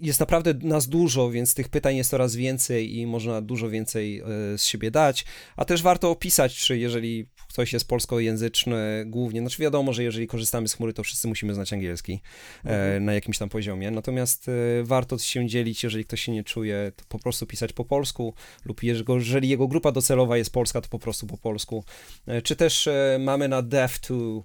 jest 0.00 0.20
naprawdę 0.20 0.54
nas 0.54 0.88
dużo, 0.88 1.30
więc 1.30 1.54
tych 1.54 1.68
pytań 1.68 1.96
jest 1.96 2.10
coraz 2.10 2.36
więcej 2.36 2.96
i 2.96 3.06
można 3.06 3.42
dużo 3.42 3.70
więcej 3.70 4.22
z 4.56 4.64
siebie 4.64 4.90
dać, 4.90 5.24
a 5.56 5.64
też 5.64 5.82
warto 5.82 6.10
opisać, 6.10 6.56
czy 6.56 6.78
jeżeli 6.78 7.26
ktoś 7.48 7.72
jest 7.72 7.88
polskojęzyczny 7.88 9.04
głównie, 9.06 9.40
znaczy 9.40 9.62
wiadomo, 9.62 9.92
że 9.92 10.02
jeżeli 10.02 10.26
korzystamy 10.26 10.68
z 10.68 10.74
chmury, 10.74 10.92
to 10.92 10.99
wszyscy 11.02 11.28
musimy 11.28 11.54
znać 11.54 11.72
angielski 11.72 12.20
mhm. 12.64 13.04
na 13.04 13.12
jakimś 13.14 13.38
tam 13.38 13.48
poziomie, 13.48 13.90
natomiast 13.90 14.50
warto 14.82 15.10
warto 15.10 15.18
się 15.18 15.46
dzielić, 15.46 15.84
jeżeli 15.84 16.04
ktoś 16.04 16.20
się 16.20 16.32
nie 16.32 16.44
czuje, 16.44 16.92
to 16.96 17.04
po 17.08 17.18
prostu 17.18 17.46
pisać 17.46 17.72
po 17.72 17.84
polsku, 17.84 18.34
lub 18.64 18.82
jeżeli 18.82 19.48
jego 19.48 19.68
grupa 19.68 19.92
docelowa 19.92 20.36
jest 20.36 20.52
polska, 20.52 20.80
to 20.80 20.88
po 20.88 20.98
prostu 20.98 21.26
po 21.26 21.38
polsku. 21.38 21.84
E, 22.26 22.42
czy 22.42 22.56
też 22.56 22.86
e, 22.86 23.18
mamy 23.20 23.48
na 23.48 23.62
dev2 23.62 24.42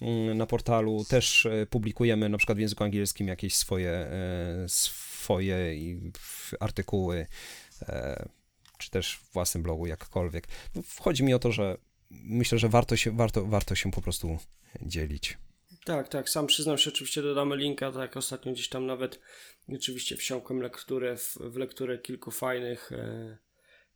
mm, 0.00 0.38
na 0.38 0.46
portalu 0.46 1.04
też 1.04 1.46
e, 1.46 1.66
publikujemy 1.66 2.28
na 2.28 2.38
przykład 2.38 2.58
w 2.58 2.60
języku 2.60 2.84
angielskim 2.84 3.28
jakieś 3.28 3.54
swoje, 3.54 4.06
swoje 4.66 5.56
artykuły, 6.60 7.26
czy 8.78 8.90
też 8.90 9.16
w 9.16 9.32
własnym 9.32 9.62
blogu, 9.62 9.86
jakkolwiek. 9.86 10.48
Wchodzi 10.84 11.24
mi 11.24 11.34
o 11.34 11.38
to, 11.38 11.52
że 11.52 11.76
myślę, 12.10 12.58
że 12.58 12.68
warto 12.68 12.96
się, 12.96 13.16
warto, 13.16 13.44
warto 13.46 13.74
się 13.74 13.90
po 13.90 14.02
prostu 14.02 14.38
dzielić. 14.82 15.38
Tak, 15.84 16.08
tak, 16.08 16.28
sam 16.28 16.46
przyznam 16.46 16.78
się, 16.78 16.90
oczywiście 16.90 17.22
dodamy 17.22 17.56
linka, 17.56 17.92
tak 17.92 18.16
ostatnio 18.16 18.52
gdzieś 18.52 18.68
tam 18.68 18.86
nawet 18.86 19.20
oczywiście 19.74 20.16
wsiąkłem 20.16 20.60
lekturę 20.60 21.16
w, 21.16 21.36
w 21.40 21.56
lekturę 21.56 21.98
kilku 21.98 22.30
fajnych 22.30 22.92
e, 22.92 23.36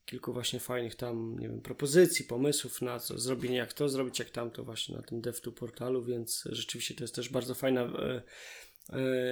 kilku 0.09 0.33
właśnie 0.33 0.61
fajnych 0.61 0.95
tam, 0.95 1.39
nie 1.39 1.49
wiem, 1.49 1.61
propozycji, 1.61 2.25
pomysłów 2.25 2.83
na 2.83 2.99
co 2.99 3.19
zrobienie, 3.19 3.57
jak 3.57 3.73
to 3.73 3.89
zrobić, 3.89 4.19
jak 4.19 4.31
tamto 4.31 4.65
właśnie 4.65 4.97
na 4.97 5.03
tym 5.03 5.21
DevTo 5.21 5.53
portalu, 5.53 6.05
więc 6.05 6.49
rzeczywiście 6.53 6.95
to 6.95 7.05
jest 7.05 7.15
też 7.15 7.29
bardzo 7.29 7.55
fajna 7.55 7.81
e, 7.83 8.23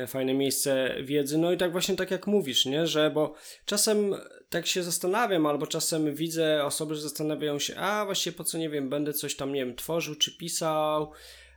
e, 0.03 0.07
fajne 0.07 0.35
miejsce 0.35 0.97
wiedzy. 1.03 1.39
No 1.39 1.53
i 1.53 1.57
tak 1.57 1.73
właśnie 1.73 1.97
tak 1.97 2.11
jak 2.11 2.27
mówisz, 2.27 2.67
nie, 2.67 2.87
że 2.87 3.11
bo 3.11 3.35
czasem 3.67 4.15
tak 4.51 4.67
się 4.67 4.83
zastanawiam, 4.83 5.47
albo 5.47 5.67
czasem 5.67 6.15
widzę 6.15 6.65
osoby, 6.65 6.95
że 6.95 7.01
zastanawiają 7.01 7.59
się, 7.59 7.77
a 7.77 8.05
właśnie 8.05 8.33
po 8.33 8.45
co, 8.45 8.59
nie 8.59 8.71
wiem, 8.71 8.89
będę 8.89 9.13
coś 9.13 9.37
tam, 9.37 9.53
nie 9.53 9.67
wiem, 9.67 9.77
tworzył 9.77 10.15
czy 10.15 10.37
pisał, 10.37 11.13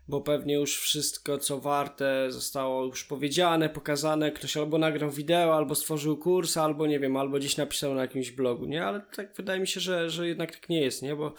bo 0.09 0.21
pewnie 0.21 0.53
już 0.53 0.79
wszystko, 0.79 1.37
co 1.37 1.59
warte, 1.59 2.31
zostało 2.31 2.85
już 2.85 3.03
powiedziane, 3.03 3.69
pokazane. 3.69 4.31
Ktoś 4.31 4.57
albo 4.57 4.77
nagrał 4.77 5.11
wideo, 5.11 5.55
albo 5.55 5.75
stworzył 5.75 6.17
kurs, 6.17 6.57
albo 6.57 6.87
nie 6.87 6.99
wiem, 6.99 7.17
albo 7.17 7.37
gdzieś 7.37 7.57
napisał 7.57 7.93
na 7.93 8.01
jakimś 8.01 8.31
blogu, 8.31 8.65
nie? 8.65 8.85
Ale 8.85 9.01
tak 9.15 9.35
wydaje 9.35 9.59
mi 9.59 9.67
się, 9.67 9.79
że, 9.79 10.09
że 10.09 10.27
jednak 10.27 10.51
tak 10.51 10.69
nie 10.69 10.81
jest, 10.81 11.01
nie? 11.01 11.15
Bo 11.15 11.33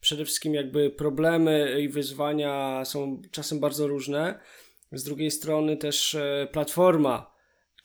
przede 0.00 0.24
wszystkim 0.24 0.54
jakby 0.54 0.90
problemy 0.90 1.80
i 1.80 1.88
wyzwania 1.88 2.84
są 2.84 3.22
czasem 3.30 3.60
bardzo 3.60 3.86
różne. 3.86 4.40
Z 4.92 5.04
drugiej 5.04 5.30
strony 5.30 5.76
też 5.76 6.14
e, 6.14 6.48
platforma 6.52 7.36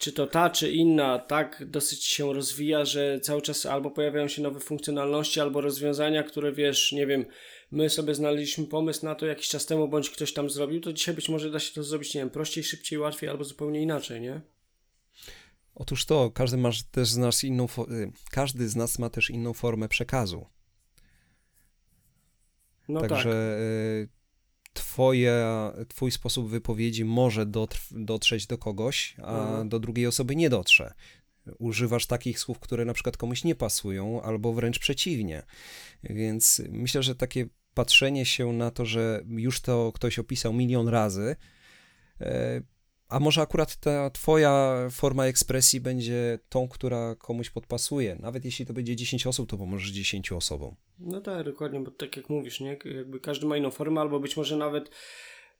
czy 0.02 0.12
to 0.12 0.26
ta, 0.26 0.50
czy 0.50 0.70
inna, 0.70 1.18
tak 1.18 1.64
dosyć 1.66 2.04
się 2.04 2.32
rozwija, 2.32 2.84
że 2.84 3.20
cały 3.20 3.42
czas 3.42 3.66
albo 3.66 3.90
pojawiają 3.90 4.28
się 4.28 4.42
nowe 4.42 4.60
funkcjonalności, 4.60 5.40
albo 5.40 5.60
rozwiązania, 5.60 6.22
które 6.22 6.52
wiesz, 6.52 6.92
nie 6.92 7.06
wiem, 7.06 7.24
my 7.72 7.90
sobie 7.90 8.14
znaleźliśmy 8.14 8.66
pomysł 8.66 9.04
na 9.04 9.14
to 9.14 9.26
jakiś 9.26 9.48
czas 9.48 9.66
temu, 9.66 9.88
bądź 9.88 10.10
ktoś 10.10 10.32
tam 10.32 10.50
zrobił, 10.50 10.80
to 10.80 10.92
dzisiaj 10.92 11.14
być 11.14 11.28
może 11.28 11.50
da 11.50 11.60
się 11.60 11.74
to 11.74 11.82
zrobić, 11.82 12.14
nie 12.14 12.20
wiem, 12.20 12.30
prościej, 12.30 12.64
szybciej, 12.64 12.98
łatwiej, 12.98 13.30
albo 13.30 13.44
zupełnie 13.44 13.82
inaczej, 13.82 14.20
nie? 14.20 14.40
Otóż 15.74 16.06
to, 16.06 16.30
każdy 16.30 16.56
ma 16.56 16.70
też 16.90 17.08
z 17.08 17.16
nas 17.16 17.44
inną, 17.44 17.64
y, 17.64 18.12
każdy 18.30 18.68
z 18.68 18.76
nas 18.76 18.98
ma 18.98 19.10
też 19.10 19.30
inną 19.30 19.52
formę 19.52 19.88
przekazu. 19.88 20.46
No 22.88 23.00
Także 23.00 23.56
tak. 24.02 24.22
Twoje, 24.72 25.46
twój 25.88 26.10
sposób 26.10 26.48
wypowiedzi 26.48 27.04
może 27.04 27.46
dotrzeć 27.90 28.46
do 28.46 28.58
kogoś, 28.58 29.16
a 29.22 29.40
mhm. 29.40 29.68
do 29.68 29.80
drugiej 29.80 30.06
osoby 30.06 30.36
nie 30.36 30.50
dotrze. 30.50 30.94
Używasz 31.58 32.06
takich 32.06 32.38
słów, 32.38 32.58
które 32.58 32.84
na 32.84 32.94
przykład 32.94 33.16
komuś 33.16 33.44
nie 33.44 33.54
pasują, 33.54 34.22
albo 34.22 34.52
wręcz 34.52 34.78
przeciwnie. 34.78 35.42
Więc 36.02 36.62
myślę, 36.68 37.02
że 37.02 37.14
takie 37.14 37.46
patrzenie 37.74 38.24
się 38.26 38.52
na 38.52 38.70
to, 38.70 38.86
że 38.86 39.22
już 39.28 39.60
to 39.60 39.92
ktoś 39.94 40.18
opisał 40.18 40.52
milion 40.52 40.88
razy, 40.88 41.36
e, 42.20 42.62
a 43.08 43.20
może 43.20 43.40
akurat 43.40 43.76
ta 43.76 44.10
twoja 44.10 44.74
forma 44.90 45.26
ekspresji 45.26 45.80
będzie 45.80 46.38
tą, 46.48 46.68
która 46.68 47.14
komuś 47.14 47.50
podpasuje. 47.50 48.16
Nawet 48.20 48.44
jeśli 48.44 48.66
to 48.66 48.72
będzie 48.72 48.96
10 48.96 49.26
osób, 49.26 49.50
to 49.50 49.56
pomożesz 49.56 49.90
10 49.90 50.32
osobom. 50.32 50.76
No 50.98 51.20
tak, 51.20 51.44
dokładnie, 51.44 51.80
bo 51.80 51.90
tak 51.90 52.16
jak 52.16 52.28
mówisz, 52.28 52.60
nie? 52.60 52.78
Jakby 52.84 53.20
każdy 53.20 53.46
ma 53.46 53.56
inną 53.56 53.70
formę, 53.70 54.00
albo 54.00 54.20
być 54.20 54.36
może 54.36 54.56
nawet 54.56 54.90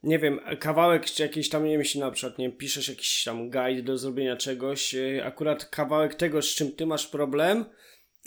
nie 0.03 0.19
wiem, 0.19 0.41
kawałek 0.61 1.05
czy 1.05 1.23
jakiś 1.23 1.49
tam, 1.49 1.65
nie 1.65 1.71
wiem, 1.71 1.81
jeśli 1.81 2.01
na 2.01 2.11
przykład, 2.11 2.39
nie 2.39 2.53
piszesz 2.53 2.89
jakiś 2.89 3.25
tam 3.25 3.51
guide 3.51 3.83
do 3.83 3.99
zrobienia 3.99 4.37
czegoś, 4.37 4.95
y, 4.95 5.21
akurat 5.25 5.65
kawałek 5.65 6.15
tego, 6.15 6.43
z 6.43 6.47
czym 6.47 6.73
ty 6.73 6.87
masz 6.87 7.07
problem, 7.07 7.65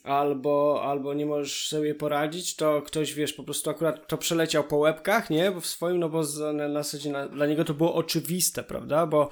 albo, 0.06 0.82
albo 0.84 1.14
nie 1.14 1.26
możesz 1.26 1.68
sobie 1.68 1.96
poradzić, 1.96 2.56
to 2.56 2.82
ktoś, 2.82 3.14
wiesz, 3.14 3.34
po 3.34 3.44
prostu 3.44 3.70
akurat 3.70 4.08
to 4.08 4.18
przeleciał 4.18 4.64
po 4.64 4.78
łebkach, 4.78 5.30
nie? 5.30 5.52
Bo 5.52 5.62
w 5.62 5.66
swoim, 5.66 6.00
no 6.00 6.10
bo 6.10 6.24
na, 6.54 6.68
na 6.68 6.84
zasadzie 6.84 7.12
na, 7.12 7.28
dla 7.28 7.46
niego 7.46 7.66
to 7.66 7.74
było 7.74 7.94
oczywiste, 7.94 8.64
prawda? 8.64 9.06
Bo 9.06 9.30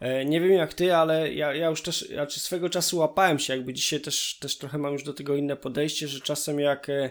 e, 0.00 0.24
nie 0.24 0.40
wiem 0.40 0.52
jak 0.52 0.74
ty, 0.74 0.94
ale 0.96 1.32
ja, 1.34 1.54
ja 1.54 1.68
już 1.68 1.82
też, 1.82 2.10
ja 2.10 2.26
czy 2.26 2.40
swego 2.40 2.70
czasu 2.70 2.98
łapałem 2.98 3.38
się, 3.38 3.56
jakby 3.56 3.72
dzisiaj 3.72 4.00
też, 4.00 4.38
też 4.38 4.58
trochę 4.58 4.78
mam 4.78 4.92
już 4.92 5.02
do 5.02 5.14
tego 5.14 5.36
inne 5.36 5.56
podejście, 5.56 6.08
że 6.08 6.20
czasem 6.20 6.60
jak, 6.60 6.88
e, 6.88 7.10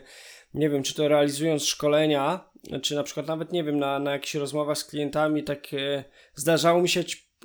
nie 0.54 0.70
wiem, 0.70 0.84
czy 0.84 0.94
to 0.94 1.08
realizując 1.08 1.66
szkolenia, 1.66 2.50
czy 2.82 2.96
na 2.96 3.04
przykład 3.04 3.28
nawet, 3.28 3.52
nie 3.52 3.64
wiem, 3.64 3.80
na, 3.80 4.00
na 4.00 4.12
jakichś 4.12 4.36
rozmowach 4.36 4.78
z 4.78 4.86
klientami, 4.86 5.44
tak 5.44 5.74
e, 5.74 6.04
zdarzało 6.36 6.82
mi 6.82 6.90
się 6.90 7.04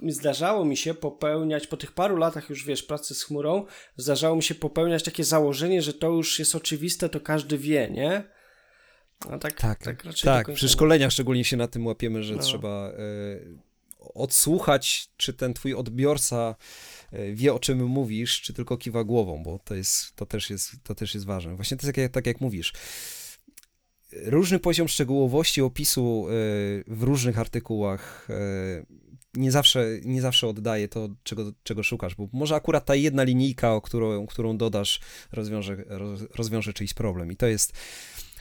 zdarzało 0.08 0.64
mi 0.64 0.76
się 0.76 0.94
popełniać, 0.94 1.66
po 1.66 1.76
tych 1.76 1.92
paru 1.92 2.16
latach 2.16 2.50
już 2.50 2.64
wiesz, 2.64 2.82
pracy 2.82 3.14
z 3.14 3.22
chmurą, 3.22 3.66
zdarzało 3.96 4.36
mi 4.36 4.42
się 4.42 4.54
popełniać 4.54 5.02
takie 5.02 5.24
założenie, 5.24 5.82
że 5.82 5.92
to 5.92 6.10
już 6.10 6.38
jest 6.38 6.54
oczywiste, 6.54 7.08
to 7.08 7.20
każdy 7.20 7.58
wie, 7.58 7.90
nie? 7.90 8.24
A 9.30 9.38
tak, 9.38 9.52
tak, 9.52 9.84
tak, 9.84 10.02
tak 10.24 10.52
przy 10.52 10.68
szkoleniach 10.68 11.12
szczególnie 11.12 11.44
się 11.44 11.56
na 11.56 11.68
tym 11.68 11.86
łapiemy, 11.86 12.22
że 12.22 12.34
no. 12.34 12.42
trzeba 12.42 12.90
y, 12.90 13.58
odsłuchać, 14.14 15.08
czy 15.16 15.32
ten 15.32 15.54
twój 15.54 15.74
odbiorca 15.74 16.54
y, 17.12 17.34
wie, 17.34 17.54
o 17.54 17.58
czym 17.58 17.86
mówisz, 17.86 18.40
czy 18.40 18.52
tylko 18.52 18.76
kiwa 18.76 19.04
głową, 19.04 19.42
bo 19.42 19.58
to, 19.64 19.74
jest, 19.74 20.16
to, 20.16 20.26
też, 20.26 20.50
jest, 20.50 20.72
to 20.84 20.94
też 20.94 21.14
jest 21.14 21.26
ważne. 21.26 21.56
Właśnie 21.56 21.76
to 21.76 21.86
jest 21.86 21.96
tak, 21.96 22.02
jak, 22.02 22.12
tak 22.12 22.26
jak 22.26 22.40
mówisz 22.40 22.72
różny 24.12 24.58
poziom 24.58 24.88
szczegółowości 24.88 25.62
opisu 25.62 26.26
y, 26.28 26.84
w 26.86 27.02
różnych 27.02 27.38
artykułach 27.38 28.28
nie 29.36 29.52
zawsze, 29.52 29.86
nie 30.04 30.20
zawsze 30.20 30.48
oddaje 30.48 30.88
to, 30.88 31.08
czego, 31.22 31.52
czego 31.62 31.82
szukasz, 31.82 32.14
bo 32.14 32.28
może 32.32 32.54
akurat 32.54 32.84
ta 32.84 32.94
jedna 32.94 33.22
linijka, 33.22 33.74
o 33.74 33.80
którą, 33.80 34.26
którą 34.26 34.56
dodasz, 34.56 35.00
rozwiąże, 35.32 35.76
rozwiąże 36.34 36.72
czyjś 36.72 36.94
problem. 36.94 37.32
I 37.32 37.36
to 37.36 37.46
jest, 37.46 37.72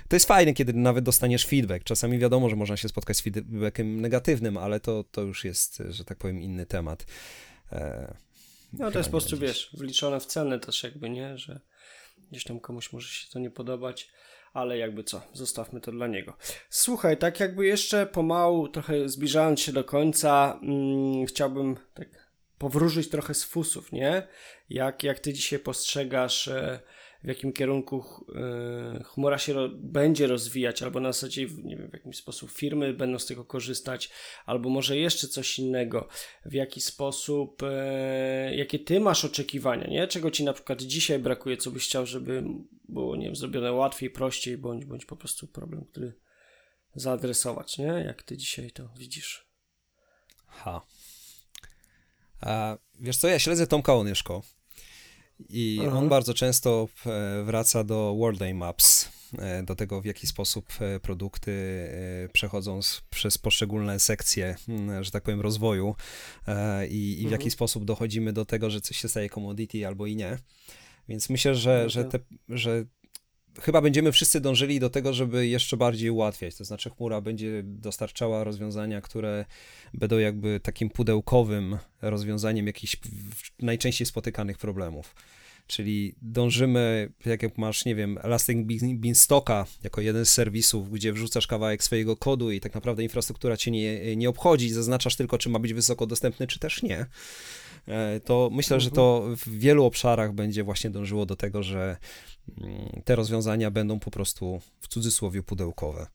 to 0.08 0.16
jest 0.16 0.26
fajne, 0.26 0.54
kiedy 0.54 0.74
nawet 0.74 1.06
dostaniesz 1.06 1.46
feedback. 1.46 1.84
Czasami 1.84 2.20
wiadomo, 2.20 2.50
że 2.50 2.56
można 2.56 2.78
się 2.78 2.90
spotkać 2.90 3.18
z 3.18 3.22
feedbackiem 3.22 4.02
negatywnym, 4.02 4.58
ale 4.58 4.80
to, 4.80 5.04
to 5.04 5.22
już 5.22 5.46
jest, 5.46 5.84
że 5.90 6.06
tak 6.06 6.18
powiem, 6.18 6.42
inny 6.42 6.66
temat. 6.66 7.06
E, 7.72 8.14
no 8.74 8.92
to 8.92 8.98
jest 8.98 9.10
po 9.10 9.18
prostu, 9.18 9.38
wiesz, 9.38 9.70
wliczone 9.74 10.20
w 10.20 10.26
cenę 10.26 10.60
też 10.60 10.84
jakby, 10.84 11.10
nie? 11.10 11.38
Że 11.38 11.60
gdzieś 12.32 12.44
tam 12.44 12.60
komuś 12.60 12.94
może 12.94 13.08
się 13.08 13.28
to 13.32 13.40
nie 13.40 13.52
podobać 13.52 14.10
ale 14.56 14.78
jakby 14.78 15.04
co, 15.04 15.22
zostawmy 15.34 15.82
to 15.82 15.92
dla 15.92 16.08
niego. 16.08 16.34
Słuchaj, 16.70 17.18
tak 17.18 17.40
jakby 17.40 17.66
jeszcze 17.66 18.06
pomału, 18.06 18.68
trochę 18.68 19.10
zbliżając 19.10 19.60
się 19.62 19.72
do 19.72 19.84
końca, 19.84 20.60
mm, 20.62 21.26
chciałbym 21.26 21.78
tak 21.94 22.08
powróżyć 22.58 23.10
trochę 23.10 23.34
z 23.34 23.44
fusów, 23.44 23.92
nie? 23.92 24.28
Jak, 24.70 25.04
jak 25.04 25.20
ty 25.20 25.34
dzisiaj 25.34 25.60
postrzegasz 25.60 26.48
e, 26.48 26.80
w 27.24 27.28
jakim 27.28 27.54
kierunku 27.54 28.04
e, 28.36 29.04
chmura 29.04 29.38
się 29.38 29.54
ro 29.54 29.70
będzie 29.74 30.28
rozwijać, 30.28 30.84
albo 30.84 31.00
na 31.00 31.14
zasadzie, 31.14 31.48
nie 31.64 31.78
wiem, 31.78 31.90
w 31.90 31.94
jakim 31.94 32.14
sposób 32.14 32.52
firmy 32.52 32.94
będą 32.94 33.20
z 33.20 33.26
tego 33.26 33.46
korzystać, 33.46 34.10
albo 34.46 34.70
może 34.70 34.98
jeszcze 34.98 35.28
coś 35.28 35.60
innego, 35.60 36.08
w 36.46 36.54
jaki 36.54 36.82
sposób, 36.82 37.64
e, 37.64 38.56
jakie 38.56 38.80
ty 38.80 39.00
masz 39.00 39.26
oczekiwania, 39.26 39.88
nie? 39.88 40.08
Czego 40.08 40.32
ci 40.32 40.44
na 40.44 40.54
przykład 40.54 40.82
dzisiaj 40.82 41.20
brakuje, 41.20 41.58
co 41.58 41.72
byś 41.72 41.86
chciał, 41.86 42.06
żeby 42.06 42.44
było, 42.90 43.16
nie 43.16 43.26
wiem, 43.26 43.36
zrobione 43.36 43.72
łatwiej, 43.72 44.10
prościej, 44.10 44.58
bądź, 44.58 44.86
bądź 44.86 45.06
po 45.06 45.16
prostu 45.16 45.48
problem, 45.48 45.86
który 45.86 46.14
zaadresować, 46.96 47.78
nie? 47.78 47.86
Jak 47.86 48.24
ty 48.24 48.38
dzisiaj 48.38 48.72
to 48.72 48.90
widzisz? 48.98 49.48
Ha. 50.48 50.82
A, 52.42 52.78
wiesz 53.00 53.18
co, 53.18 53.28
ja 53.28 53.40
śledzę 53.40 53.68
Tomka 53.68 53.96
Onyszko 53.96 54.42
i 55.50 55.80
Aha. 55.88 55.98
on 55.98 56.10
bardzo 56.10 56.34
często 56.34 56.88
e, 57.06 57.44
wraca 57.44 57.84
do 57.84 58.16
World 58.20 58.40
Day 58.40 58.54
Maps. 58.54 59.16
do 59.64 59.76
tego, 59.76 60.02
w 60.02 60.06
jaki 60.06 60.28
sposób 60.28 60.66
produkty 61.02 61.52
przechodzą 62.34 62.80
przez 63.10 63.38
poszczególne 63.38 64.00
sekcje, 64.00 64.56
mm, 64.68 65.04
że 65.04 65.12
tak 65.12 65.24
powiem, 65.24 65.42
rozwoju 65.42 65.96
i, 66.90 67.12
i 67.12 67.28
w 67.28 67.32
jaki 67.32 67.44
mhm. 67.44 67.52
sposób 67.52 67.86
dochodzimy 67.86 68.34
do 68.34 68.46
tego, 68.46 68.70
że 68.70 68.82
coś 68.82 68.98
się 68.98 69.10
staje 69.10 69.30
commodity 69.30 69.88
albo 69.88 70.06
i 70.06 70.16
nie. 70.16 70.38
Więc 71.10 71.30
myślę, 71.30 71.56
że, 71.56 71.90
że, 71.90 72.06
te, 72.06 72.20
że 72.50 72.86
chyba 73.62 73.82
będziemy 73.82 74.12
wszyscy 74.12 74.42
dążyli 74.42 74.80
do 74.80 74.90
tego, 74.90 75.14
żeby 75.14 75.48
jeszcze 75.48 75.78
bardziej 75.78 76.10
ułatwiać. 76.10 76.56
To 76.56 76.66
znaczy, 76.66 76.90
chmura 76.90 77.22
będzie 77.22 77.62
dostarczała 77.64 78.44
rozwiązania, 78.44 79.02
które 79.02 79.46
będą 79.94 80.18
jakby 80.18 80.60
takim 80.60 80.90
pudełkowym 80.90 81.78
rozwiązaniem 82.02 82.68
jakichś 82.68 82.98
najczęściej 83.60 84.06
spotykanych 84.06 84.58
problemów. 84.58 85.16
Czyli 85.68 86.16
dążymy, 86.22 87.12
jak, 87.26 87.58
masz, 87.58 87.86
nie 87.86 87.96
wiem, 87.96 88.20
Elastic 88.22 88.58
Beanstalka 88.96 89.66
jako 89.84 90.02
jeden 90.02 90.26
z 90.26 90.30
serwisów, 90.30 90.92
gdzie 90.92 91.14
wrzucasz 91.14 91.48
kawałek 91.48 91.84
swojego 91.84 92.18
kodu 92.18 92.52
i 92.52 92.60
tak 92.60 92.74
naprawdę 92.74 93.04
infrastruktura 93.04 93.58
cię 93.58 93.72
nie, 93.72 94.16
nie 94.16 94.30
obchodzi, 94.30 94.70
zaznaczasz 94.70 95.16
tylko, 95.16 95.38
czy 95.38 95.50
ma 95.50 95.60
być 95.60 95.74
wysoko 95.74 96.08
dostępny, 96.08 96.48
czy 96.48 96.60
też 96.60 96.84
nie 96.84 97.06
to 98.26 98.50
myślę, 98.52 98.80
że 98.80 98.92
to 98.92 99.24
w 99.38 99.50
wielu 99.50 99.86
obszarach 99.86 100.34
będzie 100.34 100.64
właśnie 100.64 100.90
dążyło 100.90 101.26
do 101.26 101.36
tego, 101.36 101.64
że 101.64 101.98
mm, 102.62 103.02
te 103.06 103.16
rozwiązania 103.16 103.72
będą 103.72 104.00
po 104.00 104.12
prostu 104.12 104.62
w 104.82 104.88
cudzysłowie 104.88 105.44
pudełkowe. 105.44 106.08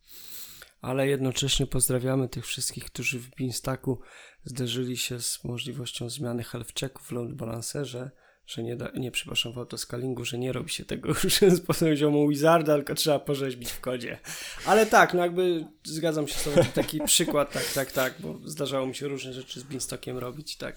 Ale 0.80 1.08
jednocześnie 1.08 1.66
pozdrawiamy 1.66 2.28
tych 2.28 2.46
wszystkich, 2.46 2.84
którzy 2.84 3.18
w 3.18 3.30
Beanstacku 3.30 4.00
zderzyli 4.44 4.96
się 4.96 5.20
z 5.20 5.44
możliwością 5.44 6.10
zmiany 6.10 6.44
health 6.44 6.74
checku 6.80 7.02
w 7.02 7.12
load 7.12 7.34
balancerze 7.34 8.10
że 8.50 8.62
nie, 8.62 8.76
da, 8.76 8.90
nie 8.94 9.10
przepraszam, 9.10 9.52
w 9.52 9.58
autoscalingu, 9.58 10.24
że 10.24 10.38
nie 10.38 10.52
robi 10.52 10.70
się 10.70 10.84
tego 10.84 11.08
już 11.24 11.38
z 11.38 11.60
poziomu 11.60 12.28
Wizarda, 12.28 12.76
tylko 12.76 12.94
trzeba 12.94 13.18
porzeźbić 13.18 13.70
w 13.70 13.80
kodzie. 13.80 14.18
Ale 14.66 14.86
tak, 14.86 15.14
no 15.14 15.22
jakby 15.22 15.64
zgadzam 15.84 16.28
się 16.28 16.34
z 16.34 16.44
tobą, 16.44 16.64
taki 16.74 17.00
przykład, 17.00 17.52
tak, 17.52 17.64
tak, 17.74 17.92
tak, 17.92 18.14
bo 18.18 18.38
zdarzało 18.44 18.86
mi 18.86 18.94
się 18.94 19.08
różne 19.08 19.32
rzeczy 19.32 19.60
z 19.60 19.62
Beanstockiem 19.62 20.18
robić, 20.18 20.56
tak, 20.56 20.76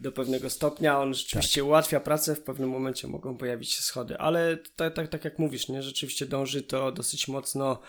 do 0.00 0.12
pewnego 0.12 0.50
stopnia. 0.50 1.00
On 1.00 1.14
rzeczywiście 1.14 1.60
tak. 1.60 1.68
ułatwia 1.68 2.00
pracę, 2.00 2.34
w 2.34 2.42
pewnym 2.42 2.70
momencie 2.70 3.08
mogą 3.08 3.36
pojawić 3.36 3.70
się 3.70 3.82
schody, 3.82 4.18
ale 4.18 4.56
tak, 4.76 4.94
tak, 4.94 5.08
tak 5.08 5.24
jak 5.24 5.38
mówisz, 5.38 5.68
nie, 5.68 5.82
rzeczywiście 5.82 6.26
dąży 6.26 6.62
to 6.62 6.92
dosyć 6.92 7.28
mocno 7.28 7.80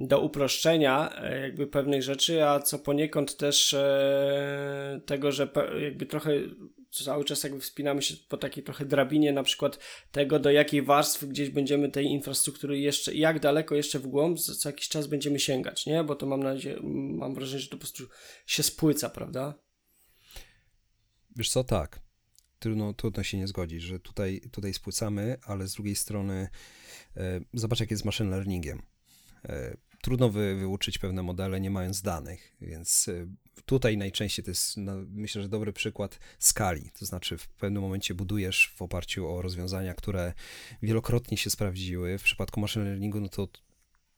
do 0.00 0.20
uproszczenia 0.20 1.16
e, 1.16 1.40
jakby 1.40 1.66
pewnych 1.66 2.02
rzeczy, 2.02 2.44
a 2.44 2.60
co 2.60 2.78
poniekąd 2.78 3.36
też 3.36 3.74
e, 3.74 5.00
tego, 5.06 5.32
że 5.32 5.48
jakby 5.82 6.06
trochę 6.06 6.30
cały 6.90 7.24
czas 7.24 7.44
jakby 7.44 7.60
wspinamy 7.60 8.02
się 8.02 8.14
po 8.28 8.36
takiej 8.36 8.64
trochę 8.64 8.84
drabinie 8.84 9.32
na 9.32 9.42
przykład 9.42 9.78
tego, 10.12 10.38
do 10.38 10.50
jakiej 10.50 10.82
warstwy 10.82 11.26
gdzieś 11.26 11.50
będziemy 11.50 11.88
tej 11.88 12.06
infrastruktury 12.06 12.78
jeszcze, 12.78 13.14
jak 13.14 13.40
daleko 13.40 13.74
jeszcze 13.74 13.98
w 13.98 14.06
głąb 14.06 14.38
co 14.38 14.68
jakiś 14.68 14.88
czas 14.88 15.06
będziemy 15.06 15.38
sięgać, 15.38 15.86
nie? 15.86 16.04
Bo 16.04 16.16
to 16.16 16.26
mam 16.26 16.42
nadzieję, 16.42 16.80
mam 17.18 17.34
wrażenie, 17.34 17.60
że 17.60 17.68
to 17.68 17.76
po 17.76 17.80
prostu 17.80 18.04
się 18.46 18.62
spłyca, 18.62 19.10
prawda? 19.10 19.54
Wiesz 21.36 21.50
co, 21.50 21.64
tak. 21.64 22.00
Trudno, 22.58 22.94
trudno 22.94 23.22
się 23.22 23.38
nie 23.38 23.46
zgodzić, 23.46 23.82
że 23.82 24.00
tutaj, 24.00 24.40
tutaj 24.52 24.74
spłycamy, 24.74 25.36
ale 25.46 25.68
z 25.68 25.74
drugiej 25.74 25.96
strony 25.96 26.48
e, 27.16 27.40
zobacz, 27.54 27.80
jak 27.80 27.90
jest 27.90 28.02
z 28.02 28.06
machine 28.06 28.30
learningiem. 28.30 28.82
E, 29.44 29.76
trudno 30.00 30.30
wy, 30.30 30.56
wyuczyć 30.56 30.98
pewne 30.98 31.22
modele, 31.22 31.60
nie 31.60 31.70
mając 31.70 32.02
danych, 32.02 32.56
więc 32.60 33.08
e, 33.08 33.26
tutaj 33.64 33.96
najczęściej 33.96 34.44
to 34.44 34.50
jest, 34.50 34.76
no, 34.76 34.92
myślę, 35.10 35.42
że 35.42 35.48
dobry 35.48 35.72
przykład 35.72 36.18
skali. 36.38 36.90
To 36.98 37.06
znaczy, 37.06 37.38
w 37.38 37.48
pewnym 37.48 37.82
momencie 37.82 38.14
budujesz 38.14 38.72
w 38.76 38.82
oparciu 38.82 39.28
o 39.28 39.42
rozwiązania, 39.42 39.94
które 39.94 40.32
wielokrotnie 40.82 41.36
się 41.36 41.50
sprawdziły. 41.50 42.18
W 42.18 42.22
przypadku 42.22 42.60
machine 42.60 42.84
learningu, 42.84 43.20
no 43.20 43.28
to 43.28 43.48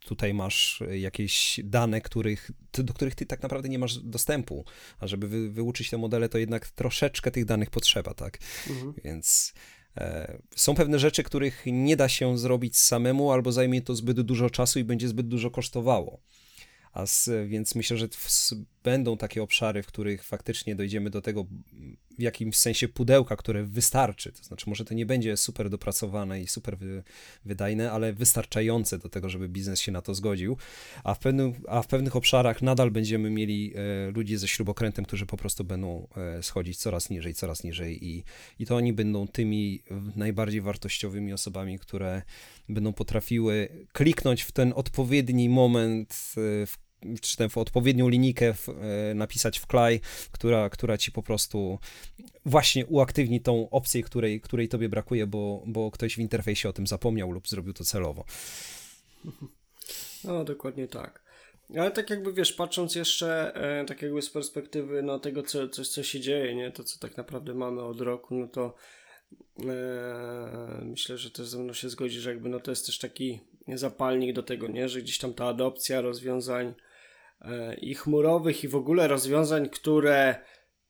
tutaj 0.05 0.35
masz 0.35 0.83
jakieś 0.91 1.61
dane, 1.65 2.01
których, 2.01 2.51
do 2.73 2.95
których 2.95 3.15
ty 3.15 3.27
tak 3.27 3.43
naprawdę 3.43 3.69
nie 3.69 3.79
masz 3.79 3.99
dostępu. 3.99 4.65
A 4.99 5.07
żeby 5.07 5.29
wy, 5.29 5.51
wyuczyć 5.51 5.91
te 5.91 5.99
modele, 5.99 6.29
to 6.29 6.39
jednak 6.39 6.69
troszeczkę 6.69 7.31
tych 7.31 7.45
danych 7.45 7.71
potrzeba, 7.71 8.15
tak? 8.15 8.39
Mhm. 8.71 8.95
Więc. 9.05 9.55
E, 9.97 10.39
są 10.57 10.75
pewne 10.75 10.99
rzeczy, 10.99 11.23
których 11.23 11.63
nie 11.67 11.97
da 11.97 12.09
się 12.09 12.39
zrobić 12.39 12.77
samemu, 12.77 13.33
albo 13.33 13.53
zajmie 13.53 13.83
to 13.83 13.95
zbyt 13.95 14.21
dużo 14.21 14.51
czasu 14.51 14.79
i 14.79 14.85
będzie 14.85 15.09
zbyt 15.09 15.29
dużo 15.29 15.51
kosztowało. 15.51 16.21
A 16.93 17.07
z, 17.07 17.31
więc 17.49 17.75
myślę, 17.75 17.97
że 17.97 18.09
będą 18.85 19.17
takie 19.17 19.43
obszary, 19.43 19.83
w 19.83 19.87
których 19.87 20.25
faktycznie 20.25 20.77
dojdziemy 20.77 21.11
do 21.11 21.23
tego 21.23 21.47
w 22.19 22.23
jakimś 22.23 22.57
sensie 22.57 22.89
pudełka, 22.89 23.37
które 23.37 23.65
wystarczy. 23.65 24.33
To 24.33 24.45
znaczy, 24.45 24.71
może 24.71 24.85
to 24.85 24.95
nie 24.95 25.07
będzie 25.07 25.37
super 25.37 25.71
dopracowane 25.71 26.41
i 26.41 26.47
super 26.47 26.79
wy, 26.79 27.03
wydajne, 27.45 27.93
ale 27.93 28.13
wystarczające 28.13 28.99
do 28.99 29.09
tego, 29.09 29.29
żeby 29.29 29.49
biznes 29.49 29.81
się 29.81 29.93
na 29.93 30.03
to 30.03 30.15
zgodził. 30.15 30.57
A 31.05 31.15
w, 31.15 31.19
pewnym, 31.19 31.53
a 31.69 31.83
w 31.83 31.87
pewnych 31.87 32.17
obszarach 32.17 32.63
nadal 32.63 32.91
będziemy 32.91 33.31
mieli 33.31 33.73
e, 33.75 34.11
ludzi 34.11 34.37
ze 34.37 34.49
śrubokrętem, 34.49 35.05
którzy 35.05 35.27
po 35.27 35.37
prostu 35.37 35.65
będą 35.65 36.09
e, 36.17 36.43
schodzić 36.43 36.79
coraz 36.79 37.11
niżej, 37.11 37.35
coraz 37.35 37.65
niżej 37.65 38.07
i, 38.07 38.25
i 38.59 38.67
to 38.67 38.77
oni 38.77 38.93
będą 38.93 39.29
tymi 39.29 39.83
najbardziej 40.17 40.61
wartościowymi 40.61 41.33
osobami, 41.33 41.79
które 41.79 42.23
będą 42.69 42.93
potrafiły 42.93 43.69
kliknąć 43.93 44.43
w 44.43 44.53
ten 44.53 44.73
odpowiedni 44.77 45.49
moment, 45.49 46.13
e, 46.37 46.67
w 46.67 46.92
czy 47.21 47.37
tę 47.37 47.49
odpowiednią 47.55 48.09
linijkę 48.09 48.55
w, 48.55 48.69
e, 48.69 49.15
napisać 49.15 49.59
w 49.59 49.67
klej, 49.67 50.01
która, 50.33 50.71
która 50.71 50.99
ci 50.99 51.13
po 51.13 51.23
prostu 51.23 51.79
właśnie 52.45 52.87
uaktywni 52.87 53.41
tą 53.41 53.71
opcję, 53.71 54.03
której, 54.03 54.41
której 54.41 54.69
tobie 54.69 54.89
brakuje, 54.89 55.27
bo, 55.27 55.63
bo 55.67 55.91
ktoś 55.91 56.15
w 56.15 56.19
interfejsie 56.19 56.69
o 56.69 56.73
tym 56.73 56.87
zapomniał 56.87 57.33
lub 57.33 57.49
zrobił 57.49 57.73
to 57.73 57.85
celowo. 57.85 58.25
No, 60.25 60.45
dokładnie 60.45 60.89
tak. 60.89 61.23
Ale 61.77 61.91
tak 61.91 62.11
jakby 62.11 62.33
wiesz, 62.33 62.53
patrząc 62.53 62.95
jeszcze 62.95 63.55
e, 63.55 63.85
tak 63.85 64.03
jakby 64.03 64.23
z 64.23 64.31
perspektywy 64.31 65.03
no, 65.03 65.19
tego, 65.19 65.43
co, 65.43 65.69
coś, 65.69 65.89
co 65.89 66.03
się 66.03 66.21
dzieje, 66.21 66.55
nie, 66.55 66.71
to 66.71 66.85
co 66.85 66.99
tak 66.99 67.17
naprawdę 67.17 67.55
mamy 67.55 67.83
od 67.83 68.01
roku, 68.01 68.35
no 68.35 68.49
to 68.49 68.75
e, 69.69 70.83
myślę, 70.85 71.19
że 71.19 71.31
też 71.31 71.49
ze 71.49 71.59
mną 71.59 71.73
się 71.73 71.89
zgodzi, 71.89 72.21
że 72.21 72.31
jakby 72.31 72.49
no 72.49 72.61
to 72.61 72.71
jest 72.71 72.87
też 72.87 72.99
taki 72.99 73.41
zapalnik 73.69 74.33
do 74.35 74.43
tego, 74.43 74.69
nie, 74.69 74.89
że 74.89 75.03
gdzieś 75.03 75.19
tam 75.19 75.35
ta 75.35 75.47
adopcja 75.47 76.01
rozwiązań 76.01 76.75
i 77.81 77.95
chmurowych 77.95 78.65
i 78.65 78.69
w 78.69 78.77
ogóle 78.77 79.09
rozwiązań, 79.09 79.69
które 79.69 80.35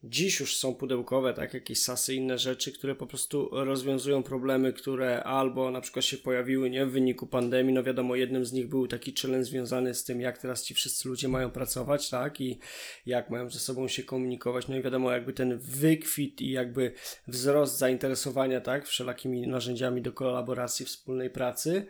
dziś 0.05 0.41
już 0.41 0.57
są 0.57 0.75
pudełkowe, 0.75 1.35
tak, 1.35 1.55
jakieś 1.55 1.83
sasy, 1.83 2.15
inne 2.15 2.39
rzeczy, 2.39 2.73
które 2.73 2.95
po 2.95 3.07
prostu 3.07 3.49
rozwiązują 3.53 4.23
problemy, 4.23 4.73
które 4.73 5.25
albo 5.25 5.71
na 5.71 5.81
przykład 5.81 6.05
się 6.05 6.17
pojawiły 6.17 6.71
nie 6.71 6.87
w 6.87 6.91
wyniku 6.91 7.27
pandemii, 7.27 7.75
no 7.75 7.83
wiadomo, 7.83 8.17
jednym 8.17 8.45
z 8.45 8.53
nich 8.53 8.69
był 8.69 8.87
taki 8.87 9.15
challenge 9.23 9.45
związany 9.45 9.95
z 9.95 10.05
tym, 10.05 10.21
jak 10.21 10.39
teraz 10.39 10.65
ci 10.65 10.75
wszyscy 10.75 11.09
ludzie 11.09 11.29
mają 11.29 11.51
pracować, 11.51 12.11
tak, 12.11 12.41
i 12.41 12.59
jak 13.07 13.31
mają 13.31 13.51
ze 13.51 13.59
sobą 13.59 13.89
się 13.89 14.03
komunikować, 14.03 14.69
no 14.69 14.77
i 14.77 14.83
wiadomo, 14.83 15.13
jakby 15.13 15.33
ten 15.33 15.59
wykwit 15.59 16.41
i 16.41 16.51
jakby 16.51 16.93
wzrost 17.29 17.79
zainteresowania, 17.79 18.61
tak, 18.61 18.87
wszelakimi 18.87 19.47
narzędziami 19.47 20.03
do 20.03 20.13
kolaboracji, 20.13 20.87
wspólnej 20.87 21.31
pracy, 21.31 21.87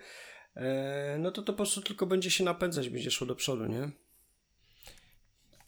e, 0.56 1.16
no 1.18 1.30
to 1.30 1.42
to 1.42 1.52
po 1.52 1.56
prostu 1.56 1.80
tylko 1.80 2.06
będzie 2.06 2.30
się 2.30 2.44
napędzać, 2.44 2.88
będzie 2.88 3.10
szło 3.10 3.26
do 3.26 3.34
przodu, 3.34 3.66
nie? 3.66 4.01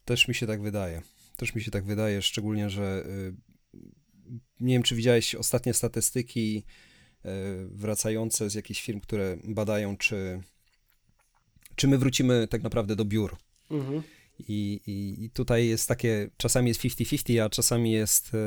Też 0.04 0.28
mi 0.28 0.34
się 0.34 0.46
tak 0.46 0.62
wydaje. 0.62 1.02
Też 1.36 1.54
mi 1.54 1.62
się 1.62 1.70
tak 1.70 1.84
wydaje, 1.84 2.22
szczególnie, 2.22 2.70
że 2.70 3.04
y, 3.06 3.34
nie 4.60 4.74
wiem, 4.74 4.82
czy 4.82 4.94
widziałeś 4.94 5.34
ostatnie 5.34 5.74
statystyki 5.74 6.64
y, 7.24 7.28
wracające 7.70 8.50
z 8.50 8.54
jakichś 8.54 8.82
firm, 8.82 9.00
które 9.00 9.36
badają, 9.44 9.96
czy, 9.96 10.40
czy 11.76 11.88
my 11.88 11.98
wrócimy 11.98 12.48
tak 12.48 12.62
naprawdę 12.62 12.96
do 12.96 13.04
biur. 13.04 13.36
Mhm. 13.70 14.02
I, 14.38 14.80
i, 14.86 15.24
I, 15.24 15.30
tutaj 15.30 15.66
jest 15.68 15.88
takie, 15.88 16.30
czasami 16.36 16.68
jest 16.68 16.80
50-50, 16.80 17.44
a 17.44 17.48
czasami 17.48 17.92
jest 17.92 18.34
e, 18.34 18.38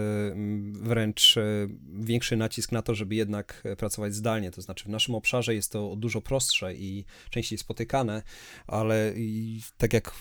wręcz 0.71 1.37
e, 1.37 1.67
większy 1.99 2.37
nacisk 2.37 2.71
na 2.71 2.81
to, 2.81 2.95
żeby 2.95 3.15
jednak 3.15 3.63
pracować 3.77 4.15
zdalnie. 4.15 4.51
To 4.51 4.61
znaczy, 4.61 4.85
w 4.85 4.89
naszym 4.89 5.15
obszarze 5.15 5.55
jest 5.55 5.71
to 5.71 5.95
dużo 5.95 6.21
prostsze 6.21 6.75
i 6.75 7.05
częściej 7.29 7.57
spotykane, 7.57 8.23
ale 8.67 9.13
tak 9.77 9.93
jak 9.93 10.11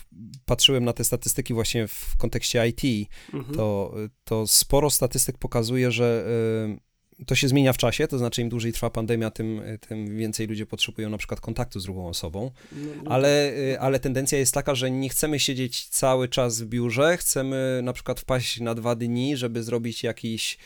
patrzyłem 0.45 0.83
na 0.85 0.93
te 0.93 1.03
statystyki 1.03 1.53
właśnie 1.53 1.87
w 1.87 2.17
kontekście 2.17 2.67
IT, 2.67 3.09
mhm. 3.33 3.55
to, 3.55 3.95
to 4.23 4.47
sporo 4.47 4.89
statystyk 4.89 5.37
pokazuje, 5.37 5.91
że 5.91 6.27
e, 6.73 6.86
to 7.25 7.35
się 7.35 7.47
zmienia 7.47 7.73
w 7.73 7.77
czasie, 7.77 8.07
to 8.07 8.17
znaczy 8.17 8.41
im 8.41 8.49
dłużej 8.49 8.73
trwa 8.73 8.89
pandemia, 8.89 9.31
tym, 9.31 9.61
tym 9.87 10.17
więcej 10.17 10.47
ludzie 10.47 10.65
potrzebują 10.65 11.09
na 11.09 11.17
przykład 11.17 11.41
kontaktu 11.41 11.79
z 11.79 11.83
drugą 11.83 12.07
osobą, 12.07 12.51
no, 12.71 12.89
no 13.03 13.11
ale, 13.11 13.49
tak. 13.49 13.59
y, 13.59 13.79
ale 13.79 13.99
tendencja 13.99 14.37
jest 14.37 14.53
taka, 14.53 14.75
że 14.75 14.91
nie 14.91 15.09
chcemy 15.09 15.39
siedzieć 15.39 15.87
cały 15.87 16.27
czas 16.27 16.61
w 16.61 16.65
biurze, 16.65 17.17
chcemy 17.17 17.79
na 17.83 17.93
przykład 17.93 18.19
wpaść 18.19 18.59
na 18.59 18.75
dwa 18.75 18.95
dni, 18.95 19.37
żeby 19.37 19.63
zrobić 19.63 20.03
jakiś 20.03 20.57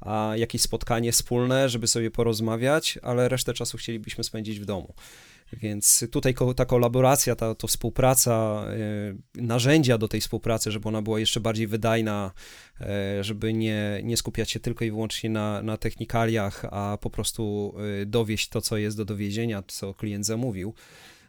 a, 0.00 0.32
jakieś 0.36 0.62
spotkanie 0.62 1.12
wspólne, 1.12 1.68
żeby 1.68 1.86
sobie 1.86 2.10
porozmawiać, 2.10 2.98
ale 3.02 3.28
resztę 3.28 3.54
czasu 3.54 3.78
chcielibyśmy 3.78 4.24
spędzić 4.24 4.60
w 4.60 4.64
domu. 4.64 4.94
Więc 5.52 6.04
tutaj 6.10 6.34
ta 6.56 6.64
kolaboracja, 6.64 7.36
ta 7.36 7.54
to 7.54 7.66
współpraca, 7.66 8.64
narzędzia 9.34 9.98
do 9.98 10.08
tej 10.08 10.20
współpracy, 10.20 10.70
żeby 10.72 10.88
ona 10.88 11.02
była 11.02 11.20
jeszcze 11.20 11.40
bardziej 11.40 11.66
wydajna, 11.66 12.32
żeby 13.20 13.52
nie, 13.52 14.00
nie 14.04 14.16
skupiać 14.16 14.50
się 14.50 14.60
tylko 14.60 14.84
i 14.84 14.90
wyłącznie 14.90 15.30
na, 15.30 15.62
na 15.62 15.76
technikaliach, 15.76 16.64
a 16.70 16.98
po 17.00 17.10
prostu 17.10 17.74
dowieść 18.06 18.48
to, 18.48 18.60
co 18.60 18.76
jest 18.76 18.96
do 18.96 19.04
dowiezienia, 19.04 19.62
co 19.66 19.94
klient 19.94 20.26
zamówił. 20.26 20.74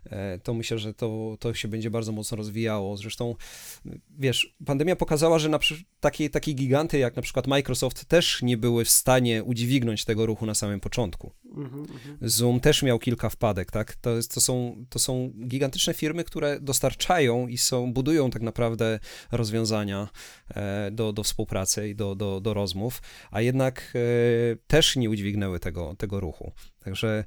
E, 0.10 0.40
to 0.40 0.54
myślę, 0.54 0.80
że 0.80 0.94
to, 0.94 1.38
to 1.40 1.54
się 1.54 1.68
będzie 1.68 1.90
bardzo 1.90 2.12
mocno 2.12 2.38
rozwijało. 2.38 2.98
Zresztą, 2.98 3.36
wiesz, 4.20 4.56
pandemia 4.66 4.96
pokazała, 4.96 5.40
że 5.40 5.50
na 5.50 5.60
takie, 6.00 6.30
takie 6.30 6.54
giganty 6.54 6.98
jak 6.98 7.16
na 7.16 7.22
przykład 7.22 7.48
Microsoft 7.48 8.06
też 8.06 8.42
nie 8.42 8.58
były 8.58 8.86
w 8.86 8.90
stanie 8.90 9.44
udźwignąć 9.44 10.06
tego 10.06 10.26
ruchu 10.26 10.46
na 10.46 10.56
samym 10.56 10.80
początku. 10.80 11.32
Mm-hmm. 11.56 11.86
Zoom 12.22 12.60
też 12.60 12.84
miał 12.84 13.00
kilka 13.00 13.30
wpadek, 13.30 13.72
tak? 13.72 13.96
To, 13.96 14.16
jest, 14.16 14.34
to, 14.34 14.42
są, 14.42 14.86
to 14.90 15.00
są 15.00 15.32
gigantyczne 15.48 15.94
firmy, 15.94 16.24
które 16.24 16.60
dostarczają 16.60 17.48
i 17.48 17.58
są, 17.58 17.94
budują 17.94 18.30
tak 18.30 18.42
naprawdę 18.42 19.00
rozwiązania 19.32 20.08
e, 20.50 20.92
do, 20.92 21.14
do 21.14 21.24
współpracy 21.24 21.90
i 21.90 21.96
do, 21.96 22.16
do, 22.16 22.42
do 22.42 22.54
rozmów, 22.54 23.02
a 23.32 23.42
jednak 23.42 23.94
e, 23.96 24.56
też 24.68 24.96
nie 24.96 25.10
udźwignęły 25.10 25.60
tego, 25.60 25.96
tego 25.96 26.20
ruchu. 26.20 26.52
Także 26.80 27.24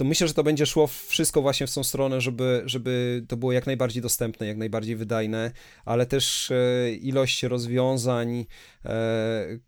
to 0.00 0.04
myślę, 0.04 0.28
że 0.28 0.34
to 0.34 0.42
będzie 0.42 0.66
szło 0.66 0.86
wszystko 0.86 1.42
właśnie 1.42 1.66
w 1.66 1.74
tą 1.74 1.84
stronę, 1.84 2.20
żeby, 2.20 2.62
żeby 2.64 3.24
to 3.28 3.36
było 3.36 3.52
jak 3.52 3.66
najbardziej 3.66 4.02
dostępne, 4.02 4.46
jak 4.46 4.56
najbardziej 4.56 4.96
wydajne, 4.96 5.52
ale 5.84 6.06
też 6.06 6.50
e, 6.50 6.92
ilość 6.92 7.42
rozwiązań, 7.42 8.46
e, 8.84 9.58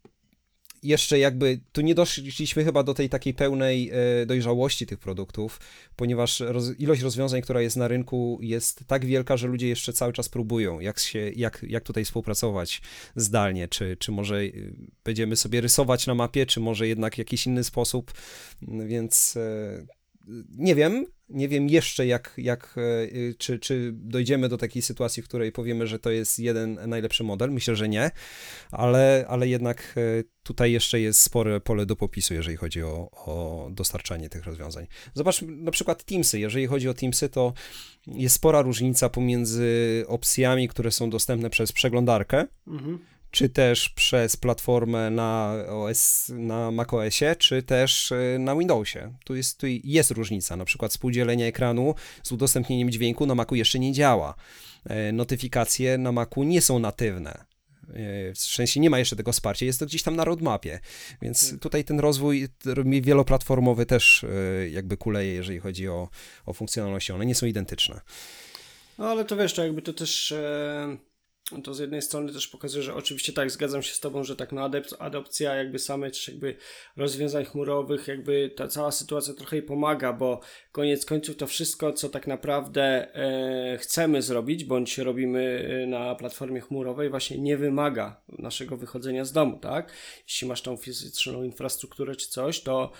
jeszcze 0.82 1.18
jakby 1.18 1.60
tu 1.72 1.80
nie 1.80 1.94
doszliśmy 1.94 2.64
chyba 2.64 2.82
do 2.82 2.94
tej 2.94 3.08
takiej 3.08 3.34
pełnej 3.34 3.90
e, 3.90 4.26
dojrzałości 4.26 4.86
tych 4.86 4.98
produktów, 4.98 5.60
ponieważ 5.96 6.40
roz, 6.40 6.78
ilość 6.78 7.02
rozwiązań, 7.02 7.42
która 7.42 7.60
jest 7.60 7.76
na 7.76 7.88
rynku 7.88 8.38
jest 8.42 8.84
tak 8.86 9.04
wielka, 9.04 9.36
że 9.36 9.46
ludzie 9.46 9.68
jeszcze 9.68 9.92
cały 9.92 10.12
czas 10.12 10.28
próbują, 10.28 10.80
jak, 10.80 10.98
się, 10.98 11.30
jak, 11.36 11.64
jak 11.68 11.84
tutaj 11.84 12.04
współpracować 12.04 12.82
zdalnie, 13.16 13.68
czy, 13.68 13.96
czy 13.96 14.12
może 14.12 14.40
będziemy 15.04 15.36
sobie 15.36 15.60
rysować 15.60 16.06
na 16.06 16.14
mapie, 16.14 16.46
czy 16.46 16.60
może 16.60 16.88
jednak 16.88 17.18
jakiś 17.18 17.46
inny 17.46 17.64
sposób, 17.64 18.12
więc 18.86 19.38
nie 20.58 20.74
wiem, 20.74 21.06
nie 21.28 21.48
wiem 21.48 21.68
jeszcze 21.68 22.06
jak, 22.06 22.34
jak 22.38 22.74
e, 22.76 23.34
czy, 23.34 23.58
czy 23.58 23.90
dojdziemy 23.94 24.48
do 24.48 24.58
takiej 24.58 24.82
sytuacji, 24.82 25.22
w 25.22 25.28
której 25.28 25.52
powiemy, 25.52 25.86
że 25.86 25.98
to 25.98 26.10
jest 26.10 26.38
jeden 26.38 26.78
najlepszy 26.86 27.24
model. 27.24 27.52
Myślę, 27.52 27.76
że 27.76 27.88
nie, 27.88 28.10
ale, 28.70 29.24
ale 29.28 29.48
jednak 29.48 29.94
e, 29.96 30.24
tutaj 30.42 30.72
jeszcze 30.72 31.00
jest 31.00 31.20
spore 31.20 31.60
pole 31.60 31.86
do 31.86 31.96
popisu, 31.96 32.34
jeżeli 32.34 32.56
chodzi 32.56 32.82
o, 32.82 33.10
o 33.10 33.68
dostarczanie 33.70 34.28
tych 34.28 34.44
rozwiązań. 34.44 34.86
Zobacz 35.14 35.42
na 35.42 35.70
przykład 35.70 36.04
Teamsy. 36.04 36.38
Jeżeli 36.38 36.66
chodzi 36.66 36.88
o 36.88 36.94
Teamsy, 36.94 37.28
to 37.28 37.52
jest 38.06 38.34
spora 38.34 38.62
różnica 38.62 39.08
pomiędzy 39.08 40.04
opcjami, 40.08 40.68
które 40.68 40.90
są 40.90 41.10
dostępne 41.10 41.50
przez 41.50 41.72
przeglądarkę. 41.72 42.46
Mhm 42.66 42.98
czy 43.32 43.48
też 43.48 43.88
przez 43.88 44.36
platformę 44.36 45.10
na, 45.10 45.54
OS, 45.68 46.32
na 46.34 46.70
macOSie, 46.70 47.36
czy 47.36 47.62
też 47.62 48.12
e, 48.12 48.38
na 48.38 48.56
Windowsie. 48.56 49.14
Tu 49.24 49.34
jest, 49.34 49.58
tu 49.58 49.66
jest 49.84 50.10
różnica, 50.10 50.56
na 50.56 50.64
przykład 50.64 50.90
współdzielenie 50.90 51.46
ekranu 51.46 51.94
z 52.22 52.32
udostępnieniem 52.32 52.90
dźwięku 52.90 53.26
na 53.26 53.34
Macu 53.34 53.54
jeszcze 53.54 53.78
nie 53.78 53.92
działa. 53.92 54.34
E, 54.84 55.12
notyfikacje 55.12 55.98
na 55.98 56.12
Macu 56.12 56.42
nie 56.42 56.60
są 56.60 56.78
natywne. 56.78 57.30
E, 57.30 58.32
w 58.34 58.38
sensie 58.38 58.80
nie 58.80 58.90
ma 58.90 58.98
jeszcze 58.98 59.16
tego 59.16 59.32
wsparcia, 59.32 59.66
jest 59.66 59.78
to 59.78 59.86
gdzieś 59.86 60.02
tam 60.02 60.16
na 60.16 60.24
roadmapie, 60.24 60.80
więc 61.22 61.50
tak. 61.50 61.60
tutaj 61.60 61.84
ten 61.84 62.00
rozwój 62.00 62.48
wieloplatformowy 63.02 63.86
też 63.86 64.26
jakby 64.70 64.96
kuleje, 64.96 65.32
jeżeli 65.32 65.58
chodzi 65.58 65.88
o, 65.88 66.08
o 66.46 66.52
funkcjonalności, 66.52 67.12
one 67.12 67.26
nie 67.26 67.34
są 67.34 67.46
identyczne. 67.46 68.00
No 68.98 69.08
ale 69.08 69.24
to 69.24 69.36
wiesz, 69.36 69.54
to 69.54 69.64
jakby 69.64 69.82
to 69.82 69.92
też... 69.92 70.32
E 70.32 71.11
to 71.64 71.74
z 71.74 71.78
jednej 71.78 72.02
strony 72.02 72.32
też 72.32 72.48
pokazuje, 72.48 72.82
że 72.82 72.94
oczywiście 72.94 73.32
tak, 73.32 73.50
zgadzam 73.50 73.82
się 73.82 73.94
z 73.94 74.00
Tobą, 74.00 74.24
że 74.24 74.36
tak, 74.36 74.52
no 74.52 74.70
adopcja 74.98 75.54
jakby 75.54 75.78
samej 75.78 76.10
też 76.10 76.28
jakby 76.28 76.56
rozwiązań 76.96 77.44
chmurowych, 77.44 78.08
jakby 78.08 78.50
ta 78.56 78.68
cała 78.68 78.90
sytuacja 78.90 79.34
trochę 79.34 79.56
jej 79.56 79.66
pomaga, 79.66 80.12
bo 80.12 80.40
koniec 80.72 81.06
końców 81.06 81.36
to 81.36 81.46
wszystko, 81.46 81.92
co 81.92 82.08
tak 82.08 82.26
naprawdę 82.26 82.82
e, 83.14 83.78
chcemy 83.78 84.22
zrobić, 84.22 84.64
bądź 84.64 84.98
robimy 84.98 85.68
e, 85.82 85.86
na 85.86 86.14
platformie 86.14 86.60
chmurowej, 86.60 87.10
właśnie 87.10 87.38
nie 87.38 87.56
wymaga 87.56 88.22
naszego 88.28 88.76
wychodzenia 88.76 89.24
z 89.24 89.32
domu, 89.32 89.58
tak? 89.58 89.92
Jeśli 90.28 90.48
masz 90.48 90.62
tą 90.62 90.76
fizyczną 90.76 91.42
infrastrukturę 91.42 92.16
czy 92.16 92.28
coś, 92.28 92.60
to 92.60 92.92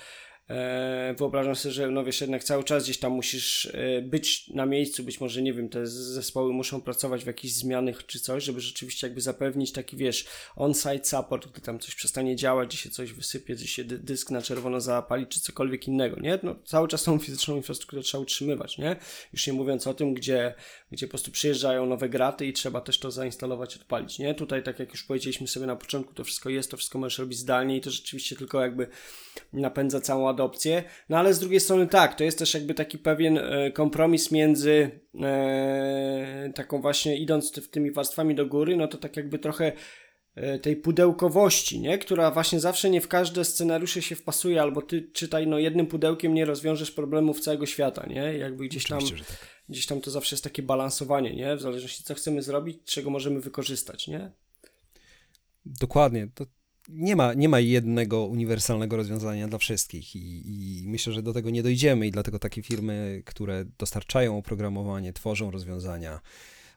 wyobrażam 1.19 1.57
sobie, 1.57 1.73
że 1.73 1.91
no 1.91 2.05
wiesz, 2.05 2.21
jednak 2.21 2.45
cały 2.45 2.65
czas 2.65 2.85
gdzieś 2.85 2.99
tam 2.99 3.13
musisz 3.13 3.67
e, 3.67 4.03
być 4.03 4.49
na 4.49 4.67
miejscu, 4.67 5.05
być 5.05 5.21
może, 5.21 5.43
nie 5.43 5.53
wiem, 5.53 5.69
te 5.69 5.87
zespoły 5.87 6.53
muszą 6.53 6.81
pracować 6.81 7.25
w 7.25 7.27
jakichś 7.27 7.55
zmianach 7.55 8.07
czy 8.07 8.21
coś, 8.21 8.45
żeby 8.45 8.61
rzeczywiście 8.61 9.07
jakby 9.07 9.21
zapewnić 9.21 9.73
taki, 9.73 9.97
wiesz, 9.97 10.27
on-site 10.57 11.05
support, 11.05 11.53
gdy 11.53 11.61
tam 11.61 11.79
coś 11.79 11.95
przestanie 11.95 12.37
działać, 12.37 12.69
gdzie 12.69 12.79
się 12.79 12.91
coś 12.91 13.13
wysypie, 13.13 13.55
gdzie 13.55 13.67
się 13.67 13.85
dysk 13.85 14.31
na 14.31 14.43
czerwono 14.43 14.81
zapali, 14.81 15.27
czy 15.27 15.41
cokolwiek 15.41 15.89
innego, 15.89 16.21
nie? 16.21 16.39
No, 16.43 16.57
cały 16.65 16.89
czas 16.89 17.05
tą 17.05 17.19
fizyczną 17.19 17.57
infrastrukturę 17.57 18.03
trzeba 18.03 18.23
utrzymywać, 18.23 18.79
nie? 18.79 18.97
Już 19.33 19.47
nie 19.47 19.53
mówiąc 19.53 19.87
o 19.87 19.95
tym, 19.95 20.15
gdzie, 20.15 20.55
gdzie 20.93 21.07
po 21.07 21.11
prostu 21.11 21.31
przyjeżdżają 21.31 21.87
nowe 21.87 22.09
graty 22.09 22.47
i 22.47 22.53
trzeba 22.53 22.81
też 22.81 22.99
to 22.99 23.11
zainstalować, 23.11 23.77
odpalić, 23.77 24.19
nie? 24.19 24.35
Tutaj, 24.35 24.63
tak 24.63 24.79
jak 24.79 24.91
już 24.91 25.05
powiedzieliśmy 25.05 25.49
sobie 25.49 25.67
na 25.67 25.77
początku, 25.77 26.15
to 26.15 26.25
wszystko 26.25 26.51
jest, 26.51 26.71
to 26.71 26.77
wszystko 26.77 26.99
możesz 26.99 27.19
robić 27.19 27.39
zdalnie 27.39 27.77
i 27.77 27.81
to 27.81 27.91
rzeczywiście 27.91 28.37
tylko 28.37 28.61
jakby 28.61 28.87
napędza 29.53 30.01
całą 30.01 30.29
adopcję. 30.29 30.85
No 31.09 31.19
ale 31.19 31.35
z 31.35 31.39
drugiej 31.39 31.61
strony 31.61 31.87
tak, 31.87 32.15
to 32.15 32.25
jest 32.25 32.39
też 32.39 32.55
jakby 32.55 32.75
taki 32.75 32.99
pewien 32.99 33.39
e, 33.39 33.71
kompromis 33.71 34.31
między 34.31 34.91
e, 35.23 36.53
taką 36.55 36.81
właśnie 36.81 37.17
idąc 37.17 37.53
w 37.59 37.69
tymi 37.69 37.93
warstwami 37.93 38.35
do 38.35 38.47
góry, 38.47 38.77
no 38.77 38.89
to 38.89 38.99
tak 38.99 39.17
jakby 39.17 39.39
trochę 39.39 39.73
e, 40.35 40.59
tej 40.59 40.77
pudełkowości, 40.77 41.81
nie? 41.81 41.99
która 41.99 42.31
właśnie 42.31 42.61
zawsze 42.61 42.91
nie 42.91 43.01
w 43.01 43.09
każde 43.09 43.45
scenariusze 43.45 44.03
się 44.03 44.17
wpasuje, 44.17 44.63
albo 44.63 44.83
ty 44.83 45.11
czytaj, 45.13 45.47
no 45.47 45.59
jednym 45.59 45.87
pudełkiem 45.87 46.35
nie 46.35 46.45
rozwiążesz 46.45 46.91
problemów 46.91 47.41
całego 47.41 47.67
świata, 47.67 48.07
nie? 48.07 48.39
Jakby 48.39 48.65
gdzieś 48.65 48.85
tam, 48.85 49.01
tak. 49.01 49.53
Gdzieś 49.73 49.87
tam 49.87 50.01
to 50.01 50.11
zawsze 50.11 50.35
jest 50.35 50.45
takie 50.45 50.63
balansowanie, 50.63 51.37
nie? 51.37 51.57
W 51.57 51.61
zależności 51.61 52.05
co 52.05 52.15
chcemy 52.15 52.43
zrobić, 52.43 52.79
czego 52.85 53.11
możemy 53.11 53.41
wykorzystać, 53.41 54.09
nie? 54.09 54.31
Dokładnie. 55.67 56.29
To 56.35 56.47
nie 56.89 57.17
ma, 57.17 57.35
nie 57.35 57.49
ma 57.49 57.61
jednego 57.61 58.27
uniwersalnego 58.27 58.97
rozwiązania 58.97 59.49
dla 59.49 59.59
wszystkich 59.59 60.17
i, 60.17 60.43
i, 60.47 60.89
myślę, 60.89 61.13
że 61.13 61.23
do 61.23 61.33
tego 61.33 61.51
nie 61.51 61.63
dojdziemy 61.63 62.07
i 62.07 62.11
dlatego 62.11 62.39
takie 62.39 62.63
firmy, 62.63 63.23
które 63.27 63.65
dostarczają 63.79 64.39
oprogramowanie, 64.39 65.13
tworzą 65.13 65.51
rozwiązania, 65.51 66.21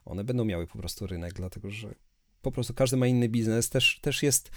one 0.04 0.24
będą 0.24 0.44
miały 0.44 0.66
po 0.66 0.78
prostu 0.78 1.06
rynek, 1.06 1.32
dlatego 1.34 1.70
że 1.70 1.94
po 2.42 2.52
prostu 2.52 2.74
każdy 2.74 2.96
ma 2.96 3.06
inny 3.06 3.28
biznes, 3.28 3.70
też, 3.70 3.98
też 4.02 4.22
jest, 4.22 4.50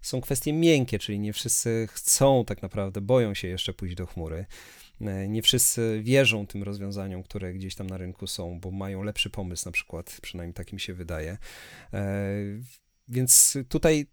są 0.00 0.20
kwestie 0.20 0.52
miękkie, 0.52 0.98
czyli 0.98 1.18
nie 1.18 1.32
wszyscy 1.32 1.88
chcą 1.92 2.44
tak 2.44 2.62
naprawdę, 2.62 3.00
boją 3.00 3.34
się 3.34 3.48
jeszcze 3.48 3.72
pójść 3.72 3.94
do 3.94 4.06
chmury. 4.06 4.46
Nie 5.28 5.42
wszyscy 5.42 6.00
wierzą 6.02 6.46
tym 6.46 6.62
rozwiązaniom, 6.62 7.22
które 7.22 7.52
gdzieś 7.52 7.74
tam 7.74 7.86
na 7.86 7.96
rynku 7.96 8.26
są, 8.26 8.60
bo 8.60 8.70
mają 8.70 9.02
lepszy 9.02 9.30
pomysł, 9.30 9.68
na 9.68 9.72
przykład, 9.72 10.18
przynajmniej 10.22 10.54
tak 10.54 10.72
mi 10.72 10.80
się 10.80 10.94
wydaje. 10.94 11.38
E, 11.92 12.34
więc 13.08 13.56
tutaj 13.68 14.06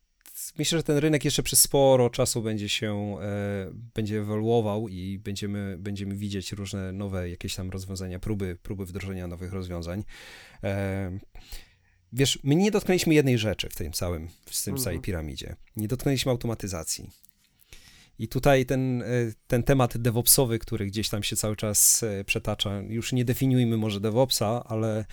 myślę, 0.58 0.80
że 0.80 0.84
ten 0.84 0.98
rynek 0.98 1.26
jeszcze 1.26 1.44
przez 1.44 1.62
sporo 1.62 2.10
czasu 2.10 2.42
będzie 2.42 2.70
się, 2.70 3.18
e, 3.22 3.72
będzie 3.96 4.20
ewoluował 4.20 4.88
i 4.88 5.20
będziemy, 5.20 5.78
będziemy 5.80 6.16
widzieć 6.16 6.52
różne 6.52 6.92
nowe 6.92 7.30
jakieś 7.30 7.56
tam 7.56 7.70
rozwiązania, 7.70 8.20
próby, 8.20 8.58
próby 8.64 8.86
wdrożenia 8.86 9.28
nowych 9.28 9.54
rozwiązań. 9.54 10.04
E, 10.64 11.20
wiesz, 12.14 12.40
my 12.44 12.56
nie 12.56 12.72
dotknęliśmy 12.72 13.14
jednej 13.14 13.38
rzeczy 13.38 13.70
w 13.70 13.76
tym 13.76 13.92
całym, 13.92 14.28
w 14.28 14.64
tym 14.64 14.72
mhm. 14.72 14.84
całej 14.84 15.00
piramidzie. 15.00 15.56
Nie 15.76 15.88
dotknęliśmy 15.88 16.32
automatyzacji. 16.32 17.10
I 18.20 18.28
tutaj 18.28 18.66
ten, 18.66 19.02
e, 19.02 19.06
ten 19.48 19.64
temat 19.64 19.98
DevOpsowy, 19.98 20.60
który 20.60 20.86
gdzieś 20.86 21.10
tam 21.10 21.24
się 21.24 21.36
cały 21.36 21.56
czas 21.56 22.04
e, 22.04 22.24
przetacza, 22.24 22.82
już 22.82 23.14
nie 23.14 23.26
definiujmy 23.26 23.78
może 23.78 24.00
DevOpsa, 24.00 24.64
ale 24.66 25.06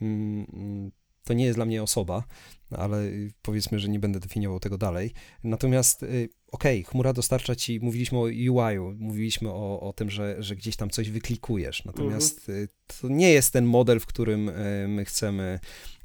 mm, 0.00 0.90
to 1.24 1.34
nie 1.34 1.44
jest 1.44 1.58
dla 1.58 1.64
mnie 1.64 1.82
osoba, 1.82 2.24
ale 2.70 3.02
powiedzmy, 3.42 3.78
że 3.78 3.88
nie 3.88 3.98
będę 3.98 4.20
definiował 4.20 4.60
tego 4.60 4.78
dalej. 4.78 5.12
Natomiast 5.44 6.02
y, 6.02 6.28
okej, 6.54 6.80
okay, 6.80 6.90
chmura 6.90 7.12
dostarcza 7.12 7.54
ci, 7.54 7.80
mówiliśmy 7.80 8.18
o 8.18 8.22
UI-u, 8.22 8.94
mówiliśmy 8.98 9.50
o, 9.50 9.80
o 9.80 9.92
tym, 9.92 10.10
że, 10.10 10.42
że 10.42 10.56
gdzieś 10.56 10.76
tam 10.76 10.90
coś 10.90 11.10
wyklikujesz, 11.10 11.84
natomiast 11.84 12.48
mhm. 12.48 12.68
to 13.00 13.08
nie 13.08 13.30
jest 13.30 13.52
ten 13.52 13.64
model, 13.64 14.00
w 14.00 14.06
którym 14.06 14.48
y, 14.48 14.86
my 14.88 15.04
chcemy 15.04 15.60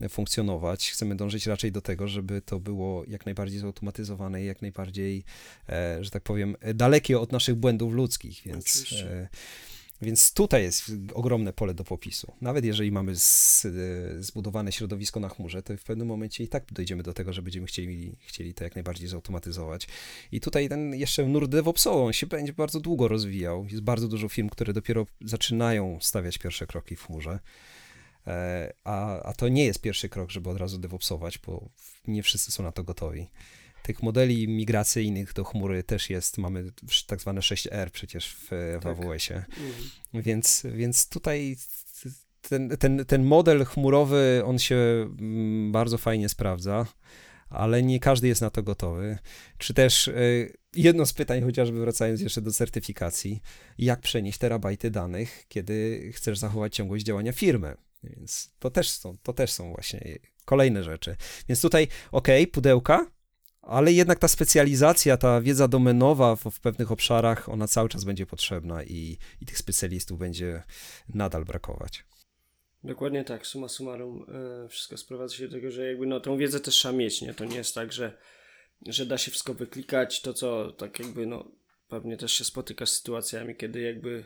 funkcjonować. 0.10 0.92
Chcemy 0.92 1.16
dążyć 1.16 1.48
raczej 1.48 1.72
do 1.72 1.82
tego, 1.82 2.08
żeby 2.08 2.42
to 2.42 2.60
było 2.60 3.04
jak 3.08 3.26
najbardziej 3.26 3.60
zautomatyzowane 3.60 4.44
i 4.44 4.46
jak 4.46 4.62
najbardziej, 4.62 5.24
e, 5.70 6.04
że 6.04 6.10
tak 6.10 6.24
powiem, 6.24 6.56
dalekie 6.74 7.20
od 7.20 7.32
naszych 7.32 7.56
błędów 7.56 7.94
ludzkich, 7.94 8.42
więc... 8.46 8.66
Oczywiście. 8.66 9.30
E, 10.02 10.06
Więc 10.06 10.34
tutaj 10.34 10.64
jest 10.64 10.92
ogromne 11.14 11.54
pole 11.54 11.74
do 11.74 11.84
popisu. 11.84 12.34
Nawet 12.42 12.66
jeżeli 12.66 12.92
mamy 12.92 13.16
z, 13.16 13.68
zbudowane 14.20 14.72
środowisko 14.72 15.20
na 15.20 15.30
chmurze, 15.30 15.64
to 15.64 15.78
w 15.78 15.84
pewnym 15.84 16.08
momencie 16.08 16.44
i 16.44 16.48
tak 16.48 16.74
dojdziemy 16.74 17.04
do 17.04 17.14
tego, 17.14 17.34
że 17.34 17.42
będziemy 17.42 17.68
chcieli, 17.68 18.16
chcieli 18.20 18.54
to 18.54 18.64
jak 18.64 18.76
najbardziej 18.76 19.08
zautomatyzować. 19.08 19.88
I 20.32 20.40
tutaj 20.40 20.70
ten 20.70 20.96
jeszcze 20.96 21.26
nurt 21.26 21.52
DevOpsowy, 21.52 22.02
on 22.04 22.14
się 22.14 22.28
będzie 22.28 22.54
bardzo 22.54 22.80
długo 22.80 23.08
rozwijał. 23.08 23.66
Jest 23.66 23.84
bardzo 23.84 24.08
dużo 24.08 24.30
firm, 24.30 24.50
które 24.50 24.74
dopiero 24.74 25.06
zaczynają 25.22 25.98
stawiać 26.02 26.38
pierwsze 26.38 26.68
kroki 26.68 26.96
w 26.96 27.04
chmurze. 27.04 27.40
E, 28.28 28.74
a, 28.84 29.24
a 29.24 29.34
to 29.34 29.48
nie 29.48 29.66
jest 29.66 29.82
pierwszy 29.82 30.10
krok, 30.10 30.32
żeby 30.32 30.50
od 30.50 30.58
razu 30.58 30.78
DevOpsować, 30.78 31.38
bo 31.38 31.70
nie 32.08 32.24
wszyscy 32.24 32.52
są 32.52 32.64
na 32.64 32.72
to 32.72 32.84
gotowi. 32.84 33.30
Tych 33.90 34.04
modeli 34.04 34.48
migracyjnych 34.48 35.34
do 35.34 35.44
chmury 35.44 35.84
też 35.84 36.10
jest, 36.10 36.38
mamy 36.38 36.66
tak 37.08 37.22
zwane 37.22 37.42
6R 37.42 37.90
przecież 37.90 38.34
w, 38.34 38.48
w 38.80 38.84
tak. 38.84 39.00
AWS-ie. 39.00 39.38
Mhm. 39.40 39.74
Więc, 40.14 40.64
więc 40.74 41.10
tutaj 41.10 41.56
ten, 42.42 42.70
ten, 42.70 43.06
ten 43.06 43.24
model 43.24 43.66
chmurowy, 43.66 44.42
on 44.46 44.60
się 44.60 44.76
mm, 45.20 45.72
bardzo 45.72 45.98
fajnie 45.98 46.30
sprawdza, 46.30 46.86
ale 47.50 47.84
nie 47.84 48.00
każdy 48.00 48.28
jest 48.28 48.42
na 48.42 48.50
to 48.50 48.64
gotowy. 48.64 49.18
Czy 49.58 49.74
też 49.74 50.08
y, 50.08 50.54
jedno 50.76 51.06
z 51.06 51.14
pytań, 51.14 51.42
chociażby 51.42 51.80
wracając 51.80 52.22
jeszcze 52.22 52.42
do 52.42 52.52
certyfikacji, 52.52 53.42
jak 53.78 54.02
przenieść 54.02 54.38
terabajty 54.38 54.92
danych, 54.92 55.46
kiedy 55.48 56.10
chcesz 56.16 56.40
zachować 56.40 56.76
ciągłość 56.76 57.06
działania 57.06 57.32
firmy? 57.32 57.76
Więc 58.04 58.52
to 58.60 58.70
też 58.70 58.90
są, 58.90 59.18
to 59.24 59.34
też 59.34 59.52
są 59.52 59.74
właśnie 59.74 60.20
kolejne 60.46 60.84
rzeczy. 60.84 61.16
Więc 61.48 61.62
tutaj, 61.62 61.88
ok, 62.12 62.28
pudełka, 62.52 63.19
ale 63.70 63.94
jednak 63.94 64.20
ta 64.20 64.28
specjalizacja, 64.28 65.18
ta 65.18 65.42
wiedza 65.42 65.68
domenowa 65.68 66.36
w, 66.36 66.44
w, 66.44 66.60
pewnych 66.60 66.92
obszarach, 66.92 67.50
ona 67.50 67.68
cały 67.68 67.90
czas 67.90 68.04
będzie 68.04 68.26
potrzebna 68.26 68.84
i, 68.84 69.18
i 69.42 69.46
tych 69.46 69.58
specjalistów 69.58 70.20
będzie 70.20 70.64
nadal 71.10 71.46
brakować. 71.46 72.04
Dokładnie 72.84 73.24
tak, 73.24 73.48
suma 73.48 73.68
summarum, 73.68 74.26
e, 74.66 74.68
wszystko 74.70 74.98
sprowadza 74.98 75.36
się 75.36 75.48
do 75.48 75.56
tego, 75.56 75.72
że 75.72 75.86
jakby 75.86 76.08
no 76.08 76.20
tą 76.20 76.38
wiedzę 76.38 76.60
też 76.60 76.74
trzeba 76.74 76.94
mieć, 76.94 77.22
nie? 77.22 77.34
To 77.34 77.46
nie 77.46 77.56
jest 77.56 77.76
tak, 77.76 77.94
że, 77.94 78.18
że 78.88 79.06
da 79.06 79.18
się 79.18 79.32
wszystko 79.32 79.54
wyklikać, 79.54 80.22
to 80.22 80.34
co 80.34 80.72
tak 80.72 81.00
jakby 81.00 81.26
no 81.26 81.52
pewnie 81.88 82.18
też 82.18 82.34
się 82.34 82.44
spotykasz 82.44 82.90
z 82.90 82.98
sytuacjami, 82.98 83.56
kiedy 83.56 83.82
jakby 83.82 84.26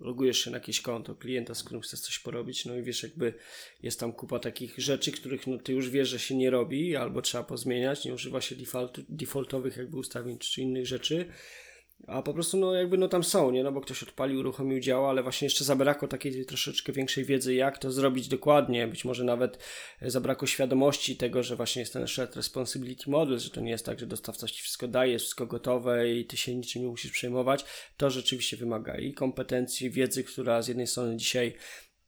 logujesz 0.00 0.38
się 0.38 0.50
na 0.50 0.56
jakieś 0.56 0.80
konto 0.80 1.14
klienta, 1.14 1.54
z 1.54 1.62
którym 1.62 1.82
chcesz 1.82 2.00
coś 2.00 2.18
porobić, 2.18 2.64
no 2.64 2.76
i 2.76 2.82
wiesz, 2.82 3.02
jakby 3.02 3.34
jest 3.82 4.00
tam 4.00 4.12
kupa 4.12 4.38
takich 4.38 4.78
rzeczy, 4.78 5.12
których 5.12 5.46
no, 5.46 5.58
ty 5.58 5.72
już 5.72 5.90
wiesz, 5.90 6.08
że 6.08 6.18
się 6.18 6.36
nie 6.36 6.50
robi, 6.50 6.96
albo 6.96 7.22
trzeba 7.22 7.44
pozmieniać, 7.44 8.04
nie 8.04 8.14
używa 8.14 8.40
się 8.40 8.56
default, 8.56 9.00
defaultowych 9.08 9.76
jakby 9.76 9.96
ustawień 9.96 10.38
czy 10.38 10.60
innych 10.60 10.86
rzeczy, 10.86 11.26
a 12.06 12.22
po 12.22 12.34
prostu 12.34 12.56
no 12.56 12.74
jakby 12.74 12.98
no 12.98 13.08
tam 13.08 13.24
są, 13.24 13.50
nie? 13.50 13.64
No 13.64 13.72
bo 13.72 13.80
ktoś 13.80 14.02
odpalił, 14.02 14.40
uruchomił 14.40 14.80
działa, 14.80 15.10
ale 15.10 15.22
właśnie 15.22 15.46
jeszcze 15.46 15.64
zabrakło 15.64 16.08
takiej 16.08 16.46
troszeczkę 16.46 16.92
większej 16.92 17.24
wiedzy, 17.24 17.54
jak 17.54 17.78
to 17.78 17.92
zrobić 17.92 18.28
dokładnie. 18.28 18.86
Być 18.86 19.04
może 19.04 19.24
nawet 19.24 19.58
zabrakło 20.02 20.46
świadomości 20.46 21.16
tego, 21.16 21.42
że 21.42 21.56
właśnie 21.56 21.80
jest 21.80 21.92
ten 21.92 22.06
shared 22.06 22.36
responsibility 22.36 23.10
model, 23.10 23.38
że 23.38 23.50
to 23.50 23.60
nie 23.60 23.70
jest 23.70 23.86
tak, 23.86 24.00
że 24.00 24.06
dostawca 24.06 24.48
ci 24.48 24.62
wszystko 24.62 24.88
daje, 24.88 25.18
wszystko 25.18 25.46
gotowe 25.46 26.10
i 26.10 26.24
ty 26.26 26.36
się 26.36 26.54
niczym 26.54 26.82
nie 26.82 26.88
musisz 26.88 27.12
przejmować. 27.12 27.64
To 27.96 28.10
rzeczywiście 28.10 28.56
wymaga 28.56 28.96
i 28.96 29.12
kompetencji, 29.12 29.90
wiedzy, 29.90 30.24
która 30.24 30.62
z 30.62 30.68
jednej 30.68 30.86
strony 30.86 31.16
dzisiaj 31.16 31.54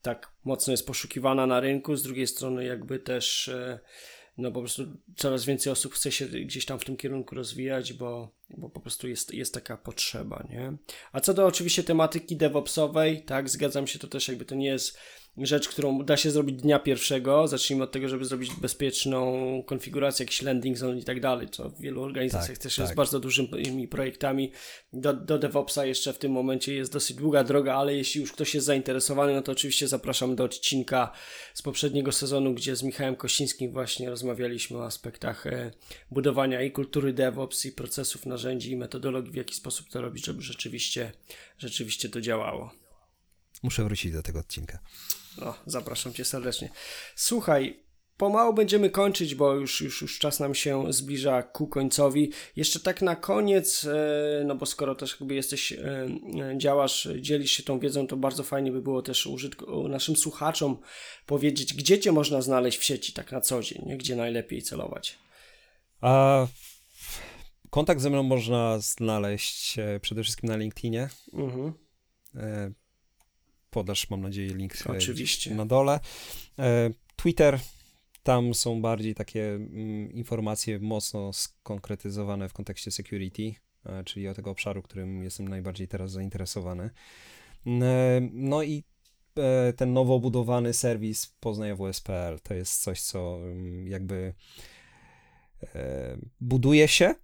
tak 0.01 0.31
mocno 0.43 0.71
jest 0.71 0.87
poszukiwana 0.87 1.47
na 1.47 1.59
rynku, 1.59 1.95
z 1.95 2.03
drugiej 2.03 2.27
strony 2.27 2.65
jakby 2.65 2.99
też 2.99 3.47
e, 3.47 3.79
no 4.37 4.51
po 4.51 4.59
prostu 4.59 4.83
coraz 5.15 5.45
więcej 5.45 5.71
osób 5.71 5.93
chce 5.93 6.11
się 6.11 6.25
gdzieś 6.25 6.65
tam 6.65 6.79
w 6.79 6.85
tym 6.85 6.97
kierunku 6.97 7.35
rozwijać, 7.35 7.93
bo, 7.93 8.31
bo 8.57 8.69
po 8.69 8.79
prostu 8.79 9.07
jest, 9.07 9.33
jest 9.33 9.53
taka 9.53 9.77
potrzeba, 9.77 10.47
nie? 10.49 10.73
A 11.11 11.19
co 11.19 11.33
do 11.33 11.45
oczywiście 11.45 11.83
tematyki 11.83 12.37
DevOpsowej, 12.37 13.23
tak, 13.23 13.49
zgadzam 13.49 13.87
się, 13.87 13.99
to 13.99 14.07
też 14.07 14.27
jakby 14.27 14.45
to 14.45 14.55
nie 14.55 14.67
jest 14.67 14.97
rzecz, 15.37 15.67
którą 15.67 16.05
da 16.05 16.17
się 16.17 16.31
zrobić 16.31 16.61
dnia 16.61 16.79
pierwszego. 16.79 17.47
Zacznijmy 17.47 17.83
od 17.83 17.91
tego, 17.91 18.09
żeby 18.09 18.25
zrobić 18.25 18.51
bezpieczną 18.61 19.63
konfigurację, 19.65 20.23
jakiś 20.23 20.41
landing 20.41 20.77
zone 20.77 20.99
i 20.99 21.03
tak 21.03 21.19
dalej, 21.19 21.49
co 21.49 21.69
w 21.69 21.81
wielu 21.81 22.03
organizacjach 22.03 22.57
tak, 22.57 22.63
też 22.63 22.75
tak. 22.75 22.83
jest 22.83 22.95
bardzo 22.95 23.19
dużymi 23.19 23.87
projektami. 23.87 24.51
Do, 24.93 25.13
do 25.13 25.39
DevOpsa 25.39 25.85
jeszcze 25.85 26.13
w 26.13 26.17
tym 26.17 26.31
momencie 26.31 26.75
jest 26.75 26.93
dosyć 26.93 27.17
długa 27.17 27.43
droga, 27.43 27.75
ale 27.75 27.95
jeśli 27.95 28.21
już 28.21 28.31
ktoś 28.31 28.53
jest 28.55 28.65
zainteresowany, 28.65 29.33
no 29.33 29.41
to 29.41 29.51
oczywiście 29.51 29.87
zapraszam 29.87 30.35
do 30.35 30.43
odcinka 30.43 31.11
z 31.53 31.61
poprzedniego 31.61 32.11
sezonu, 32.11 32.53
gdzie 32.53 32.75
z 32.75 32.83
Michałem 32.83 33.15
Kościńskim 33.15 33.71
właśnie 33.71 34.09
rozmawialiśmy 34.09 34.77
o 34.77 34.85
aspektach 34.85 35.47
e, 35.47 35.71
budowania 36.11 36.61
i 36.61 36.71
kultury 36.71 37.13
DevOps, 37.13 37.65
i 37.65 37.71
procesów, 37.71 38.25
narzędzi, 38.25 38.71
i 38.71 38.77
metodologii, 38.77 39.31
w 39.31 39.35
jaki 39.35 39.55
sposób 39.55 39.89
to 39.89 40.01
robić, 40.01 40.25
żeby 40.25 40.41
rzeczywiście, 40.41 41.11
rzeczywiście 41.57 42.09
to 42.09 42.21
działało. 42.21 42.71
Muszę 43.63 43.83
wrócić 43.83 44.11
do 44.11 44.23
tego 44.23 44.39
odcinka. 44.39 44.79
O, 45.41 45.53
zapraszam 45.65 46.13
cię 46.13 46.25
serdecznie. 46.25 46.69
Słuchaj, 47.15 47.85
pomału 48.17 48.53
będziemy 48.53 48.89
kończyć, 48.89 49.35
bo 49.35 49.53
już, 49.53 49.81
już, 49.81 50.01
już 50.01 50.19
czas 50.19 50.39
nam 50.39 50.55
się 50.55 50.93
zbliża 50.93 51.43
ku 51.43 51.67
końcowi. 51.67 52.31
Jeszcze 52.55 52.79
tak 52.79 53.01
na 53.01 53.15
koniec, 53.15 53.85
e, 53.85 54.43
no 54.45 54.55
bo 54.55 54.65
skoro 54.65 54.95
też 54.95 55.17
jakby 55.19 55.35
jesteś, 55.35 55.71
e, 55.71 55.77
e, 55.77 56.57
działasz, 56.57 57.07
dzielisz 57.19 57.51
się 57.51 57.63
tą 57.63 57.79
wiedzą, 57.79 58.07
to 58.07 58.17
bardzo 58.17 58.43
fajnie 58.43 58.71
by 58.71 58.81
było 58.81 59.01
też 59.01 59.27
użytku, 59.27 59.87
naszym 59.87 60.15
słuchaczom 60.15 60.77
powiedzieć, 61.25 61.73
gdzie 61.73 61.99
cię 61.99 62.11
można 62.11 62.41
znaleźć 62.41 62.77
w 62.77 62.83
sieci 62.83 63.13
tak 63.13 63.31
na 63.31 63.41
co 63.41 63.61
dzień, 63.61 63.97
gdzie 63.97 64.15
najlepiej 64.15 64.61
celować. 64.61 65.17
A 66.01 66.47
kontakt 67.69 68.01
ze 68.01 68.09
mną 68.09 68.23
można 68.23 68.79
znaleźć 68.79 69.75
przede 70.01 70.23
wszystkim 70.23 70.49
na 70.49 70.57
LinkedInie. 70.57 71.09
Mhm 71.33 71.73
podasz, 73.75 74.09
mam 74.09 74.21
nadzieję, 74.21 74.53
link 74.53 74.73
Oczywiście. 74.85 75.55
na 75.55 75.65
dole. 75.65 75.99
E, 76.59 76.89
Twitter, 77.15 77.59
tam 78.23 78.53
są 78.53 78.81
bardziej 78.81 79.15
takie 79.15 79.49
mm, 79.49 80.11
informacje 80.11 80.79
mocno 80.79 81.33
skonkretyzowane 81.33 82.49
w 82.49 82.53
kontekście 82.53 82.91
security, 82.91 83.55
e, 83.85 84.03
czyli 84.03 84.27
o 84.27 84.33
tego 84.33 84.51
obszaru, 84.51 84.81
którym 84.81 85.23
jestem 85.23 85.47
najbardziej 85.47 85.87
teraz 85.87 86.11
zainteresowany. 86.11 86.89
E, 87.67 88.21
no 88.33 88.63
i 88.63 88.83
ten 89.75 89.93
nowo 89.93 90.19
budowany 90.19 90.73
serwis 90.73 91.35
Poznaj 91.39 91.71
AWS.pl 91.71 92.39
to 92.39 92.53
jest 92.53 92.83
coś, 92.83 93.01
co 93.01 93.39
mm, 93.43 93.87
jakby 93.87 94.33
buduje 96.41 96.87
się, 96.87 97.15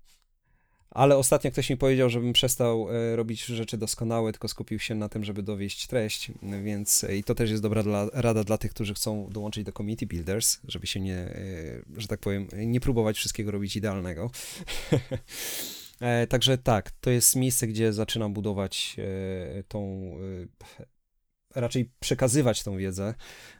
ale 0.92 1.18
ostatnio 1.18 1.52
ktoś 1.52 1.70
mi 1.70 1.78
powiedział, 1.78 2.10
żebym 2.10 2.34
przestał 2.34 2.88
e, 2.90 3.16
robić 3.16 3.46
rzeczy 3.46 3.78
doskonałe, 3.78 4.32
tylko 4.32 4.48
skupił 4.48 4.80
się 4.80 4.96
na 4.96 5.10
tym, 5.10 5.24
żeby 5.24 5.44
dowieść 5.44 5.88
treść, 5.88 6.32
więc 6.64 7.04
e, 7.04 7.18
i 7.18 7.24
to 7.24 7.36
też 7.36 7.50
jest 7.50 7.64
dobra 7.64 7.84
dla, 7.84 8.08
rada 8.14 8.44
dla 8.44 8.58
tych, 8.58 8.72
którzy 8.72 8.94
chcą 8.94 9.30
dołączyć 9.30 9.64
do 9.64 9.72
community 9.72 10.06
builders, 10.06 10.60
żeby 10.68 10.88
się 10.88 11.00
nie, 11.00 11.18
e, 11.18 11.36
że 11.98 12.08
tak 12.08 12.20
powiem, 12.20 12.48
nie 12.54 12.80
próbować 12.80 13.18
wszystkiego 13.18 13.52
robić 13.52 13.76
idealnego. 13.76 14.32
Także 16.30 16.58
tak, 16.58 16.92
to 16.92 17.10
jest 17.10 17.36
miejsce, 17.36 17.68
gdzie 17.68 17.94
zaczynam 17.94 18.34
budować 18.34 18.96
tą 19.68 20.12
raczej 21.56 21.92
przekazywać 22.00 22.64
tą 22.64 22.78
wiedzę 22.78 23.14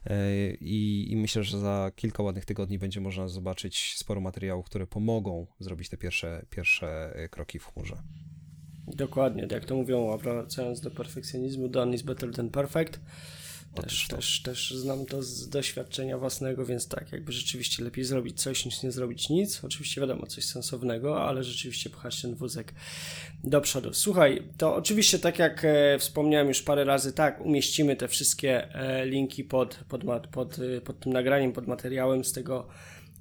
e, 0.06 0.50
i, 0.50 1.12
i, 1.12 1.16
myślę, 1.16 1.42
że 1.42 1.60
za 1.60 1.92
kilka 1.96 2.22
ładnych 2.22 2.44
tygodni 2.44 2.78
będzie 2.78 3.00
można 3.00 3.28
zobaczyć 3.28 3.94
sporo 3.96 4.20
materiałów, 4.20 4.66
które 4.66 4.86
pomogą 4.86 5.46
zrobić 5.60 5.88
te 5.88 5.96
pierwsze, 5.96 6.46
pierwsze 6.50 7.12
e, 7.16 7.28
kroki 7.28 7.58
w 7.58 7.66
chmurze. 7.66 7.96
Dokładnie, 8.86 9.46
jak 9.50 9.64
to 9.64 9.76
mówią, 9.76 10.18
wracając 10.18 10.80
do 10.80 10.90
perfekcjonizmu, 10.90 11.68
done 11.68 11.94
is 11.94 12.02
better 12.02 12.34
than 12.34 12.50
perfect. 12.50 13.00
Też, 13.74 14.08
też, 14.08 14.42
też 14.42 14.70
znam 14.70 15.06
to 15.06 15.22
z 15.22 15.48
doświadczenia 15.48 16.18
własnego, 16.18 16.66
więc 16.66 16.88
tak, 16.88 17.12
jakby 17.12 17.32
rzeczywiście 17.32 17.84
lepiej 17.84 18.04
zrobić 18.04 18.42
coś 18.42 18.64
niż 18.64 18.82
nie 18.82 18.92
zrobić 18.92 19.28
nic. 19.28 19.64
Oczywiście 19.64 20.00
wiadomo, 20.00 20.26
coś 20.26 20.44
sensownego, 20.44 21.22
ale 21.22 21.44
rzeczywiście 21.44 21.90
pchać 21.90 22.22
ten 22.22 22.34
wózek 22.34 22.74
do 23.44 23.60
przodu. 23.60 23.92
Słuchaj, 23.92 24.42
to 24.56 24.74
oczywiście 24.74 25.18
tak 25.18 25.38
jak 25.38 25.64
e, 25.64 25.98
wspomniałem 25.98 26.48
już 26.48 26.62
parę 26.62 26.84
razy, 26.84 27.12
tak, 27.12 27.40
umieścimy 27.40 27.96
te 27.96 28.08
wszystkie 28.08 28.74
e, 28.74 29.06
linki 29.06 29.44
pod, 29.44 29.78
pod, 29.88 30.26
pod, 30.26 30.58
e, 30.58 30.80
pod 30.80 31.00
tym 31.00 31.12
nagraniem, 31.12 31.52
pod 31.52 31.66
materiałem 31.66 32.24
z 32.24 32.32
tego 32.32 32.68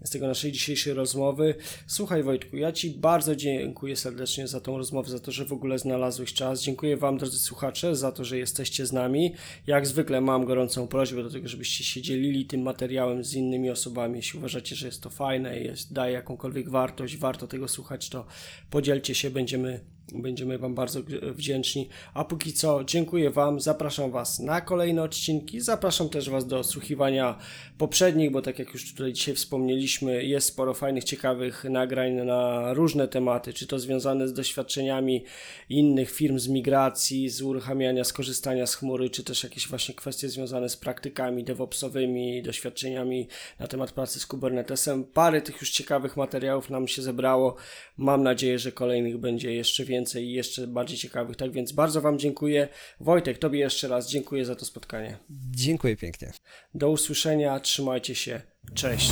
z 0.03 0.09
tego 0.09 0.27
naszej 0.27 0.51
dzisiejszej 0.51 0.93
rozmowy. 0.93 1.55
Słuchaj 1.87 2.23
Wojtku, 2.23 2.57
ja 2.57 2.71
Ci 2.71 2.89
bardzo 2.89 3.35
dziękuję 3.35 3.95
serdecznie 3.95 4.47
za 4.47 4.59
tą 4.59 4.77
rozmowę, 4.77 5.09
za 5.09 5.19
to, 5.19 5.31
że 5.31 5.45
w 5.45 5.53
ogóle 5.53 5.79
znalazłeś 5.79 6.33
czas. 6.33 6.61
Dziękuję 6.61 6.97
Wam, 6.97 7.17
drodzy 7.17 7.39
słuchacze, 7.39 7.95
za 7.95 8.11
to, 8.11 8.25
że 8.25 8.37
jesteście 8.37 8.85
z 8.85 8.93
nami. 8.93 9.33
Jak 9.67 9.87
zwykle 9.87 10.21
mam 10.21 10.45
gorącą 10.45 10.87
prośbę 10.87 11.23
do 11.23 11.29
tego, 11.29 11.47
żebyście 11.47 11.83
się 11.83 12.01
dzielili 12.01 12.45
tym 12.45 12.61
materiałem 12.61 13.23
z 13.23 13.33
innymi 13.33 13.69
osobami. 13.69 14.15
Jeśli 14.15 14.39
uważacie, 14.39 14.75
że 14.75 14.85
jest 14.85 15.01
to 15.01 15.09
fajne, 15.09 15.59
jest, 15.59 15.93
daje 15.93 16.13
jakąkolwiek 16.13 16.69
wartość, 16.69 17.17
warto 17.17 17.47
tego 17.47 17.67
słuchać, 17.67 18.09
to 18.09 18.25
podzielcie 18.69 19.15
się, 19.15 19.29
będziemy 19.29 19.79
Będziemy 20.13 20.57
Wam 20.57 20.75
bardzo 20.75 20.99
wdzięczni. 21.21 21.89
A 22.13 22.25
póki 22.25 22.53
co, 22.53 22.83
dziękuję 22.83 23.29
Wam, 23.29 23.59
zapraszam 23.59 24.11
Was 24.11 24.39
na 24.39 24.61
kolejne 24.61 25.03
odcinki. 25.03 25.61
Zapraszam 25.61 26.09
też 26.09 26.29
Was 26.29 26.47
do 26.47 26.63
słuchiwania 26.63 27.37
poprzednich, 27.77 28.31
bo 28.31 28.41
tak 28.41 28.59
jak 28.59 28.73
już 28.73 28.91
tutaj 28.93 29.13
dzisiaj 29.13 29.35
wspomnieliśmy, 29.35 30.23
jest 30.23 30.47
sporo 30.47 30.73
fajnych, 30.73 31.03
ciekawych 31.03 31.63
nagrań 31.63 32.13
na 32.13 32.73
różne 32.73 33.07
tematy, 33.07 33.53
czy 33.53 33.67
to 33.67 33.79
związane 33.79 34.27
z 34.27 34.33
doświadczeniami 34.33 35.23
innych 35.69 36.11
firm 36.11 36.39
z 36.39 36.47
migracji, 36.47 37.29
z 37.29 37.41
uruchamiania, 37.41 38.03
skorzystania 38.03 38.67
z 38.67 38.75
chmury, 38.75 39.09
czy 39.09 39.23
też 39.23 39.43
jakieś 39.43 39.67
właśnie 39.67 39.95
kwestie 39.95 40.29
związane 40.29 40.69
z 40.69 40.77
praktykami 40.77 41.43
DevOpsowymi, 41.43 42.43
doświadczeniami 42.43 43.27
na 43.59 43.67
temat 43.67 43.91
pracy 43.91 44.19
z 44.19 44.25
Kubernetesem. 44.25 45.03
Parę 45.03 45.41
tych 45.41 45.61
już 45.61 45.71
ciekawych 45.71 46.17
materiałów 46.17 46.69
nam 46.69 46.87
się 46.87 47.01
zebrało. 47.01 47.55
Mam 47.97 48.23
nadzieję, 48.23 48.59
że 48.59 48.71
kolejnych 48.71 49.17
będzie 49.17 49.53
jeszcze 49.53 49.85
więcej 49.85 49.90
więcej 49.91 50.25
i 50.25 50.33
jeszcze 50.33 50.67
bardziej 50.67 50.97
ciekawych. 50.97 51.37
Tak 51.37 51.51
więc 51.51 51.71
bardzo 51.71 52.01
Wam 52.01 52.19
dziękuję. 52.19 52.67
Wojtek, 52.99 53.37
Tobie 53.37 53.59
jeszcze 53.59 53.87
raz 53.87 54.09
dziękuję 54.09 54.45
za 54.45 54.55
to 54.55 54.65
spotkanie. 54.65 55.17
Dziękuję 55.51 55.97
pięknie. 55.97 56.31
Do 56.73 56.89
usłyszenia, 56.89 57.59
trzymajcie 57.59 58.15
się. 58.15 58.41
Cześć. 58.73 59.11